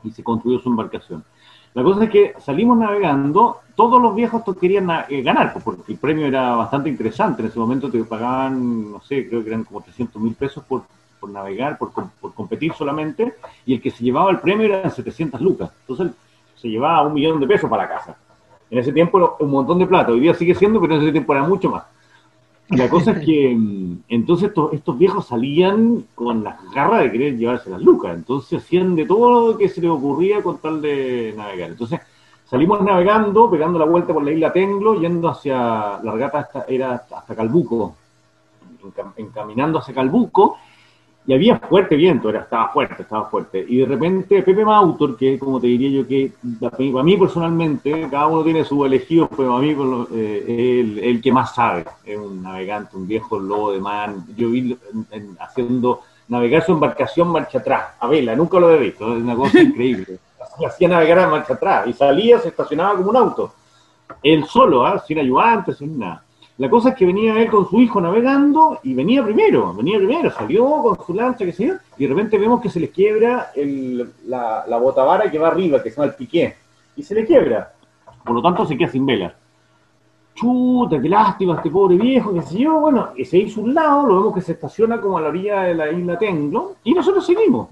y 0.04 0.10
se 0.10 0.22
construyó 0.22 0.60
su 0.60 0.68
embarcación. 0.68 1.24
La 1.74 1.82
cosa 1.82 2.04
es 2.04 2.10
que 2.10 2.34
salimos 2.40 2.78
navegando, 2.78 3.58
todos 3.74 4.00
los 4.00 4.14
viejos 4.14 4.42
querían 4.58 4.88
eh, 5.08 5.22
ganar, 5.22 5.52
pues, 5.52 5.64
porque 5.64 5.92
el 5.92 5.98
premio 5.98 6.26
era 6.26 6.56
bastante 6.56 6.88
interesante, 6.88 7.42
en 7.42 7.48
ese 7.48 7.58
momento 7.58 7.90
te 7.90 8.02
pagaban, 8.04 8.92
no 8.92 9.00
sé, 9.02 9.28
creo 9.28 9.42
que 9.42 9.48
eran 9.50 9.64
como 9.64 9.82
300 9.82 10.20
mil 10.20 10.34
pesos 10.34 10.64
por, 10.64 10.82
por 11.20 11.30
navegar, 11.30 11.76
por, 11.78 11.92
por 11.92 12.34
competir 12.34 12.72
solamente, 12.72 13.34
y 13.66 13.74
el 13.74 13.82
que 13.82 13.90
se 13.90 14.02
llevaba 14.02 14.30
el 14.30 14.40
premio 14.40 14.66
eran 14.66 14.90
700 14.90 15.40
lucas. 15.40 15.70
Entonces 15.86 16.16
se 16.60 16.68
llevaba 16.68 17.06
un 17.06 17.14
millón 17.14 17.40
de 17.40 17.46
pesos 17.46 17.68
para 17.70 17.84
la 17.84 17.88
casa. 17.88 18.16
En 18.70 18.78
ese 18.78 18.92
tiempo 18.92 19.18
era 19.18 19.28
un 19.40 19.50
montón 19.50 19.78
de 19.78 19.86
plata, 19.86 20.12
hoy 20.12 20.20
día 20.20 20.34
sigue 20.34 20.54
siendo, 20.54 20.80
pero 20.80 20.94
en 20.96 21.02
ese 21.02 21.12
tiempo 21.12 21.32
era 21.32 21.42
mucho 21.42 21.70
más. 21.70 21.84
Y 22.70 22.76
la 22.76 22.88
cosa 22.90 23.12
es 23.12 23.24
que 23.24 23.54
mm, 23.58 24.00
entonces 24.08 24.48
estos, 24.48 24.72
estos 24.74 24.98
viejos 24.98 25.26
salían 25.26 26.04
con 26.14 26.44
las 26.44 26.56
garras 26.72 27.02
de 27.02 27.12
querer 27.12 27.36
llevarse 27.36 27.70
las 27.70 27.80
lucas, 27.80 28.14
entonces 28.14 28.62
hacían 28.62 28.94
de 28.94 29.06
todo 29.06 29.52
lo 29.52 29.58
que 29.58 29.68
se 29.68 29.80
les 29.80 29.90
ocurría 29.90 30.42
con 30.42 30.58
tal 30.58 30.82
de 30.82 31.32
navegar. 31.36 31.70
Entonces 31.70 32.00
salimos 32.44 32.82
navegando, 32.82 33.50
pegando 33.50 33.78
la 33.78 33.86
vuelta 33.86 34.12
por 34.12 34.22
la 34.22 34.32
isla 34.32 34.52
Tenglo, 34.52 35.00
yendo 35.00 35.28
hacia 35.28 36.00
la 36.02 36.12
regata 36.12 36.40
hasta, 36.40 36.64
era 36.68 36.94
hasta 37.10 37.34
Calbuco, 37.34 37.94
encam- 38.82 39.12
encaminando 39.16 39.78
hacia 39.78 39.94
Calbuco, 39.94 40.58
y 41.28 41.34
había 41.34 41.58
fuerte 41.58 41.94
viento, 41.94 42.30
era, 42.30 42.40
estaba 42.40 42.70
fuerte, 42.70 43.02
estaba 43.02 43.26
fuerte. 43.28 43.62
Y 43.68 43.76
de 43.80 43.84
repente 43.84 44.42
Pepe 44.42 44.64
Mautor, 44.64 45.14
que 45.14 45.38
como 45.38 45.60
te 45.60 45.66
diría 45.66 45.90
yo 46.00 46.08
que 46.08 46.32
para 46.90 47.02
mí 47.04 47.18
personalmente, 47.18 48.08
cada 48.10 48.28
uno 48.28 48.42
tiene 48.42 48.64
su 48.64 48.82
elegido, 48.82 49.28
pero 49.36 49.54
a 49.54 49.60
mí 49.60 49.76
eh, 50.14 51.00
el, 51.02 51.20
que 51.20 51.30
más 51.30 51.54
sabe, 51.54 51.84
es 52.06 52.16
un 52.18 52.42
navegante, 52.42 52.96
un 52.96 53.06
viejo 53.06 53.38
lobo 53.38 53.72
de 53.72 53.78
man. 53.78 54.24
Yo 54.38 54.48
vi 54.48 54.74
en- 54.94 55.06
en- 55.10 55.36
haciendo 55.38 56.00
navegar 56.28 56.64
su 56.64 56.72
embarcación 56.72 57.28
marcha 57.28 57.58
atrás, 57.58 57.88
a 58.00 58.06
vela, 58.06 58.34
nunca 58.34 58.58
lo 58.58 58.70
he 58.72 58.78
visto, 58.78 59.14
es 59.14 59.22
una 59.22 59.36
cosa 59.36 59.60
increíble. 59.60 60.18
Hacía 60.66 60.88
navegar 60.88 61.18
a 61.18 61.28
marcha 61.28 61.52
atrás 61.52 61.86
y 61.88 61.92
salía, 61.92 62.38
se 62.38 62.48
estacionaba 62.48 62.96
como 62.96 63.10
un 63.10 63.16
auto. 63.18 63.52
Él 64.22 64.46
solo, 64.46 64.86
¿ah? 64.86 64.98
sin 65.06 65.18
ayudantes, 65.18 65.76
sin 65.76 65.98
nada. 65.98 66.22
La 66.58 66.68
cosa 66.68 66.88
es 66.90 66.96
que 66.96 67.06
venía 67.06 67.40
él 67.40 67.48
con 67.50 67.68
su 67.68 67.80
hijo 67.80 68.00
navegando 68.00 68.80
y 68.82 68.92
venía 68.92 69.22
primero, 69.24 69.72
venía 69.74 69.96
primero, 69.98 70.30
salió 70.30 70.64
con 70.82 70.98
su 71.06 71.14
lancha, 71.14 71.44
qué 71.44 71.52
sé 71.52 71.66
yo, 71.68 71.74
y 71.96 72.02
de 72.04 72.08
repente 72.14 72.36
vemos 72.36 72.60
que 72.60 72.68
se 72.68 72.80
le 72.80 72.90
quiebra 72.90 73.52
el- 73.54 74.10
la, 74.26 74.64
la 74.66 74.76
botavara 74.78 75.30
que 75.30 75.38
va 75.38 75.48
arriba, 75.48 75.80
que 75.82 75.90
se 75.90 75.96
llama 75.96 76.08
el 76.10 76.14
piqué, 76.16 76.56
y 76.96 77.02
se 77.04 77.14
le 77.14 77.24
quiebra. 77.24 77.72
Por 78.24 78.34
lo 78.34 78.42
tanto, 78.42 78.66
se 78.66 78.76
queda 78.76 78.88
sin 78.90 79.06
vela. 79.06 79.32
Chuta, 80.34 81.00
qué 81.00 81.08
lástima 81.08 81.54
este 81.56 81.70
pobre 81.70 81.96
viejo, 81.96 82.32
qué 82.34 82.42
sé 82.42 82.58
yo. 82.58 82.80
Bueno, 82.80 83.10
y 83.16 83.24
se 83.24 83.38
hizo 83.38 83.60
un 83.60 83.72
lado, 83.74 84.06
lo 84.06 84.16
vemos 84.16 84.34
que 84.34 84.40
se 84.40 84.52
estaciona 84.52 85.00
como 85.00 85.18
a 85.18 85.20
la 85.20 85.28
orilla 85.28 85.62
de 85.62 85.74
la 85.74 85.90
isla 85.90 86.18
Tenglo, 86.18 86.74
y 86.84 86.92
nosotros 86.92 87.24
seguimos. 87.24 87.68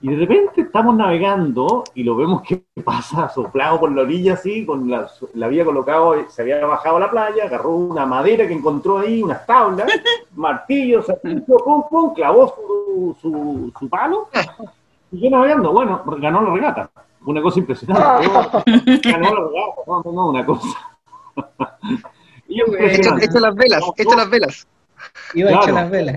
Y 0.00 0.08
de 0.08 0.16
repente 0.16 0.60
estamos 0.62 0.94
navegando 0.96 1.84
y 1.94 2.04
lo 2.04 2.16
vemos 2.16 2.42
que 2.42 2.62
pasa 2.84 3.28
soplado 3.28 3.80
por 3.80 3.92
la 3.92 4.02
orilla 4.02 4.34
así, 4.34 4.64
con 4.64 4.88
la, 4.90 5.08
la 5.34 5.46
había 5.46 5.64
colocado, 5.64 6.14
se 6.28 6.42
había 6.42 6.64
bajado 6.64 6.96
a 6.96 7.00
la 7.00 7.10
playa, 7.10 7.44
agarró 7.44 7.70
una 7.70 8.06
madera 8.06 8.46
que 8.46 8.54
encontró 8.54 8.98
ahí, 8.98 9.22
unas 9.22 9.44
tablas, 9.46 9.88
martillos, 10.36 11.06
pum, 11.46 11.84
pum, 11.90 12.14
clavó 12.14 12.54
su, 12.54 13.16
su, 13.20 13.72
su 13.78 13.88
palo 13.88 14.28
y 15.10 15.16
siguió 15.16 15.30
navegando. 15.30 15.72
Bueno, 15.72 16.02
ganó 16.18 16.42
la 16.42 16.50
regata. 16.50 16.90
Una 17.26 17.42
cosa 17.42 17.58
impresionante. 17.58 18.28
ganó 19.10 19.34
la 19.34 19.48
regata, 19.48 19.82
no, 19.86 20.02
no, 20.04 20.12
no, 20.12 20.28
una 20.28 20.46
cosa. 20.46 20.78
Y 22.48 22.60
echa 22.60 23.40
las 23.40 23.54
velas, 23.54 23.82
echa 23.96 24.16
las 24.16 24.30
velas. 24.30 24.66
Iba 25.34 25.50
a 25.50 25.52
echar 25.54 25.74
las 25.74 25.90
velas. 25.90 26.16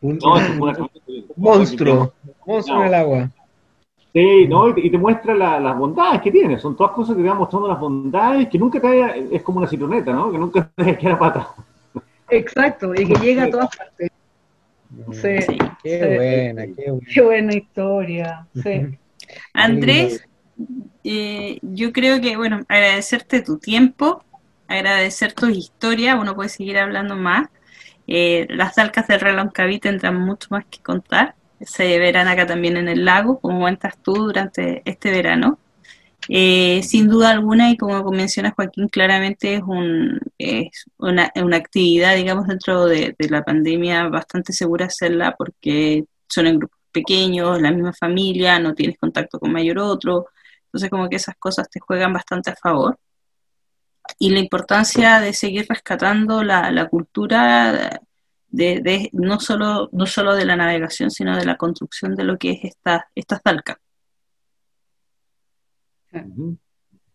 Un, 0.00 0.18
No, 0.18 0.36
es 0.38 0.50
un 0.50 0.62
una- 0.62 0.88
monstruo, 1.36 2.12
monstruo 2.46 2.76
No. 2.78 2.82
en 2.82 2.88
el 2.88 2.94
agua. 2.94 3.30
Sí, 4.12 4.46
¿no? 4.48 4.68
Y 4.76 4.90
te, 4.90 4.98
muestra 4.98 5.34
la- 5.34 5.60
las 5.60 5.76
bondades 5.76 6.22
que 6.22 6.30
tiene. 6.32 6.58
Son 6.58 6.76
todas 6.76 6.92
cosas 6.92 7.14
que 7.16 7.22
te 7.22 7.28
van 7.28 7.38
mostrando 7.38 7.68
las 7.68 7.78
bondades, 7.78 8.48
que 8.48 8.58
nunca 8.58 8.80
te 8.80 8.86
vaya- 8.88 9.14
es 9.30 9.42
como 9.42 9.58
una 9.58 9.68
citroneta, 9.68 10.12
¿no? 10.12 10.32
Que 10.32 10.38
nunca 10.38 10.70
te 10.76 10.82
vaya 10.82 10.92
a 10.94 10.98
quedar 10.98 11.18
pata. 11.18 11.48
Exacto, 12.30 12.92
y 12.94 13.06
que 13.06 13.14
llega 13.20 13.44
a 13.44 13.50
todas 13.50 13.68
partes. 13.76 14.10
Sí, 15.12 15.38
Sí. 15.42 15.58
Qué 15.82 15.98
Sí. 16.00 16.16
buena, 16.16 16.66
qué 16.74 16.90
buena. 16.90 17.06
qué 17.14 17.20
buena 17.22 17.54
historia. 17.54 18.46
Sí. 18.54 18.98
Andrés, 19.52 20.24
eh, 21.04 21.58
yo 21.62 21.92
creo 21.92 22.20
que, 22.20 22.36
bueno, 22.36 22.64
agradecerte 22.68 23.42
tu 23.42 23.58
tiempo, 23.58 24.24
agradecer 24.66 25.32
tu 25.34 25.46
historia, 25.48 26.16
uno 26.16 26.34
puede 26.34 26.48
seguir 26.48 26.78
hablando 26.78 27.16
más. 27.16 27.48
Eh, 28.08 28.46
las 28.50 28.74
talcas 28.74 29.06
del 29.06 29.20
Reloncaví 29.20 29.78
tendrán 29.78 30.20
mucho 30.20 30.48
más 30.50 30.64
que 30.66 30.80
contar. 30.80 31.36
Se 31.60 31.98
verán 31.98 32.28
acá 32.28 32.46
también 32.46 32.76
en 32.76 32.88
el 32.88 33.04
lago, 33.04 33.40
como 33.40 33.60
cuentas 33.60 33.96
tú 34.02 34.14
durante 34.14 34.82
este 34.84 35.10
verano. 35.10 35.58
Eh, 36.28 36.82
sin 36.82 37.08
duda 37.08 37.30
alguna, 37.30 37.70
y 37.70 37.76
como 37.76 38.02
mencionas 38.10 38.54
Joaquín, 38.54 38.88
claramente 38.88 39.54
es, 39.54 39.62
un, 39.62 40.20
una 40.98 41.56
actividad, 41.56 42.16
digamos, 42.16 42.48
dentro 42.48 42.86
de, 42.86 43.14
de 43.18 43.28
la 43.30 43.44
pandemia 43.44 44.08
bastante 44.08 44.52
segura 44.52 44.86
hacerla 44.86 45.34
porque 45.38 46.04
son 46.28 46.46
en 46.46 46.58
grupos 46.58 46.78
pequeños, 46.92 47.60
la 47.60 47.70
misma 47.70 47.92
familia, 47.92 48.58
no 48.58 48.74
tienes 48.74 48.98
contacto 48.98 49.38
con 49.38 49.52
mayor 49.52 49.78
otro, 49.78 50.26
entonces 50.66 50.90
como 50.90 51.08
que 51.08 51.16
esas 51.16 51.36
cosas 51.36 51.68
te 51.70 51.80
juegan 51.80 52.12
bastante 52.12 52.50
a 52.50 52.56
favor. 52.56 52.98
Y 54.18 54.30
la 54.30 54.38
importancia 54.40 55.20
de 55.20 55.32
seguir 55.32 55.66
rescatando 55.68 56.42
la, 56.42 56.70
la 56.70 56.88
cultura 56.88 58.00
de, 58.50 58.80
de- 58.80 59.10
no, 59.12 59.38
solo, 59.40 59.88
no 59.92 60.06
solo 60.06 60.34
de 60.34 60.44
la 60.46 60.56
navegación, 60.56 61.10
sino 61.10 61.36
de 61.36 61.44
la 61.44 61.56
construcción 61.56 62.14
de 62.14 62.24
lo 62.24 62.38
que 62.38 62.52
es 62.52 62.64
esta, 62.64 63.06
esta 63.14 63.38
talca. 63.38 63.78
Ujú. 66.12 66.56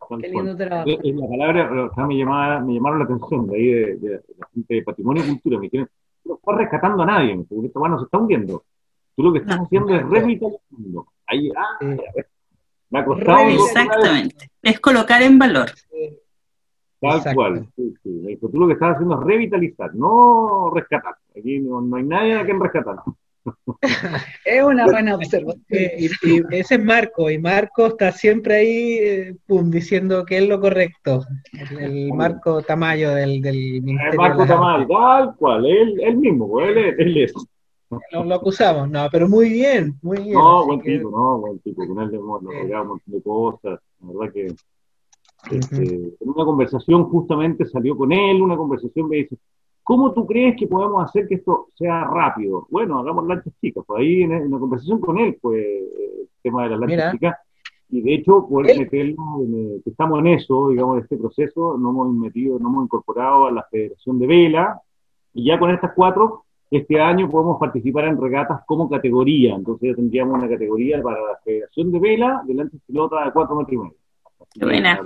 Tal 0.10 0.22
Qué 0.22 0.28
lindo 0.30 0.56
trabajo. 0.56 0.90
Eh, 0.90 1.00
eh, 1.04 1.14
la 1.16 1.28
palabra 1.28 1.86
o 1.86 1.96
sea, 1.96 2.06
me, 2.06 2.18
llamaba, 2.18 2.60
me 2.60 2.74
llamaron 2.74 3.00
la 3.00 3.06
atención 3.06 3.48
de 3.48 3.56
ahí 3.56 3.66
de, 3.68 3.86
de- 3.96 4.10
de 4.10 4.24
la 4.38 4.48
gente 4.54 4.74
de 4.76 4.84
patrimonio 4.84 5.24
y 5.24 5.28
cultura. 5.30 5.58
Me 5.58 5.64
dijeron, 5.64 5.90
no 6.26 6.36
estás 6.36 6.56
rescatando 6.58 7.04
a 7.04 7.06
nadie, 7.06 7.36
porque 7.50 7.68
esto 7.68 7.80
bueno, 7.80 7.98
se 8.00 8.06
está 8.06 8.18
hundiendo. 8.18 8.64
Tú 9.16 9.24
lo 9.24 9.34
que 9.34 9.40
estás 9.40 9.58
No. 9.58 9.64
haciendo 9.64 9.96
es 9.96 10.08
revitalizando. 10.10 11.08
Ahí, 11.26 11.50
ah, 11.56 11.78
ves. 11.82 12.26
me 12.90 13.00
ha 13.00 13.06
costado. 13.06 13.40
Exactamente. 13.50 14.52
Es 14.62 14.80
colocar 14.80 15.22
en 15.24 15.40
valor. 15.40 15.72
Tal 17.04 17.18
Exacto. 17.18 17.36
cual. 17.36 17.68
Sí, 17.76 17.94
sí. 18.02 18.10
Me 18.10 18.30
dijo, 18.30 18.50
Tú 18.50 18.60
lo 18.60 18.68
que 18.68 18.74
estás 18.74 18.94
haciendo 18.96 19.20
es 19.20 19.28
revitalizar, 19.28 19.94
no 19.96 20.72
rescatar. 20.74 21.16
Aquí 21.38 21.60
no, 21.60 21.82
no 21.82 21.96
hay 21.98 22.04
nadie 22.04 22.34
a 22.36 22.46
quien 22.46 22.60
rescatar. 22.60 22.96
Es 24.46 24.64
una 24.64 24.86
buena 24.86 25.16
observación. 25.16 25.66
Eh, 25.70 26.08
y, 26.24 26.30
y 26.36 26.42
ese 26.52 26.76
es 26.76 26.84
Marco, 26.84 27.30
y 27.30 27.38
Marco 27.38 27.88
está 27.88 28.12
siempre 28.12 28.56
ahí 28.56 28.94
eh, 29.02 29.36
pum, 29.46 29.70
diciendo 29.70 30.24
que 30.26 30.38
es 30.38 30.48
lo 30.48 30.60
correcto. 30.62 31.26
El, 31.72 31.80
el 31.80 32.14
Marco 32.14 32.62
Tamayo 32.62 33.12
del, 33.12 33.42
del 33.42 33.76
Es 33.78 33.84
Ministerio 33.84 34.22
Marco 34.22 34.46
de 34.46 34.54
Artes. 34.54 34.88
tal 34.88 35.36
cual, 35.36 35.66
él, 35.66 36.00
él 36.02 36.18
mismo, 36.18 36.50
pues, 36.50 36.70
él, 36.70 36.78
es- 36.78 37.00
él 37.00 37.18
es. 37.18 37.34
Lo, 38.12 38.24
lo 38.24 38.36
acusamos, 38.36 38.90
no, 38.90 39.08
pero 39.12 39.28
muy 39.30 39.50
bien, 39.50 39.96
muy 40.02 40.18
bien. 40.20 40.34
No, 40.34 40.66
buen 40.66 40.82
que- 40.82 40.98
tipo, 40.98 41.12
no, 41.12 41.40
buen 41.40 41.60
tipo. 41.60 41.86
Con 41.86 42.00
él 42.02 42.16
hemos 42.16 42.42
Sí. 42.42 42.48
logrado 42.48 42.82
un 42.84 42.88
montón 42.90 43.14
de 43.14 43.22
cosas. 43.22 43.80
La 44.02 44.08
verdad 44.20 44.34
que 44.34 44.48
Este, 45.52 45.84
en 45.84 46.30
una 46.30 46.46
conversación 46.46 47.04
justamente 47.06 47.66
salió 47.66 47.98
con 47.98 48.12
él, 48.12 48.42
una 48.42 48.56
conversación 48.56 49.10
me 49.10 49.18
dice, 49.18 49.38
¿cómo 49.84 50.14
tú 50.14 50.26
crees 50.26 50.56
que 50.58 50.68
podemos 50.68 51.04
hacer 51.04 51.28
que 51.28 51.36
esto 51.36 51.68
sea 51.76 52.06
rápido? 52.06 52.68
Bueno, 52.70 53.00
hagamos 53.00 53.28
lanchas 53.28 53.54
chicas. 53.60 53.84
Pues 53.86 54.00
ahí 54.00 54.22
en, 54.24 54.32
en 54.32 54.52
la 54.52 54.58
conversación 54.60 55.00
con 55.00 55.20
él, 55.20 55.38
pues 55.42 55.64
el 55.64 56.30
tema 56.42 56.64
de 56.64 56.70
las 56.70 56.80
lanchas 56.80 56.98
chicas. 57.14 57.38
Y 57.90 58.02
de 58.02 58.14
hecho, 58.16 58.48
poder 58.48 58.72
Él- 58.72 58.80
meterlo, 58.80 59.16
en, 59.42 59.54
eh, 59.76 59.82
que 59.84 59.90
estamos 59.92 60.20
en 60.20 60.28
eso, 60.28 60.70
digamos, 60.70 60.98
en 60.98 61.04
este 61.04 61.18
proceso, 61.18 61.78
nos 61.78 61.92
hemos 61.92 62.14
metido, 62.14 62.58
nos 62.58 62.72
hemos 62.72 62.86
incorporado 62.86 63.46
a 63.46 63.52
la 63.52 63.64
Federación 63.70 64.18
de 64.20 64.28
Vela, 64.28 64.82
y 65.34 65.46
ya 65.46 65.60
con 65.60 65.70
estas 65.70 65.92
cuatro 65.96 66.46
este 66.72 67.00
año 67.00 67.30
podemos 67.30 67.60
participar 67.60 68.06
en 68.06 68.20
regatas 68.20 68.62
como 68.66 68.90
categoría, 68.90 69.54
entonces 69.54 69.90
ya 69.92 69.96
tendríamos 69.96 70.40
una 70.40 70.50
categoría 70.50 71.04
para 71.04 71.18
la 71.20 71.38
Federación 71.44 71.92
de 71.92 72.00
Vela 72.00 72.42
de 72.48 72.54
lanchas 72.56 72.82
pilota 72.88 73.26
de 73.26 73.32
4 73.32 73.56
metros 73.56 73.74
y 73.74 73.78
medio. 73.78 73.96
Buena. 74.56 75.00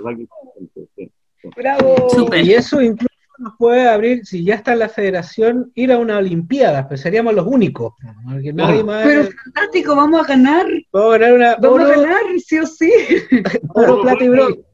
sí. 0.96 1.12
¡Bravo! 1.56 1.96
Y 2.42 2.52
eso 2.52 2.82
incluso 2.82 3.14
nos 3.38 3.56
puede 3.56 3.88
abrir, 3.88 4.26
si 4.26 4.44
ya 4.44 4.56
está 4.56 4.72
en 4.72 4.80
la 4.80 4.88
federación, 4.88 5.70
ir 5.74 5.92
a 5.92 5.98
una 5.98 6.18
Olimpiada, 6.18 6.88
pues 6.88 7.00
seríamos 7.00 7.34
los 7.34 7.46
únicos. 7.46 7.94
Porque 8.28 8.52
nadie 8.52 8.82
más. 8.82 9.04
Pero 9.04 9.28
fantástico, 9.44 9.94
vamos 9.94 10.22
a 10.22 10.28
ganar. 10.28 10.66
Ganar 10.92 11.32
una 11.32 11.56
Vamos 11.56 11.80
a 11.80 11.84
oro, 11.84 12.00
ganar, 12.00 12.22
sí 12.44 12.58
o 12.58 12.66
sí. 12.66 12.92
oro, 13.74 14.02
plata 14.02 14.24
y 14.24 14.28
bronce. 14.28 14.64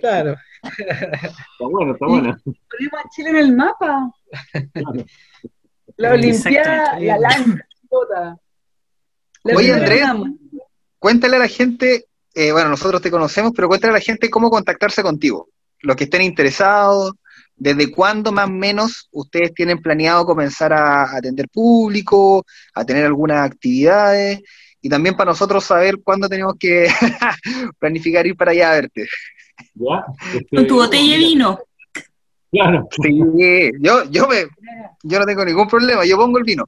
Claro. 0.00 0.36
Está 0.62 1.66
bueno, 1.68 1.92
está 1.92 2.06
bueno. 2.06 2.36
Ponemos 2.44 3.00
a 3.04 3.08
Chile 3.10 3.30
en 3.30 3.36
el 3.36 3.56
mapa. 3.56 4.10
Claro. 4.72 5.04
La 5.96 6.12
Olimpiada, 6.12 6.98
la 7.00 7.58
toda. 7.90 8.38
La 9.44 9.56
Oye, 9.56 10.00
dama. 10.00 10.32
Cuéntale 11.00 11.36
a 11.36 11.40
la 11.40 11.48
gente, 11.48 12.06
eh, 12.40 12.52
bueno, 12.52 12.68
nosotros 12.68 13.02
te 13.02 13.10
conocemos, 13.10 13.50
pero 13.52 13.66
cuéntale 13.66 13.90
a 13.90 13.94
la 13.94 14.00
gente 14.00 14.30
cómo 14.30 14.48
contactarse 14.48 15.02
contigo. 15.02 15.48
Los 15.80 15.96
que 15.96 16.04
estén 16.04 16.22
interesados, 16.22 17.14
desde 17.56 17.90
cuándo 17.90 18.30
más 18.30 18.46
o 18.46 18.52
menos 18.52 19.08
ustedes 19.10 19.52
tienen 19.52 19.82
planeado 19.82 20.24
comenzar 20.24 20.72
a 20.72 21.16
atender 21.16 21.48
público, 21.48 22.44
a 22.74 22.84
tener 22.84 23.04
algunas 23.04 23.44
actividades, 23.44 24.40
y 24.80 24.88
también 24.88 25.16
para 25.16 25.32
nosotros 25.32 25.64
saber 25.64 25.96
cuándo 26.00 26.28
tenemos 26.28 26.54
que 26.60 26.86
planificar 27.80 28.24
ir 28.24 28.36
para 28.36 28.52
allá 28.52 28.70
a 28.70 28.74
verte. 28.74 29.08
¿Ya? 29.74 30.04
Este, 30.32 30.56
Con 30.56 30.66
tu 30.68 30.76
botella 30.76 31.14
de 31.14 31.18
vino. 31.18 31.58
Claro, 32.52 32.88
Sí, 33.02 33.18
yo, 33.80 34.04
yo, 34.10 34.28
me, 34.28 34.46
yo 35.02 35.18
no 35.18 35.26
tengo 35.26 35.44
ningún 35.44 35.66
problema, 35.66 36.04
yo 36.04 36.16
pongo 36.16 36.38
el 36.38 36.44
vino. 36.44 36.66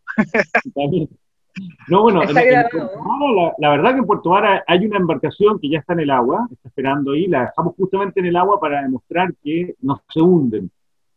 No, 1.88 2.02
bueno, 2.02 2.22
en-. 2.22 2.28
Puerto 2.28 3.34
la, 3.34 3.54
la 3.58 3.70
verdad 3.70 3.92
que 3.92 3.98
en 3.98 4.06
Puerto 4.06 4.30
Vara 4.30 4.64
hay 4.66 4.86
una 4.86 4.98
embarcación 4.98 5.58
que 5.58 5.68
ya 5.68 5.78
está 5.78 5.92
en 5.92 6.00
el 6.00 6.10
agua, 6.10 6.46
está 6.50 6.68
esperando 6.68 7.12
ahí, 7.12 7.26
la 7.26 7.46
dejamos 7.46 7.74
justamente 7.76 8.20
en 8.20 8.26
el 8.26 8.36
agua 8.36 8.60
para 8.60 8.82
demostrar 8.82 9.34
que 9.42 9.74
no 9.82 10.00
se 10.08 10.20
hunden. 10.20 10.70